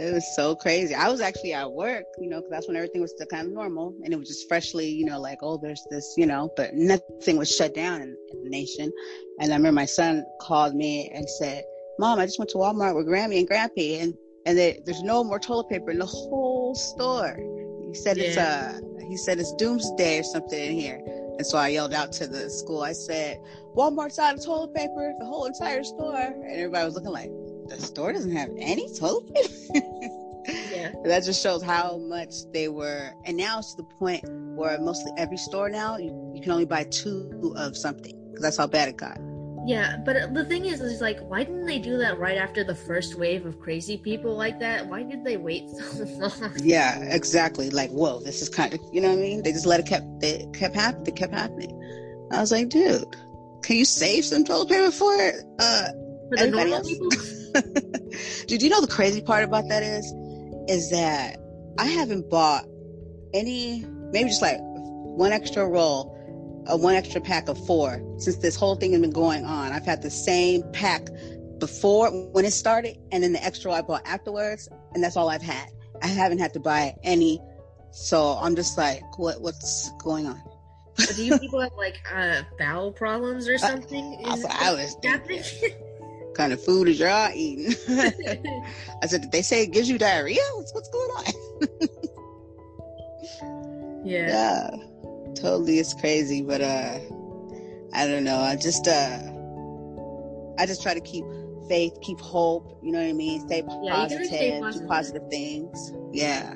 It 0.05 0.13
was 0.13 0.37
so 0.37 0.55
crazy. 0.55 0.95
I 0.95 1.09
was 1.09 1.21
actually 1.21 1.55
at 1.55 1.71
work, 1.73 2.05
you 2.19 2.29
know, 2.29 2.37
because 2.37 2.51
that's 2.51 2.69
when 2.69 2.77
everything 2.77 3.01
was 3.01 3.13
still 3.13 3.27
kind 3.27 3.47
of 3.47 3.53
normal, 3.55 3.95
and 4.05 4.13
it 4.13 4.19
was 4.19 4.29
just 4.29 4.47
freshly, 4.49 4.89
you 4.89 5.05
know, 5.07 5.19
like 5.19 5.39
oh, 5.43 5.57
there's 5.57 5.83
this, 5.91 6.15
you 6.19 6.27
know, 6.27 6.51
but 6.57 6.75
nothing 6.75 7.37
was 7.39 7.51
shut 7.55 7.75
down 7.75 8.03
in, 8.03 8.17
in 8.33 8.45
the 8.45 8.51
nation. 8.51 8.93
And 9.41 9.53
I 9.53 9.57
remember 9.57 9.77
my 9.77 9.85
son 9.87 10.25
called 10.41 10.75
me 10.75 11.11
and 11.15 11.29
said, 11.39 11.65
"Mom, 11.99 12.19
I 12.19 12.27
just 12.27 12.39
went 12.39 12.51
to 12.51 12.59
Walmart 12.59 12.95
with 12.95 13.07
Grammy 13.07 13.39
and 13.39 13.49
Grampy, 13.49 14.03
and 14.03 14.15
and 14.47 14.59
there, 14.59 14.75
there's 14.85 15.03
no 15.03 15.25
more 15.25 15.39
toilet 15.39 15.69
paper 15.71 15.91
in 15.91 15.99
the 15.99 16.07
whole 16.07 16.75
store." 16.75 17.37
He 17.89 17.95
said 17.95 18.19
it's 18.19 18.37
Yeah. 18.37 18.75
uh 18.77 18.81
he 19.09 19.17
said 19.17 19.39
it's 19.39 19.55
doomsday 19.55 20.21
or 20.21 20.23
something 20.23 20.59
in 20.71 20.73
here. 20.73 21.01
And 21.37 21.47
so 21.47 21.59
I 21.59 21.69
yelled 21.69 21.93
out 21.95 22.13
to 22.13 22.27
the 22.27 22.49
school. 22.51 22.83
I 22.83 22.93
said, 22.93 23.39
"Walmart's 23.77 24.19
out 24.19 24.35
of 24.35 24.45
toilet 24.45 24.75
paper, 24.75 25.15
the 25.19 25.27
whole 25.27 25.47
entire 25.47 25.83
store." 25.83 26.15
And 26.17 26.53
everybody 26.53 26.85
was 26.85 26.95
looking 26.95 27.11
like, 27.11 27.31
"The 27.69 27.81
store 27.81 28.13
doesn't 28.13 28.35
have 28.37 28.51
any 28.59 28.89
toilet 28.95 29.33
paper." 29.35 29.49
yeah. 30.73 30.93
that 31.05 31.25
just 31.25 31.43
shows 31.43 31.63
how 31.63 31.99
much 31.99 32.35
they 32.53 32.69
were 32.69 33.13
and 33.25 33.37
now 33.37 33.59
it's 33.59 33.75
to 33.75 33.79
the 33.83 33.89
point 33.99 34.25
where 34.57 34.79
mostly 34.81 35.11
every 35.17 35.37
store 35.39 35.69
now 35.71 35.97
you, 35.97 36.33
you 36.35 36.41
can 36.43 36.53
only 36.53 36.67
buy 36.67 36.85
two 36.85 37.55
of 37.57 37.77
something 37.77 38.15
because 38.31 38.43
that's 38.43 38.57
how 38.57 38.67
bad 38.67 38.89
it 38.89 38.97
got 38.97 39.19
Yeah, 39.67 39.97
but 40.05 40.35
the 40.35 40.45
thing 40.45 40.67
is, 40.67 40.81
is 40.83 41.01
like, 41.01 41.19
why 41.31 41.45
didn't 41.45 41.65
they 41.65 41.79
do 41.79 41.97
that 41.99 42.19
right 42.19 42.37
after 42.37 42.63
the 42.65 42.75
first 42.75 43.19
wave 43.19 43.47
of 43.47 43.59
crazy 43.59 43.97
people 43.97 44.37
like 44.37 44.61
that? 44.61 44.87
Why 44.87 45.03
did 45.03 45.25
they 45.25 45.39
wait 45.39 45.71
so 45.71 46.05
long? 46.21 46.53
yeah 46.63 46.99
exactly 47.09 47.71
like 47.71 47.91
whoa 47.91 48.21
this 48.21 48.43
is 48.43 48.49
kind 48.51 48.75
of 48.75 48.81
you 48.93 49.01
know 49.01 49.09
what 49.09 49.19
i 49.19 49.23
mean 49.23 49.43
they 49.43 49.53
just 49.53 49.65
let 49.67 49.81
it 49.81 49.87
kept 49.87 50.05
they 50.21 50.47
kept 50.53 50.75
happening 50.75 51.07
it 51.07 51.17
kept 51.17 51.33
happening 51.33 51.73
i 52.31 52.41
was 52.41 52.53
like 52.53 52.69
dude 52.69 53.17
can 53.63 53.77
you 53.77 53.85
save 53.87 54.23
some 54.25 54.45
toilet 54.45 54.69
paper 54.69 54.91
for 54.91 55.15
uh 55.59 55.89
For 56.29 56.37
the 56.37 56.47
normal 56.51 56.75
else? 56.75 56.89
people? 56.89 57.09
Dude, 58.47 58.63
you 58.63 58.69
know 58.69 58.81
the 58.81 58.89
crazy 58.91 59.21
part 59.21 59.45
about 59.45 59.69
that 59.69 59.83
is, 59.83 60.05
is 60.69 60.91
that 60.91 61.39
I 61.79 61.87
haven't 61.87 62.29
bought 62.29 62.65
any, 63.33 63.85
maybe 64.13 64.29
just 64.29 64.43
like 64.43 64.59
one 64.61 65.33
extra 65.33 65.67
roll, 65.67 66.13
uh, 66.67 66.77
one 66.77 66.95
extra 66.95 67.21
pack 67.21 67.49
of 67.49 67.65
four 67.67 68.03
since 68.19 68.37
this 68.37 68.57
whole 68.57 68.77
thing 68.77 68.93
has 68.93 69.01
been 69.01 69.11
going 69.11 69.45
on. 69.45 69.73
I've 69.73 69.85
had 69.85 70.03
the 70.03 70.11
same 70.11 70.63
pack 70.73 71.09
before 71.59 72.11
when 72.11 72.45
it 72.45 72.53
started, 72.53 72.97
and 73.13 73.23
then 73.23 73.33
the 73.33 73.45
extra 73.45 73.73
I 73.73 73.83
bought 73.83 74.03
afterwards, 74.07 74.69
and 74.95 75.03
that's 75.03 75.17
all 75.17 75.29
I've 75.29 75.43
had. 75.43 75.69
I 76.03 76.09
haven't 76.09 76.39
had 76.39 76.53
to 76.55 76.61
buy 76.61 76.95
any, 77.05 77.41
so 77.93 78.37
I'm 78.41 78.57
just 78.57 78.77
like, 78.77 79.19
what, 79.19 79.41
what's 79.41 79.93
going 80.03 80.27
on? 80.27 80.43
Do 80.97 81.25
you 81.25 81.39
people 81.39 81.61
have 81.61 81.73
like 81.77 82.01
uh, 82.13 82.43
bowel 82.59 82.93
problems 82.93 83.49
or 83.49 83.59
something? 83.59 84.21
Is 84.21 84.43
what 84.45 84.53
I 84.53 84.73
was 84.75 84.97
kind 86.35 86.53
of 86.53 86.63
food 86.63 86.89
is 86.89 86.99
y'all 86.99 87.31
eating? 87.35 87.75
I 89.03 89.07
said, 89.07 89.23
did 89.23 89.33
they 89.33 89.43
say 89.43 89.63
it 89.63 89.73
gives 89.73 89.89
you 89.89 89.99
diarrhea? 89.99 90.41
What's, 90.57 90.75
what's 90.75 90.89
going 90.89 91.11
on? 91.11 91.25
yeah. 94.05 94.29
yeah 94.29 94.71
totally 95.35 95.79
it's 95.79 95.95
crazy 95.95 96.43
but 96.43 96.61
uh 96.61 96.99
i 97.95 98.07
don't 98.07 98.25
know 98.25 98.39
i 98.39 98.55
just 98.55 98.87
uh 98.87 99.19
i 100.59 100.67
just 100.67 100.83
try 100.83 100.95
to 100.95 101.01
keep 101.01 101.25
faith 101.69 101.93
keep 102.03 102.21
hope 102.21 102.79
you 102.83 102.93
know 102.93 103.01
what 103.01 103.09
i 103.09 103.13
mean 103.13 103.41
stay 103.47 103.59
you 103.59 103.65
gotta 103.65 103.91
positive, 103.91 104.31
do 104.31 104.61
positive. 104.61 104.89
positive 104.89 105.31
things 105.31 105.93
yeah 106.13 106.55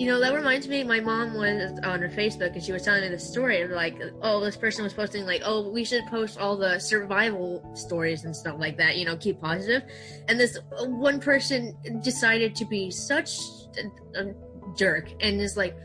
You 0.00 0.06
know, 0.06 0.18
that 0.20 0.34
reminds 0.34 0.66
me, 0.66 0.82
my 0.82 0.98
mom 0.98 1.34
was 1.34 1.78
on 1.84 2.00
her 2.00 2.08
Facebook 2.08 2.54
and 2.54 2.64
she 2.64 2.72
was 2.72 2.84
telling 2.84 3.02
me 3.02 3.10
the 3.10 3.18
story 3.18 3.60
of 3.60 3.70
like, 3.70 4.00
oh, 4.22 4.40
this 4.40 4.56
person 4.56 4.82
was 4.82 4.94
posting, 4.94 5.26
like, 5.26 5.42
oh, 5.44 5.68
we 5.68 5.84
should 5.84 6.06
post 6.06 6.38
all 6.38 6.56
the 6.56 6.78
survival 6.78 7.62
stories 7.74 8.24
and 8.24 8.34
stuff 8.34 8.56
like 8.58 8.78
that, 8.78 8.96
you 8.96 9.04
know, 9.04 9.14
keep 9.14 9.38
positive. 9.42 9.82
And 10.26 10.40
this 10.40 10.56
one 10.86 11.20
person 11.20 11.76
decided 12.02 12.56
to 12.56 12.64
be 12.64 12.90
such 12.90 13.40
a, 13.76 14.22
a 14.22 14.34
jerk 14.74 15.10
and 15.20 15.38
is 15.38 15.58
like, 15.58 15.76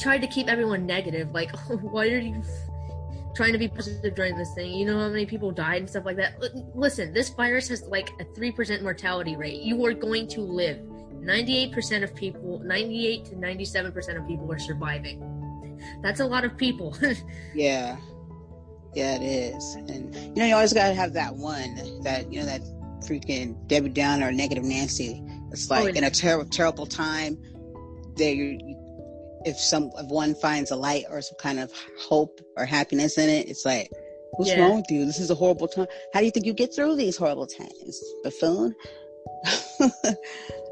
tried 0.00 0.22
to 0.22 0.26
keep 0.26 0.48
everyone 0.48 0.84
negative. 0.84 1.30
Like, 1.30 1.52
oh, 1.70 1.76
why 1.92 2.08
are 2.08 2.18
you 2.18 2.42
trying 3.36 3.52
to 3.52 3.58
be 3.58 3.68
positive 3.68 4.16
during 4.16 4.36
this 4.36 4.52
thing? 4.56 4.72
You 4.72 4.84
know 4.84 4.98
how 4.98 5.10
many 5.10 5.26
people 5.26 5.52
died 5.52 5.82
and 5.82 5.88
stuff 5.88 6.04
like 6.04 6.16
that? 6.16 6.34
L- 6.42 6.72
Listen, 6.74 7.12
this 7.12 7.28
virus 7.28 7.68
has 7.68 7.84
like 7.84 8.10
a 8.18 8.24
3% 8.24 8.82
mortality 8.82 9.36
rate. 9.36 9.62
You 9.62 9.84
are 9.86 9.94
going 9.94 10.26
to 10.26 10.40
live. 10.40 10.80
98% 11.24 12.02
of 12.02 12.14
people, 12.14 12.60
98 12.64 13.24
to 13.26 13.34
97% 13.36 14.16
of 14.16 14.26
people 14.26 14.52
are 14.52 14.58
surviving. 14.58 15.30
That's 16.02 16.20
a 16.20 16.26
lot 16.26 16.44
of 16.44 16.56
people. 16.56 16.96
yeah. 17.54 17.96
Yeah 18.94 19.16
it 19.16 19.22
is. 19.22 19.74
And 19.74 20.14
you 20.14 20.34
know 20.36 20.46
you 20.46 20.54
always 20.54 20.72
gotta 20.72 20.94
have 20.94 21.12
that 21.14 21.34
one 21.34 22.02
that 22.02 22.32
you 22.32 22.40
know 22.40 22.46
that 22.46 22.60
freaking 23.04 23.66
debbie 23.66 23.88
downer 23.88 24.28
or 24.28 24.32
negative 24.32 24.64
nancy. 24.64 25.22
It's 25.50 25.70
oh, 25.70 25.74
like 25.74 25.94
Oh, 25.94 25.98
in 25.98 26.04
a 26.04 26.10
terrible 26.10 26.48
terrible 26.48 26.86
time 26.86 27.38
there 28.16 28.56
if 29.44 29.58
some 29.58 29.90
if 29.98 30.08
one 30.08 30.34
finds 30.36 30.70
a 30.70 30.76
light 30.76 31.04
or 31.10 31.20
some 31.20 31.36
kind 31.38 31.58
of 31.58 31.72
hope 31.98 32.40
or 32.56 32.64
happiness 32.64 33.18
in 33.18 33.28
it 33.28 33.48
it's 33.48 33.64
like 33.64 33.90
what's 34.32 34.50
Yeah. 34.50 34.60
wrong 34.60 34.76
with 34.76 34.90
you? 34.90 35.04
This 35.04 35.18
is 35.18 35.30
a 35.30 35.34
horrible 35.34 35.68
time. 35.68 35.86
How 36.12 36.20
do 36.20 36.26
you 36.26 36.30
think 36.30 36.46
you 36.46 36.54
get 36.54 36.74
through 36.74 36.96
these 36.96 37.16
horrible 37.16 37.46
times? 37.46 38.02
Buffoon 38.22 38.74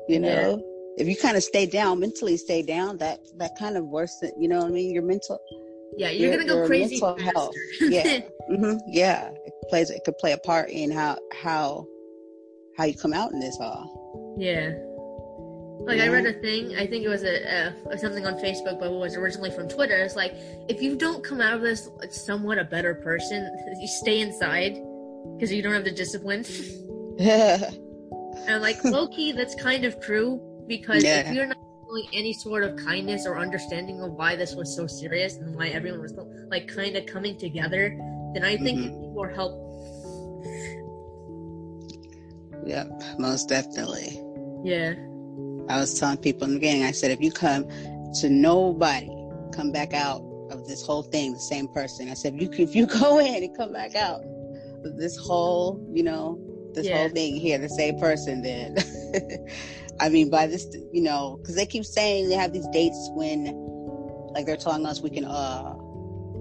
you 0.09 0.19
know 0.19 0.63
if 0.97 1.09
you 1.09 1.17
kind 1.17 1.37
of 1.37 1.43
stay 1.43 1.67
down 1.67 2.01
mentally 2.01 2.37
stay 2.37 2.63
down 2.63 2.97
that 2.99 3.21
that 3.37 3.57
kind 3.59 3.77
of 3.77 3.87
worsen 3.87 4.31
you 4.39 4.49
know 4.49 4.59
what 4.59 4.67
i 4.69 4.71
mean 4.71 4.93
your 4.93 5.03
mental 5.03 5.41
yeah, 5.99 6.09
you're 6.09 6.31
Your- 6.31 6.39
gonna 6.39 6.49
go 6.49 6.57
your 6.57 6.67
crazy 6.67 6.99
mental 6.99 7.19
faster. 7.19 7.33
health. 7.33 7.55
Yeah. 7.83 8.21
hmm 8.49 8.79
yeah 8.87 9.29
it 9.45 9.53
plays 9.69 9.91
it 9.91 10.01
could 10.05 10.17
play 10.17 10.33
a 10.33 10.39
part 10.39 10.71
in 10.71 10.91
how 10.91 11.19
how 11.35 11.87
how 12.79 12.85
you 12.85 12.95
come 12.95 13.13
out 13.13 13.33
in 13.33 13.41
this 13.41 13.59
all 13.61 14.03
yeah. 14.39 14.73
Like 15.85 16.01
I 16.01 16.09
read 16.09 16.27
a 16.27 16.33
thing. 16.33 16.77
I 16.77 16.87
think 16.87 17.05
it 17.05 17.09
was 17.09 17.25
a, 17.25 17.73
a 17.91 17.99
something 17.99 18.25
on 18.25 18.35
Facebook, 18.35 18.79
but 18.79 18.87
it 18.87 18.93
was 18.93 19.17
originally 19.17 19.51
from 19.51 19.69
Twitter. 19.69 19.97
It's 19.97 20.15
like 20.15 20.33
if 20.69 20.81
you 20.81 20.97
don't 20.97 21.25
come 21.25 21.41
out 21.41 21.55
of 21.55 21.61
this 21.61 21.89
somewhat 22.11 22.59
a 22.59 22.65
better 22.65 22.95
person, 22.95 23.51
you 23.81 23.89
stay 23.89 24.21
inside 24.21 24.75
because 25.37 25.53
you 25.53 25.61
don't 25.61 25.73
have 25.73 25.85
the 25.85 25.91
discipline. 25.91 26.45
And 28.47 28.63
like, 28.63 28.83
low 28.85 29.09
key, 29.09 29.33
that's 29.33 29.55
kind 29.55 29.85
of 29.85 30.01
true 30.01 30.41
because 30.67 31.05
Yeah. 31.05 31.21
if 31.29 31.35
you're 31.35 31.47
not 31.47 31.57
showing 31.89 32.07
any 32.13 32.33
sort 32.33 32.63
of 32.65 32.77
kindness 32.77 33.27
or 33.27 33.39
understanding 33.39 34.01
of 34.01 34.13
why 34.13 34.37
this 34.37 34.55
was 34.55 34.75
so 34.75 34.87
serious 34.87 35.37
and 35.37 35.55
why 35.55 35.69
everyone 35.69 36.01
was 36.01 36.15
like 36.51 36.67
kind 36.69 36.97
of 36.97 37.07
coming 37.07 37.37
together, 37.37 37.95
then 38.35 38.45
I 38.45 38.57
think 38.57 38.79
Mhm. 38.79 38.85
you 38.85 38.91
need 39.01 39.13
more 39.15 39.29
help. 39.29 39.59
yep 42.65 42.89
most 43.19 43.49
definitely 43.49 44.21
Yeah, 44.65 44.95
I 45.69 45.81
was 45.81 45.99
telling 45.99 46.19
people 46.19 46.47
in 46.47 46.55
the 46.55 46.61
beginning, 46.61 46.85
I 46.85 46.93
said, 46.93 47.11
if 47.11 47.21
you 47.21 47.33
come 47.33 47.67
to 48.21 48.31
nobody, 48.31 49.11
come 49.53 49.73
back 49.73 49.93
out 49.93 50.23
of 50.51 50.67
this 50.67 50.87
whole 50.87 51.03
thing, 51.03 51.33
the 51.33 51.41
same 51.41 51.67
person. 51.67 52.09
I 52.09 52.15
said, 52.15 52.35
if 52.35 52.43
you, 52.43 52.65
if 52.65 52.75
you 52.75 52.87
go 53.01 53.19
in 53.19 53.43
and 53.43 53.57
come 53.57 53.73
back 53.73 53.97
out 53.97 54.23
of 54.85 54.97
this 54.97 55.17
whole, 55.17 55.85
you 55.93 56.05
know, 56.05 56.39
this 56.75 56.87
Yeah. 56.87 56.99
whole 56.99 57.09
thing 57.11 57.37
here, 57.37 57.59
the 57.59 57.69
same 57.69 57.99
person, 57.99 58.43
then, 58.43 58.77
I 60.01 60.09
mean, 60.09 60.31
by 60.31 60.47
this, 60.47 60.67
you 60.93 61.03
know, 61.03 61.39
because 61.41 61.55
they 61.55 61.67
keep 61.67 61.85
saying 61.85 62.29
they 62.29 62.35
have 62.35 62.53
these 62.53 62.67
dates 62.73 63.11
when, 63.15 63.45
like, 64.35 64.47
they're 64.47 64.57
telling 64.57 64.87
us 64.87 65.01
we 65.01 65.11
can, 65.11 65.25
uh, 65.25 65.75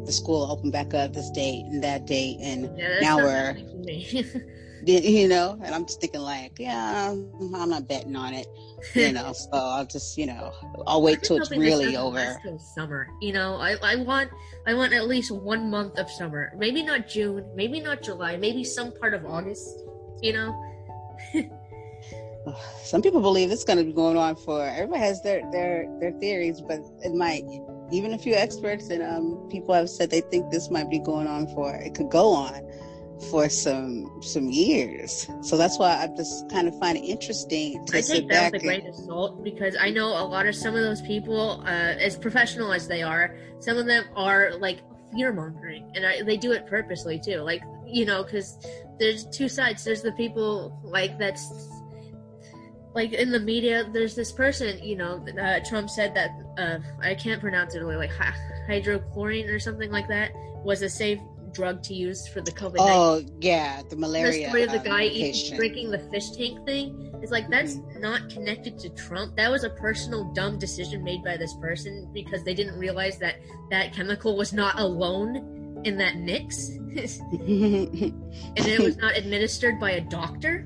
the 0.05 0.11
school 0.11 0.51
open 0.51 0.71
back 0.71 0.93
up 0.93 1.13
this 1.13 1.29
date 1.31 1.65
and 1.65 1.83
that 1.83 2.05
date, 2.05 2.37
and 2.41 2.69
yeah. 2.77 2.99
Now 3.01 3.17
we're- 3.17 3.29
happening 3.29 3.69
for 3.69 3.77
me. 3.77 4.25
you 4.83 5.27
know, 5.27 5.59
and 5.63 5.75
I'm 5.75 5.85
just 5.85 6.01
thinking 6.01 6.21
like, 6.21 6.53
yeah, 6.57 7.09
I'm 7.11 7.69
not 7.69 7.87
betting 7.87 8.15
on 8.15 8.33
it, 8.33 8.47
you 8.95 9.11
know. 9.13 9.31
so 9.35 9.49
I'll 9.53 9.85
just, 9.85 10.17
you 10.17 10.25
know, 10.25 10.51
I'll 10.87 11.01
wait 11.03 11.21
till 11.21 11.37
it's 11.37 11.51
really 11.51 11.95
over. 11.95 12.35
summer. 12.73 13.07
You 13.21 13.33
know, 13.33 13.57
I, 13.57 13.75
I 13.83 13.95
want 13.97 14.31
I 14.65 14.73
want 14.73 14.93
at 14.93 15.07
least 15.07 15.31
one 15.31 15.69
month 15.69 15.99
of 15.99 16.09
summer. 16.09 16.51
Maybe 16.57 16.81
not 16.81 17.07
June, 17.07 17.45
maybe 17.55 17.79
not 17.79 18.01
July, 18.01 18.37
maybe 18.37 18.63
some 18.63 18.91
part 18.93 19.13
of 19.13 19.25
August. 19.25 19.83
You 20.21 20.33
know, 20.33 21.49
Some 22.83 23.01
people 23.01 23.21
believe 23.21 23.51
it's 23.51 23.63
going 23.63 23.77
to 23.77 23.85
be 23.85 23.93
going 23.93 24.17
on 24.17 24.35
for. 24.35 24.65
Everybody 24.65 24.99
has 24.99 25.21
their 25.21 25.49
their 25.51 25.87
their 25.99 26.11
theories, 26.13 26.61
but 26.61 26.79
it 27.03 27.13
might. 27.13 27.43
Even 27.91 28.13
a 28.13 28.17
few 28.17 28.33
experts 28.33 28.89
and 28.89 29.03
um, 29.03 29.47
people 29.49 29.75
have 29.75 29.89
said 29.89 30.09
they 30.09 30.21
think 30.21 30.49
this 30.49 30.69
might 30.69 30.89
be 30.89 30.99
going 30.99 31.27
on 31.27 31.45
for. 31.47 31.75
It 31.75 31.93
could 31.93 32.09
go 32.09 32.31
on 32.31 32.65
for 33.29 33.49
some 33.49 34.21
some 34.21 34.49
years. 34.49 35.27
So 35.41 35.57
that's 35.57 35.77
why 35.77 35.97
I 36.01 36.07
just 36.15 36.49
kind 36.49 36.67
of 36.67 36.79
find 36.79 36.97
it 36.97 37.01
interesting 37.01 37.85
to 37.87 37.97
I 37.97 38.01
take 38.01 38.29
that 38.29 38.53
with 38.53 38.63
a 38.63 38.65
grain 38.65 38.87
of 38.87 38.95
salt 38.95 39.43
because 39.43 39.75
I 39.79 39.89
know 39.89 40.07
a 40.07 40.25
lot 40.25 40.47
of 40.47 40.55
some 40.55 40.75
of 40.75 40.81
those 40.81 41.01
people, 41.01 41.61
uh, 41.65 41.95
as 41.99 42.15
professional 42.15 42.71
as 42.71 42.87
they 42.87 43.03
are, 43.03 43.35
some 43.59 43.77
of 43.77 43.85
them 43.85 44.05
are 44.15 44.53
like 44.57 44.79
fear 45.13 45.33
mongering, 45.33 45.91
and 45.93 46.05
I, 46.05 46.23
they 46.23 46.37
do 46.37 46.53
it 46.53 46.65
purposely 46.65 47.19
too. 47.19 47.41
Like 47.41 47.61
you 47.85 48.05
know, 48.05 48.23
because 48.23 48.57
there's 49.01 49.25
two 49.25 49.49
sides. 49.49 49.83
There's 49.83 50.03
the 50.03 50.11
people 50.11 50.79
like 50.83 51.17
that's 51.17 51.51
like 52.93 53.13
in 53.13 53.31
the 53.31 53.39
media. 53.39 53.89
There's 53.91 54.15
this 54.15 54.31
person, 54.31 54.81
you 54.83 54.95
know, 54.95 55.25
uh, 55.41 55.59
Trump 55.67 55.89
said 55.89 56.13
that 56.15 56.29
uh, 56.57 56.77
I 57.01 57.15
can't 57.15 57.41
pronounce 57.41 57.73
it 57.73 57.79
really, 57.79 57.95
like 57.95 58.11
hydrochlorine 58.69 59.49
or 59.49 59.59
something 59.59 59.91
like 59.91 60.07
that, 60.09 60.31
was 60.63 60.83
a 60.83 60.89
safe 60.89 61.19
drug 61.51 61.81
to 61.83 61.93
use 61.95 62.27
for 62.27 62.41
the 62.41 62.51
COVID. 62.51 62.75
Oh 62.79 63.23
yeah, 63.39 63.81
the 63.89 63.95
malaria. 63.95 64.43
The 64.43 64.47
story 64.49 64.63
of 64.63 64.71
the 64.71 64.79
uh, 64.79 64.83
guy 64.83 65.03
eating, 65.05 65.57
drinking 65.57 65.89
the 65.89 65.99
fish 66.11 66.29
tank 66.31 66.63
thing 66.65 67.11
is 67.23 67.31
like 67.31 67.49
that's 67.49 67.75
Mm-hmm. 67.75 68.01
not 68.01 68.29
connected 68.29 68.77
to 68.79 68.89
Trump. 68.89 69.35
That 69.35 69.49
was 69.49 69.63
a 69.63 69.71
personal 69.71 70.31
dumb 70.33 70.59
decision 70.59 71.03
made 71.03 71.23
by 71.23 71.37
this 71.37 71.55
person 71.55 72.07
because 72.13 72.43
they 72.43 72.53
didn't 72.53 72.77
realize 72.77 73.17
that 73.17 73.35
that 73.71 73.93
chemical 73.93 74.37
was 74.37 74.53
not 74.53 74.79
alone 74.79 75.60
in 75.83 75.97
that 75.97 76.17
mix, 76.17 76.69
and 76.69 78.13
it 78.55 78.79
was 78.79 78.97
not 79.01 79.17
administered 79.17 79.79
by 79.79 79.91
a 79.91 80.01
doctor. 80.01 80.65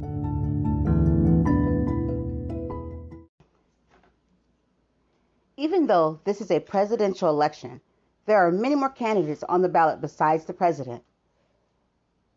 Even 5.57 5.87
though 5.87 6.19
this 6.25 6.41
is 6.41 6.51
a 6.51 6.59
presidential 6.59 7.29
election, 7.29 7.81
there 8.25 8.37
are 8.45 8.51
many 8.51 8.75
more 8.75 8.89
candidates 8.89 9.43
on 9.43 9.61
the 9.61 9.69
ballot 9.69 10.01
besides 10.01 10.45
the 10.45 10.53
president. 10.53 11.03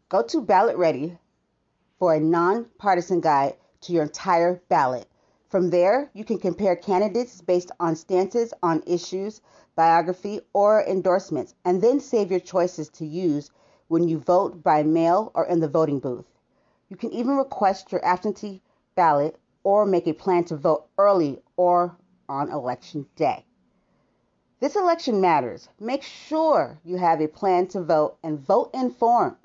Go 0.09 0.23
to 0.23 0.43
BallotReady 0.43 1.19
for 1.99 2.15
a 2.15 2.21
nonpartisan 2.21 3.21
guide 3.21 3.57
to 3.83 3.93
your 3.93 4.05
entire 4.05 4.63
ballot. 4.69 5.09
From 5.49 5.71
there, 5.71 6.11
you 6.15 6.25
can 6.25 6.39
compare 6.39 6.77
candidates 6.77 7.41
based 7.41 7.73
on 7.81 7.97
stances 7.97 8.53
on 8.63 8.83
issues, 8.87 9.41
biography, 9.79 10.41
or 10.53 10.83
endorsements, 10.83 11.55
and 11.65 11.81
then 11.81 12.01
save 12.01 12.33
your 12.33 12.41
choices 12.41 12.89
to 12.89 13.07
use 13.07 13.53
when 13.87 14.09
you 14.09 14.19
vote 14.19 14.61
by 14.61 14.83
mail 14.83 15.31
or 15.37 15.47
in 15.47 15.61
the 15.61 15.69
voting 15.69 16.01
booth. 16.01 16.27
You 16.89 16.97
can 16.97 17.13
even 17.13 17.37
request 17.37 17.93
your 17.93 18.05
absentee 18.05 18.61
ballot 18.97 19.39
or 19.63 19.87
make 19.87 20.09
a 20.09 20.13
plan 20.13 20.43
to 20.47 20.57
vote 20.57 20.89
early 20.99 21.41
or 21.57 21.97
on 22.29 22.51
election 22.51 23.07
day. 23.15 23.45
This 24.59 24.75
election 24.75 25.21
matters. 25.21 25.69
Make 25.79 26.03
sure 26.03 26.81
you 26.85 26.97
have 26.97 27.21
a 27.21 27.29
plan 27.29 27.69
to 27.69 27.81
vote 27.81 28.19
and 28.25 28.41
vote 28.41 28.71
informed. 28.75 29.37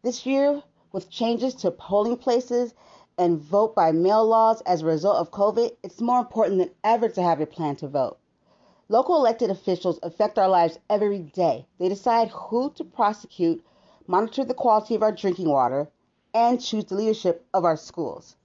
This 0.00 0.24
year, 0.24 0.62
with 0.92 1.10
changes 1.10 1.54
to 1.56 1.70
polling 1.70 2.16
places 2.16 2.72
and 3.18 3.38
vote 3.38 3.74
by 3.74 3.92
mail 3.92 4.24
laws 4.24 4.62
as 4.62 4.80
a 4.80 4.86
result 4.86 5.18
of 5.18 5.30
COVID, 5.30 5.76
it's 5.82 6.00
more 6.00 6.20
important 6.20 6.58
than 6.58 6.70
ever 6.82 7.10
to 7.10 7.22
have 7.22 7.42
a 7.42 7.46
plan 7.46 7.76
to 7.76 7.88
vote. 7.88 8.16
Local 8.94 9.16
elected 9.16 9.50
officials 9.50 9.98
affect 10.04 10.38
our 10.38 10.48
lives 10.48 10.78
every 10.88 11.18
day. 11.18 11.66
They 11.80 11.88
decide 11.88 12.28
who 12.28 12.70
to 12.74 12.84
prosecute, 12.84 13.66
monitor 14.06 14.44
the 14.44 14.54
quality 14.54 14.94
of 14.94 15.02
our 15.02 15.10
drinking 15.10 15.48
water, 15.48 15.88
and 16.32 16.62
choose 16.62 16.84
the 16.84 16.94
leadership 16.94 17.44
of 17.52 17.64
our 17.64 17.76
schools. 17.76 18.36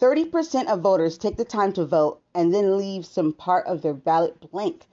30% 0.00 0.66
of 0.66 0.80
voters 0.80 1.16
take 1.16 1.36
the 1.36 1.44
time 1.44 1.72
to 1.74 1.86
vote 1.86 2.20
and 2.34 2.52
then 2.52 2.76
leave 2.76 3.06
some 3.06 3.32
part 3.32 3.68
of 3.68 3.80
their 3.80 3.94
ballot 3.94 4.50
blank. 4.50 4.88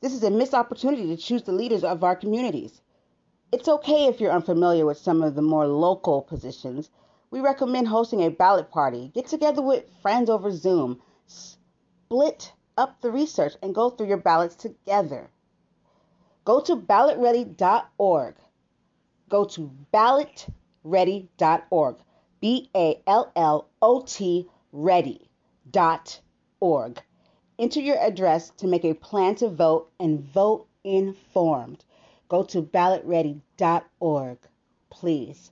This 0.00 0.14
is 0.14 0.22
a 0.22 0.30
missed 0.30 0.54
opportunity 0.54 1.08
to 1.08 1.16
choose 1.16 1.42
the 1.42 1.50
leaders 1.50 1.82
of 1.82 2.04
our 2.04 2.14
communities. 2.14 2.82
It's 3.50 3.66
okay 3.66 4.06
if 4.06 4.20
you're 4.20 4.30
unfamiliar 4.30 4.86
with 4.86 4.98
some 4.98 5.24
of 5.24 5.34
the 5.34 5.42
more 5.42 5.66
local 5.66 6.22
positions. 6.22 6.88
We 7.32 7.40
recommend 7.40 7.88
hosting 7.88 8.22
a 8.22 8.30
ballot 8.30 8.70
party. 8.70 9.10
Get 9.12 9.26
together 9.26 9.60
with 9.60 9.90
friends 10.02 10.30
over 10.30 10.52
Zoom. 10.52 11.02
Split 11.26 12.52
up 12.76 13.00
the 13.00 13.10
research 13.10 13.54
and 13.62 13.74
go 13.74 13.90
through 13.90 14.08
your 14.08 14.16
ballots 14.16 14.56
together. 14.56 15.30
Go 16.44 16.60
to 16.60 16.76
ballotready.org. 16.76 18.34
Go 19.28 19.44
to 19.44 19.70
ballotready.org. 19.92 21.96
B 22.40 22.68
A 22.74 23.00
L 23.06 23.32
L 23.34 23.68
O 23.80 24.02
T 24.02 24.48
ready 24.70 25.30
dot 25.70 26.20
org. 26.60 27.00
Enter 27.58 27.80
your 27.80 27.98
address 27.98 28.50
to 28.58 28.66
make 28.66 28.84
a 28.84 28.92
plan 28.92 29.34
to 29.36 29.48
vote 29.48 29.90
and 29.98 30.20
vote 30.20 30.66
informed. 30.82 31.84
Go 32.28 32.42
to 32.44 32.60
ballotready.org. 32.60 34.38
Please. 34.90 35.50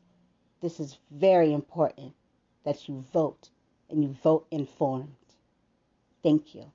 This 0.61 0.81
is 0.81 0.99
very 1.11 1.53
important 1.53 2.15
that 2.65 2.89
you 2.89 3.05
vote 3.13 3.49
and 3.89 4.03
you 4.03 4.15
vote 4.23 4.47
informed. 4.51 5.15
Thank 6.23 6.55
you. 6.55 6.71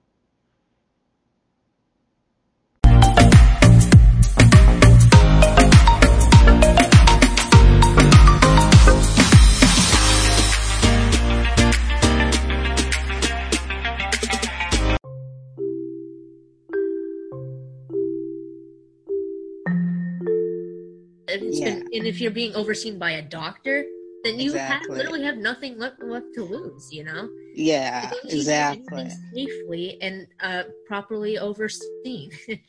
And, 21.93 21.93
it's 21.93 21.99
been- 21.99 21.99
and 21.99 22.07
if 22.07 22.21
you're 22.21 22.31
being 22.31 22.55
overseen 22.55 22.99
by 22.99 23.11
a 23.11 23.21
doctor, 23.21 23.85
then 24.23 24.39
you 24.39 24.53
have, 24.53 24.81
literally 24.89 25.23
have 25.23 25.38
nothing 25.38 25.77
left, 25.77 26.01
left 26.01 26.25
to 26.35 26.43
lose. 26.43 26.89
You 26.91 27.03
know, 27.05 27.29
Yeah, 27.55 28.01
As 28.05 28.11
long 28.11 28.19
as 28.19 28.23
you 28.25 28.29
do 28.29 28.38
exactly. 28.38 29.09
safely 29.35 29.97
and 30.01 30.27
uh, 30.41 30.63
properly 30.88 31.38
overseen. 31.38 32.31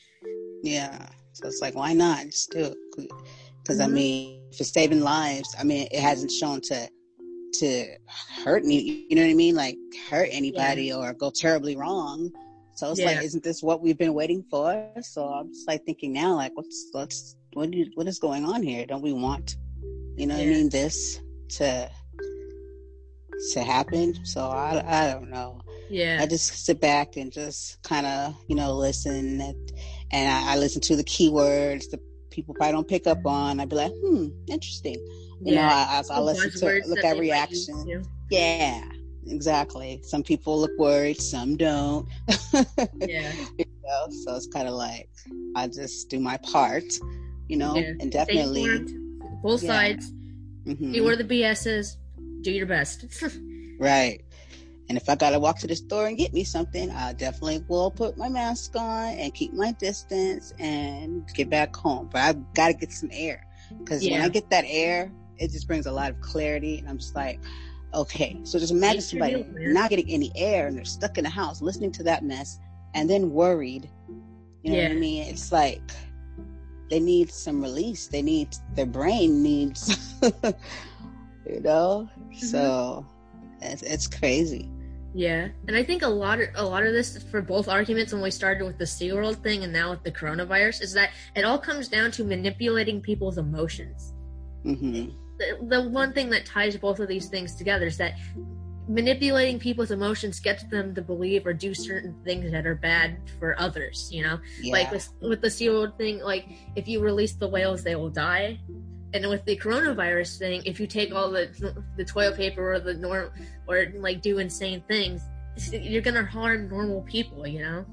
Yeah. 0.64 1.08
So 1.34 1.46
it's 1.46 1.60
like, 1.62 1.76
why 1.76 1.92
not? 1.92 2.24
Just 2.26 2.50
do 2.50 2.64
it. 2.64 2.76
Because 3.62 3.78
I 3.78 3.86
Mhm. 3.86 3.92
mean, 3.92 4.40
for 4.56 4.64
saving 4.64 5.00
lives, 5.00 5.54
I 5.56 5.62
mean, 5.62 5.86
it 5.90 6.00
hasn't 6.00 6.32
shown 6.32 6.60
to 6.62 6.88
to 7.60 7.86
hurt 8.44 8.64
me. 8.64 9.06
You 9.08 9.16
know 9.16 9.22
what 9.22 9.30
I 9.30 9.34
mean? 9.34 9.54
Like 9.54 9.76
hurt 10.10 10.28
anybody 10.32 10.92
or 10.92 11.12
go 11.14 11.30
terribly 11.30 11.76
wrong. 11.76 12.30
So 12.74 12.90
it's 12.90 13.00
Yeah. 13.00 13.06
like, 13.06 13.22
isn't 13.24 13.42
this 13.42 13.62
what 13.62 13.80
we've 13.80 13.96
been 13.96 14.14
waiting 14.14 14.42
for? 14.50 14.90
So 15.02 15.26
I'm 15.28 15.48
just 15.52 15.66
like 15.66 15.84
thinking 15.86 16.12
now, 16.12 16.34
like, 16.34 16.56
what's 16.56 16.88
what's 16.92 17.36
what 17.52 17.72
you, 17.72 17.90
what 17.94 18.06
is 18.06 18.18
going 18.18 18.44
on 18.44 18.62
here? 18.62 18.86
Don't 18.86 19.02
we 19.02 19.12
want, 19.12 19.56
you 20.16 20.26
know 20.26 20.34
what 20.34 20.42
I 20.42 20.46
mean, 20.46 20.68
this 20.68 21.20
to 21.50 21.90
to 23.52 23.62
happen? 23.62 24.24
So 24.24 24.48
I 24.48 24.82
I 24.86 25.12
don't 25.12 25.30
know. 25.30 25.60
yeah, 25.88 26.18
I 26.20 26.26
just 26.26 26.64
sit 26.64 26.80
back 26.80 27.16
and 27.16 27.32
just 27.32 27.82
kind 27.82 28.06
of, 28.06 28.36
you 28.48 28.56
know, 28.56 28.72
listen. 28.74 29.40
And, 29.40 29.72
and 30.12 30.30
I, 30.30 30.54
I 30.54 30.56
listen 30.56 30.80
to 30.82 30.96
the 30.96 31.04
keywords 31.04 31.90
that 31.90 32.00
people 32.30 32.54
probably 32.54 32.72
don't 32.72 32.88
pick 32.88 33.06
up 33.06 33.24
on. 33.26 33.60
I'd 33.60 33.68
be 33.68 33.76
like, 33.76 33.92
hmm, 34.04 34.28
interesting. 34.48 34.96
You 35.40 35.54
know, 35.54 35.62
I, 35.62 36.02
I, 36.10 36.14
I 36.14 36.20
listen 36.20 36.50
to, 36.50 36.82
look 36.86 36.98
at 36.98 37.14
they 37.14 37.30
might 37.30 37.50
use, 37.50 37.68
reaction. 37.68 38.04
Yeah, 38.30 38.82
exactly. 39.26 40.00
Some 40.02 40.22
people 40.22 40.58
look 40.58 40.72
worried, 40.78 41.20
some 41.20 41.56
don't. 41.56 42.08
Yeah, 42.96 43.32
You 43.58 43.64
know, 43.84 44.08
so 44.24 44.36
it's 44.36 44.48
kind 44.48 44.66
of 44.68 44.74
like 44.74 45.08
I 45.54 45.68
just 45.68 46.10
do 46.10 46.18
my 46.18 46.36
part, 46.38 46.84
you 47.48 47.56
know, 47.56 47.76
Yeah. 47.76 47.92
and 48.00 48.10
definitely. 48.12 48.66
both 49.42 49.62
Yeah. 49.62 49.68
sides. 49.68 50.12
Mhm. 50.66 50.92
See 50.92 51.00
where 51.00 51.16
the 51.16 51.24
BS 51.24 51.66
is. 51.66 51.96
Do 52.42 52.50
your 52.52 52.66
best. 52.66 53.04
Right. 53.80 54.24
And 54.88 54.98
if 54.98 55.08
I 55.08 55.14
gotta 55.14 55.38
walk 55.38 55.58
to 55.60 55.68
the 55.68 55.76
store 55.76 56.08
and 56.08 56.16
get 56.18 56.32
me 56.32 56.42
something, 56.42 56.90
I 56.90 57.12
definitely 57.12 57.62
will 57.68 57.92
put 57.92 58.16
my 58.16 58.28
mask 58.28 58.74
on 58.74 59.12
and 59.12 59.32
keep 59.32 59.52
my 59.52 59.70
distance 59.72 60.52
and 60.58 61.22
get 61.34 61.48
back 61.48 61.76
home. 61.76 62.08
But 62.10 62.22
I've 62.22 62.54
got 62.54 62.68
to 62.68 62.74
get 62.74 62.90
some 62.92 63.10
air 63.12 63.46
because 63.78 64.02
when 64.02 64.20
I 64.20 64.28
get 64.30 64.50
that 64.50 64.64
air, 64.66 65.12
it 65.36 65.52
just 65.52 65.68
brings 65.68 65.86
a 65.86 65.92
lot 65.92 66.10
of 66.10 66.20
clarity. 66.22 66.78
And 66.78 66.88
I'm 66.88 66.98
just 66.98 67.14
like, 67.14 67.38
okay. 67.94 68.36
So 68.42 68.58
just 68.58 68.72
imagine 68.72 69.02
somebody 69.02 69.44
not 69.58 69.90
getting 69.90 70.10
any 70.10 70.32
air 70.34 70.66
and 70.66 70.76
they're 70.76 70.84
stuck 70.84 71.18
in 71.18 71.24
the 71.24 71.30
house 71.30 71.62
listening 71.62 71.92
to 71.92 72.02
that 72.04 72.24
mess 72.24 72.58
and 72.94 73.08
then 73.08 73.30
worried. 73.30 73.88
You 74.64 74.72
know 74.72 74.78
what 74.82 74.90
I 74.90 74.94
mean? 74.94 75.22
It's 75.28 75.52
like 75.52 75.82
they 76.90 77.00
need 77.00 77.30
some 77.30 77.62
release. 77.62 78.06
They 78.06 78.22
need 78.22 78.56
their 78.74 78.86
brain 78.86 79.42
needs, 79.42 80.14
you 80.22 81.60
know. 81.60 82.08
Mm-hmm. 82.18 82.38
So 82.38 83.06
it's, 83.60 83.82
it's 83.82 84.06
crazy. 84.06 84.70
Yeah, 85.14 85.48
and 85.66 85.76
I 85.76 85.82
think 85.82 86.02
a 86.02 86.08
lot 86.08 86.40
of 86.40 86.48
a 86.54 86.64
lot 86.64 86.84
of 86.84 86.92
this 86.92 87.22
for 87.30 87.40
both 87.40 87.68
arguments 87.68 88.12
when 88.12 88.22
we 88.22 88.30
started 88.30 88.64
with 88.64 88.78
the 88.78 88.84
SeaWorld 88.84 89.42
thing 89.42 89.64
and 89.64 89.72
now 89.72 89.90
with 89.90 90.02
the 90.02 90.12
coronavirus 90.12 90.82
is 90.82 90.92
that 90.92 91.10
it 91.34 91.44
all 91.44 91.58
comes 91.58 91.88
down 91.88 92.10
to 92.12 92.24
manipulating 92.24 93.00
people's 93.00 93.38
emotions. 93.38 94.12
hmm 94.62 95.06
The, 95.38 95.58
the 95.62 95.88
one 95.88 96.12
thing 96.12 96.28
that 96.30 96.44
ties 96.44 96.76
both 96.76 97.00
of 97.00 97.08
these 97.08 97.28
things 97.28 97.54
together 97.54 97.86
is 97.86 97.96
that 97.96 98.18
manipulating 98.88 99.58
people's 99.58 99.90
emotions 99.90 100.40
gets 100.40 100.64
them 100.64 100.94
to 100.94 101.02
believe 101.02 101.46
or 101.46 101.52
do 101.52 101.74
certain 101.74 102.14
things 102.24 102.50
that 102.50 102.66
are 102.66 102.74
bad 102.74 103.18
for 103.38 103.58
others. 103.60 104.08
You 104.10 104.22
know, 104.22 104.40
Yeah. 104.60 104.72
like 104.72 104.90
with 104.90 105.08
with 105.20 105.40
the 105.42 105.48
SeaWorld 105.48 105.96
thing, 105.98 106.20
like 106.20 106.46
if 106.76 106.88
you 106.88 107.00
release 107.00 107.34
the 107.34 107.48
whales, 107.48 107.82
they 107.84 107.94
will 107.96 108.10
die. 108.10 108.58
And 109.14 109.26
with 109.28 109.44
the 109.46 109.56
coronavirus 109.56 110.38
thing, 110.38 110.62
if 110.66 110.80
you 110.80 110.86
take 110.86 111.14
all 111.14 111.30
the 111.30 111.48
the 111.96 112.04
toilet 112.04 112.36
paper 112.36 112.72
or 112.74 112.80
the 112.80 112.94
norm 112.94 113.30
or 113.66 113.86
like 113.96 114.22
do 114.22 114.38
insane 114.38 114.82
things, 114.88 115.22
you're 115.72 116.02
gonna 116.02 116.24
harm 116.24 116.68
normal 116.68 117.02
people, 117.02 117.46
you 117.46 117.60
know. 117.60 117.84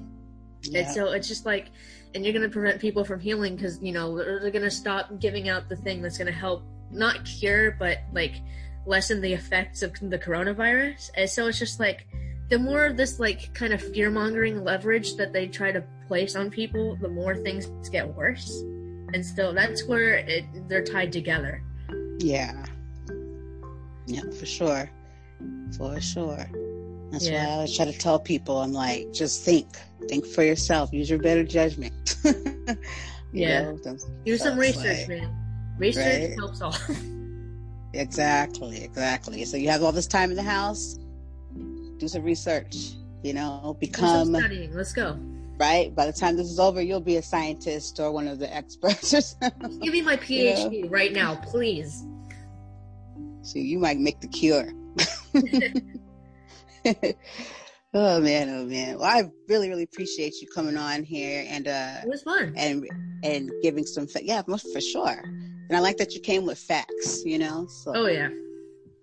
yeah. 0.62 0.80
And 0.80 0.88
so 0.94 1.12
it's 1.12 1.28
just 1.28 1.44
like, 1.46 1.66
and 2.14 2.24
you're 2.24 2.32
gonna 2.32 2.48
prevent 2.48 2.80
people 2.80 3.04
from 3.04 3.20
healing 3.20 3.56
because 3.56 3.82
you 3.82 3.92
know 3.92 4.16
they're 4.16 4.40
they're 4.40 4.50
gonna 4.50 4.70
stop 4.70 5.18
giving 5.20 5.48
out 5.48 5.68
the 5.68 5.76
thing 5.76 6.00
that's 6.00 6.16
gonna 6.18 6.30
help 6.32 6.62
not 6.92 7.24
cure 7.24 7.72
but 7.72 7.98
like 8.12 8.34
lessen 8.86 9.20
the 9.20 9.32
effects 9.32 9.82
of 9.82 9.92
the 10.00 10.18
coronavirus. 10.18 11.10
And 11.16 11.28
so 11.28 11.46
it's 11.48 11.58
just 11.58 11.80
like 11.80 12.06
the 12.48 12.58
more 12.58 12.86
of 12.86 12.96
this 12.96 13.18
like 13.18 13.52
kind 13.54 13.72
of 13.72 13.82
fear 13.82 14.10
mongering 14.10 14.62
leverage 14.62 15.16
that 15.16 15.32
they 15.32 15.48
try 15.48 15.72
to 15.72 15.82
place 16.06 16.36
on 16.36 16.50
people, 16.50 16.96
the 16.96 17.08
more 17.08 17.36
things 17.36 17.66
get 17.90 18.06
worse. 18.14 18.62
And 19.12 19.24
so 19.24 19.52
that's 19.52 19.84
where 19.86 20.14
it, 20.18 20.44
they're 20.68 20.84
tied 20.84 21.12
together. 21.12 21.62
Yeah. 22.18 22.64
Yeah, 24.06 24.22
for 24.38 24.46
sure. 24.46 24.90
For 25.76 26.00
sure. 26.00 26.46
That's 27.10 27.28
yeah. 27.28 27.44
why 27.44 27.50
I 27.50 27.54
always 27.54 27.76
try 27.76 27.84
to 27.84 27.98
tell 27.98 28.18
people 28.18 28.60
I'm 28.60 28.72
like, 28.72 29.12
just 29.12 29.44
think. 29.44 29.68
Think 30.08 30.26
for 30.26 30.42
yourself. 30.42 30.92
Use 30.92 31.10
your 31.10 31.18
better 31.18 31.44
judgment. 31.44 32.16
yeah. 33.32 33.72
Know, 33.72 33.98
Do 34.24 34.36
some 34.36 34.58
research, 34.58 35.08
like, 35.08 35.08
man. 35.08 35.34
Research 35.78 36.30
right? 36.30 36.38
helps 36.38 36.60
all. 36.60 36.74
Exactly, 37.98 38.82
exactly. 38.82 39.44
So 39.44 39.56
you 39.56 39.68
have 39.68 39.82
all 39.82 39.92
this 39.92 40.06
time 40.06 40.30
in 40.30 40.36
the 40.36 40.42
house, 40.42 40.98
do 41.98 42.08
some 42.08 42.22
research, 42.22 42.94
you 43.22 43.34
know, 43.34 43.76
become 43.80 44.34
studying. 44.34 44.74
Let's 44.74 44.92
go. 44.92 45.18
Right? 45.58 45.94
By 45.94 46.06
the 46.06 46.12
time 46.12 46.36
this 46.36 46.48
is 46.48 46.58
over, 46.58 46.82
you'll 46.82 47.00
be 47.00 47.16
a 47.16 47.22
scientist 47.22 47.98
or 47.98 48.12
one 48.12 48.28
of 48.28 48.38
the 48.38 48.54
experts 48.54 49.14
or 49.14 49.20
something. 49.20 49.78
Give 49.80 49.92
me 49.92 50.02
my 50.02 50.16
PhD 50.16 50.72
you 50.72 50.84
know? 50.84 50.90
right 50.90 51.12
now, 51.12 51.36
please. 51.36 52.04
So 53.42 53.58
you 53.58 53.78
might 53.78 53.98
make 53.98 54.20
the 54.20 54.28
cure. 54.28 54.72
oh 57.94 58.20
man, 58.20 58.48
oh 58.50 58.64
man. 58.64 58.98
Well, 58.98 59.04
I 59.04 59.30
really, 59.48 59.68
really 59.68 59.84
appreciate 59.84 60.34
you 60.42 60.48
coming 60.48 60.76
on 60.76 61.04
here 61.04 61.46
and 61.48 61.68
uh 61.68 62.00
it 62.02 62.08
was 62.08 62.22
fun. 62.22 62.54
And 62.56 62.86
and 63.22 63.50
giving 63.62 63.86
some 63.86 64.08
yeah, 64.22 64.42
for 64.42 64.80
sure. 64.80 65.22
And 65.68 65.76
I 65.76 65.80
like 65.80 65.96
that 65.98 66.14
you 66.14 66.20
came 66.20 66.46
with 66.46 66.58
facts, 66.58 67.24
you 67.24 67.38
know. 67.38 67.66
So 67.66 67.92
Oh 67.94 68.06
yeah. 68.06 68.30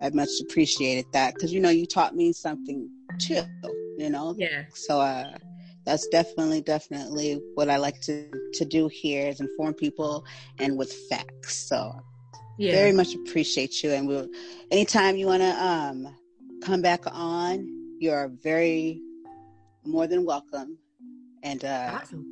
I 0.00 0.10
much 0.10 0.30
appreciated 0.40 1.06
that 1.12 1.34
because 1.34 1.52
you 1.52 1.60
know 1.60 1.70
you 1.70 1.86
taught 1.86 2.14
me 2.14 2.32
something 2.32 2.88
too, 3.18 3.42
you 3.98 4.10
know. 4.10 4.34
Yeah. 4.38 4.64
So 4.74 5.00
uh 5.00 5.36
that's 5.84 6.08
definitely 6.08 6.62
definitely 6.62 7.40
what 7.54 7.68
I 7.68 7.76
like 7.76 8.00
to 8.02 8.30
to 8.54 8.64
do 8.64 8.88
here 8.88 9.28
is 9.28 9.40
inform 9.40 9.74
people 9.74 10.24
and 10.58 10.78
with 10.78 10.92
facts. 11.10 11.68
So 11.68 11.92
yeah. 12.58 12.72
very 12.72 12.92
much 12.92 13.14
appreciate 13.14 13.82
you 13.82 13.92
and 13.92 14.06
we'll 14.08 14.28
anytime 14.70 15.16
you 15.16 15.26
want 15.26 15.42
to 15.42 15.64
um 15.64 16.16
come 16.62 16.80
back 16.80 17.02
on 17.06 17.68
you're 18.00 18.28
very 18.42 19.00
more 19.84 20.06
than 20.06 20.24
welcome 20.24 20.78
and 21.42 21.64
uh 21.64 21.98
awesome. 22.00 22.24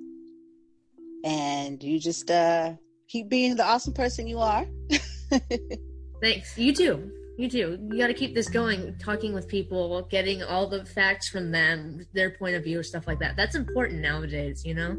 and 1.25 1.83
you 1.83 1.99
just 1.99 2.31
uh 2.31 2.73
keep 3.13 3.29
being 3.29 3.55
the 3.57 3.65
awesome 3.65 3.93
person 3.93 4.27
you 4.27 4.39
are 4.39 4.65
thanks 6.23 6.57
you 6.57 6.73
too 6.75 7.11
you 7.37 7.49
too 7.49 7.79
you 7.91 7.99
got 7.99 8.07
to 8.07 8.15
keep 8.15 8.35
this 8.35 8.49
going 8.49 8.97
talking 8.99 9.35
with 9.35 9.47
people 9.47 10.03
getting 10.11 10.43
all 10.43 10.67
the 10.67 10.83
facts 10.87 11.29
from 11.29 11.51
them 11.51 12.01
their 12.15 12.31
point 12.31 12.55
of 12.55 12.65
view 12.65 12.83
stuff 12.83 13.07
like 13.07 13.19
that 13.19 13.37
that's 13.37 13.55
important 13.55 14.01
nowadays 14.01 14.63
you 14.65 14.75
know 14.75 14.97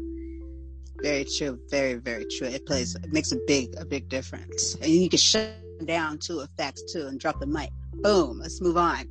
very 1.02 1.24
true. 1.24 1.58
Very, 1.70 1.94
very 1.94 2.24
true. 2.24 2.46
It 2.46 2.64
plays, 2.66 2.94
it 2.94 3.12
makes 3.12 3.32
a 3.32 3.38
big, 3.46 3.74
a 3.76 3.84
big 3.84 4.08
difference. 4.08 4.74
And 4.76 4.90
you 4.90 5.10
can 5.10 5.18
shut 5.18 5.50
down 5.84 6.18
to 6.20 6.38
a 6.38 6.44
effects 6.44 6.82
too 6.92 7.06
and 7.06 7.18
drop 7.20 7.40
the 7.40 7.46
mic. 7.46 7.70
Boom. 8.02 8.38
Let's 8.38 8.60
move 8.62 8.76
on. 8.76 9.10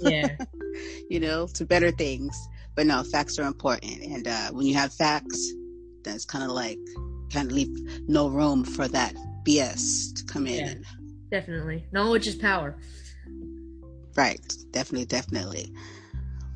Yeah. 0.00 0.36
you 1.10 1.20
know, 1.20 1.46
to 1.54 1.64
better 1.64 1.90
things. 1.92 2.36
But 2.74 2.86
no, 2.86 3.04
facts 3.04 3.38
are 3.38 3.46
important. 3.46 4.02
And 4.02 4.26
uh, 4.26 4.48
when 4.50 4.66
you 4.66 4.74
have 4.74 4.92
facts, 4.92 5.52
then 6.02 6.16
it's 6.16 6.24
kind 6.24 6.44
of 6.44 6.50
like, 6.50 6.78
kind 7.32 7.50
of 7.50 7.52
leave 7.52 8.08
no 8.08 8.28
room 8.28 8.64
for 8.64 8.88
that 8.88 9.14
BS 9.46 10.14
to 10.16 10.24
come 10.24 10.46
in. 10.46 10.54
Yeah, 10.66 10.74
definitely. 11.30 11.86
Knowledge 11.92 12.26
is 12.26 12.36
power. 12.36 12.76
Right. 14.16 14.40
Definitely, 14.72 15.06
definitely. 15.06 15.72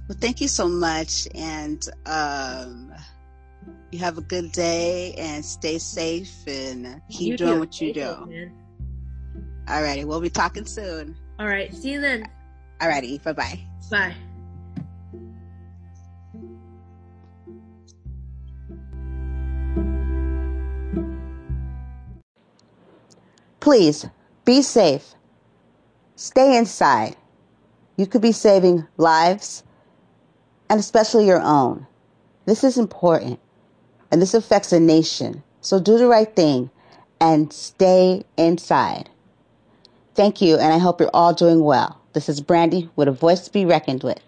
Well, 0.08 0.18
thank 0.20 0.40
you 0.40 0.48
so 0.48 0.68
much. 0.68 1.28
And, 1.34 1.82
um, 2.06 2.92
you 3.92 3.98
have 3.98 4.18
a 4.18 4.22
good 4.22 4.52
day 4.52 5.14
and 5.18 5.44
stay 5.44 5.78
safe 5.78 6.32
and 6.46 7.00
keep 7.10 7.32
you 7.32 7.36
doing 7.36 7.58
what 7.58 7.80
you 7.80 7.92
do. 7.92 8.50
All 9.68 9.82
righty. 9.82 10.04
We'll 10.04 10.20
be 10.20 10.30
talking 10.30 10.66
soon. 10.66 11.14
All 11.38 11.46
right. 11.46 11.72
See 11.74 11.92
you 11.92 12.00
then. 12.00 12.26
All 12.80 12.88
righty. 12.88 13.18
Bye 13.18 13.32
bye. 13.32 13.60
Bye. 13.90 14.14
Please 23.62 24.06
be 24.44 24.60
safe. 24.60 25.14
Stay 26.16 26.58
inside. 26.58 27.14
You 27.96 28.08
could 28.08 28.20
be 28.20 28.32
saving 28.32 28.88
lives 28.96 29.62
and 30.68 30.80
especially 30.80 31.28
your 31.28 31.40
own. 31.40 31.86
This 32.44 32.64
is 32.64 32.76
important 32.76 33.38
and 34.10 34.20
this 34.20 34.34
affects 34.34 34.72
a 34.72 34.80
nation. 34.80 35.44
So 35.60 35.78
do 35.78 35.96
the 35.96 36.08
right 36.08 36.34
thing 36.34 36.70
and 37.20 37.52
stay 37.52 38.24
inside. 38.36 39.08
Thank 40.16 40.40
you, 40.42 40.56
and 40.56 40.72
I 40.72 40.78
hope 40.78 40.98
you're 40.98 41.08
all 41.14 41.32
doing 41.32 41.62
well. 41.62 42.00
This 42.14 42.28
is 42.28 42.40
Brandy 42.40 42.90
with 42.96 43.06
a 43.06 43.12
voice 43.12 43.42
to 43.42 43.52
be 43.52 43.64
reckoned 43.64 44.02
with. 44.02 44.18